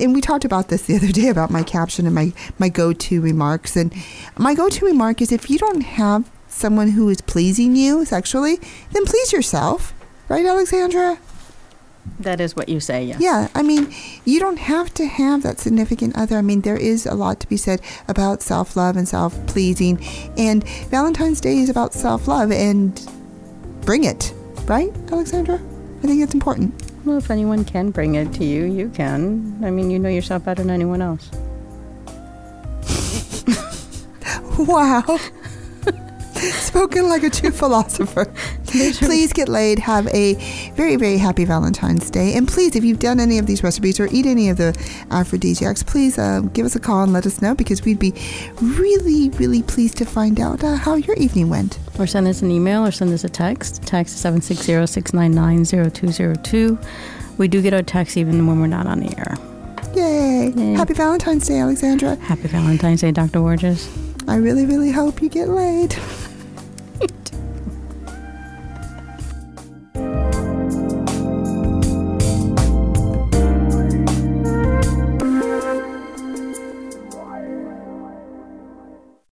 and 0.00 0.14
we 0.14 0.20
talked 0.20 0.44
about 0.44 0.68
this 0.68 0.82
the 0.82 0.96
other 0.96 1.10
day 1.12 1.28
about 1.28 1.50
my 1.50 1.62
caption 1.62 2.06
and 2.06 2.14
my 2.14 2.32
my 2.58 2.68
go-to 2.68 3.20
remarks, 3.20 3.74
and 3.76 3.92
my 4.38 4.54
go-to 4.54 4.84
remark 4.86 5.20
is 5.22 5.32
if 5.32 5.48
you 5.50 5.58
don't 5.58 5.80
have 5.82 6.30
someone 6.48 6.90
who 6.90 7.08
is 7.08 7.20
pleasing 7.22 7.74
you 7.74 8.04
sexually, 8.04 8.60
then 8.92 9.04
please 9.06 9.32
yourself, 9.32 9.94
right, 10.28 10.44
Alexandra? 10.44 11.16
That 12.18 12.40
is 12.40 12.56
what 12.56 12.68
you 12.68 12.80
say, 12.80 13.04
yes. 13.04 13.20
Yeah, 13.20 13.46
I 13.54 13.62
mean, 13.62 13.94
you 14.24 14.40
don't 14.40 14.58
have 14.58 14.92
to 14.94 15.06
have 15.06 15.42
that 15.44 15.60
significant 15.60 16.16
other. 16.16 16.36
I 16.36 16.42
mean, 16.42 16.62
there 16.62 16.76
is 16.76 17.06
a 17.06 17.14
lot 17.14 17.38
to 17.40 17.46
be 17.48 17.56
said 17.56 17.80
about 18.08 18.42
self 18.42 18.76
love 18.76 18.96
and 18.96 19.08
self 19.08 19.34
pleasing. 19.46 20.04
And 20.36 20.64
Valentine's 20.90 21.40
Day 21.40 21.58
is 21.58 21.70
about 21.70 21.94
self 21.94 22.26
love 22.28 22.50
and 22.50 23.00
bring 23.84 24.04
it, 24.04 24.32
right, 24.66 24.92
Alexandra? 25.10 25.56
I 25.56 26.06
think 26.06 26.22
it's 26.22 26.34
important. 26.34 26.74
Well, 27.04 27.18
if 27.18 27.30
anyone 27.30 27.64
can 27.64 27.90
bring 27.90 28.14
it 28.14 28.32
to 28.34 28.44
you, 28.44 28.64
you 28.64 28.88
can. 28.90 29.60
I 29.64 29.70
mean, 29.70 29.90
you 29.90 29.98
know 29.98 30.08
yourself 30.08 30.44
better 30.44 30.62
than 30.62 30.70
anyone 30.70 31.02
else. 31.02 31.30
Wow. 34.58 35.02
Spoken 36.34 37.08
like 37.08 37.22
a 37.22 37.30
true 37.30 37.50
philosopher. 37.50 38.26
Please 38.66 39.32
get 39.32 39.48
laid. 39.48 39.78
Have 39.78 40.06
a 40.08 40.34
very, 40.74 40.96
very 40.96 41.16
happy 41.18 41.44
Valentine's 41.44 42.10
Day. 42.10 42.34
And 42.34 42.46
please, 42.46 42.76
if 42.76 42.84
you've 42.84 42.98
done 42.98 43.18
any 43.18 43.38
of 43.38 43.46
these 43.46 43.62
recipes 43.62 43.98
or 43.98 44.08
eat 44.12 44.26
any 44.26 44.50
of 44.50 44.58
the 44.58 44.76
aphrodisiacs, 45.10 45.82
please 45.82 46.18
uh, 46.18 46.40
give 46.52 46.66
us 46.66 46.76
a 46.76 46.80
call 46.80 47.02
and 47.02 47.12
let 47.12 47.26
us 47.26 47.40
know 47.40 47.54
because 47.54 47.84
we'd 47.84 47.98
be 47.98 48.12
really, 48.60 49.30
really 49.30 49.62
pleased 49.62 49.96
to 49.98 50.04
find 50.04 50.38
out 50.40 50.62
uh, 50.62 50.76
how 50.76 50.96
your 50.96 51.16
evening 51.16 51.48
went. 51.48 51.78
Or 51.98 52.06
send 52.06 52.26
us 52.26 52.42
an 52.42 52.50
email 52.50 52.84
or 52.86 52.90
send 52.90 53.12
us 53.12 53.24
a 53.24 53.28
text. 53.28 53.82
Text 53.82 54.18
760 54.18 54.86
699 54.86 55.90
0202. 55.90 56.78
We 57.38 57.48
do 57.48 57.60
get 57.62 57.74
our 57.74 57.82
texts 57.82 58.16
even 58.16 58.46
when 58.46 58.60
we're 58.60 58.66
not 58.66 58.86
on 58.86 59.00
the 59.00 59.18
air. 59.18 59.36
Yay. 59.94 60.52
Yay. 60.56 60.72
Happy 60.74 60.94
Valentine's 60.94 61.46
Day, 61.46 61.58
Alexandra. 61.58 62.16
Happy 62.16 62.48
Valentine's 62.48 63.02
Day, 63.02 63.12
Dr. 63.12 63.40
Borges. 63.40 63.88
I 64.26 64.36
really, 64.36 64.64
really 64.64 64.90
hope 64.90 65.20
you 65.20 65.28
get 65.28 65.48
laid. 65.48 65.94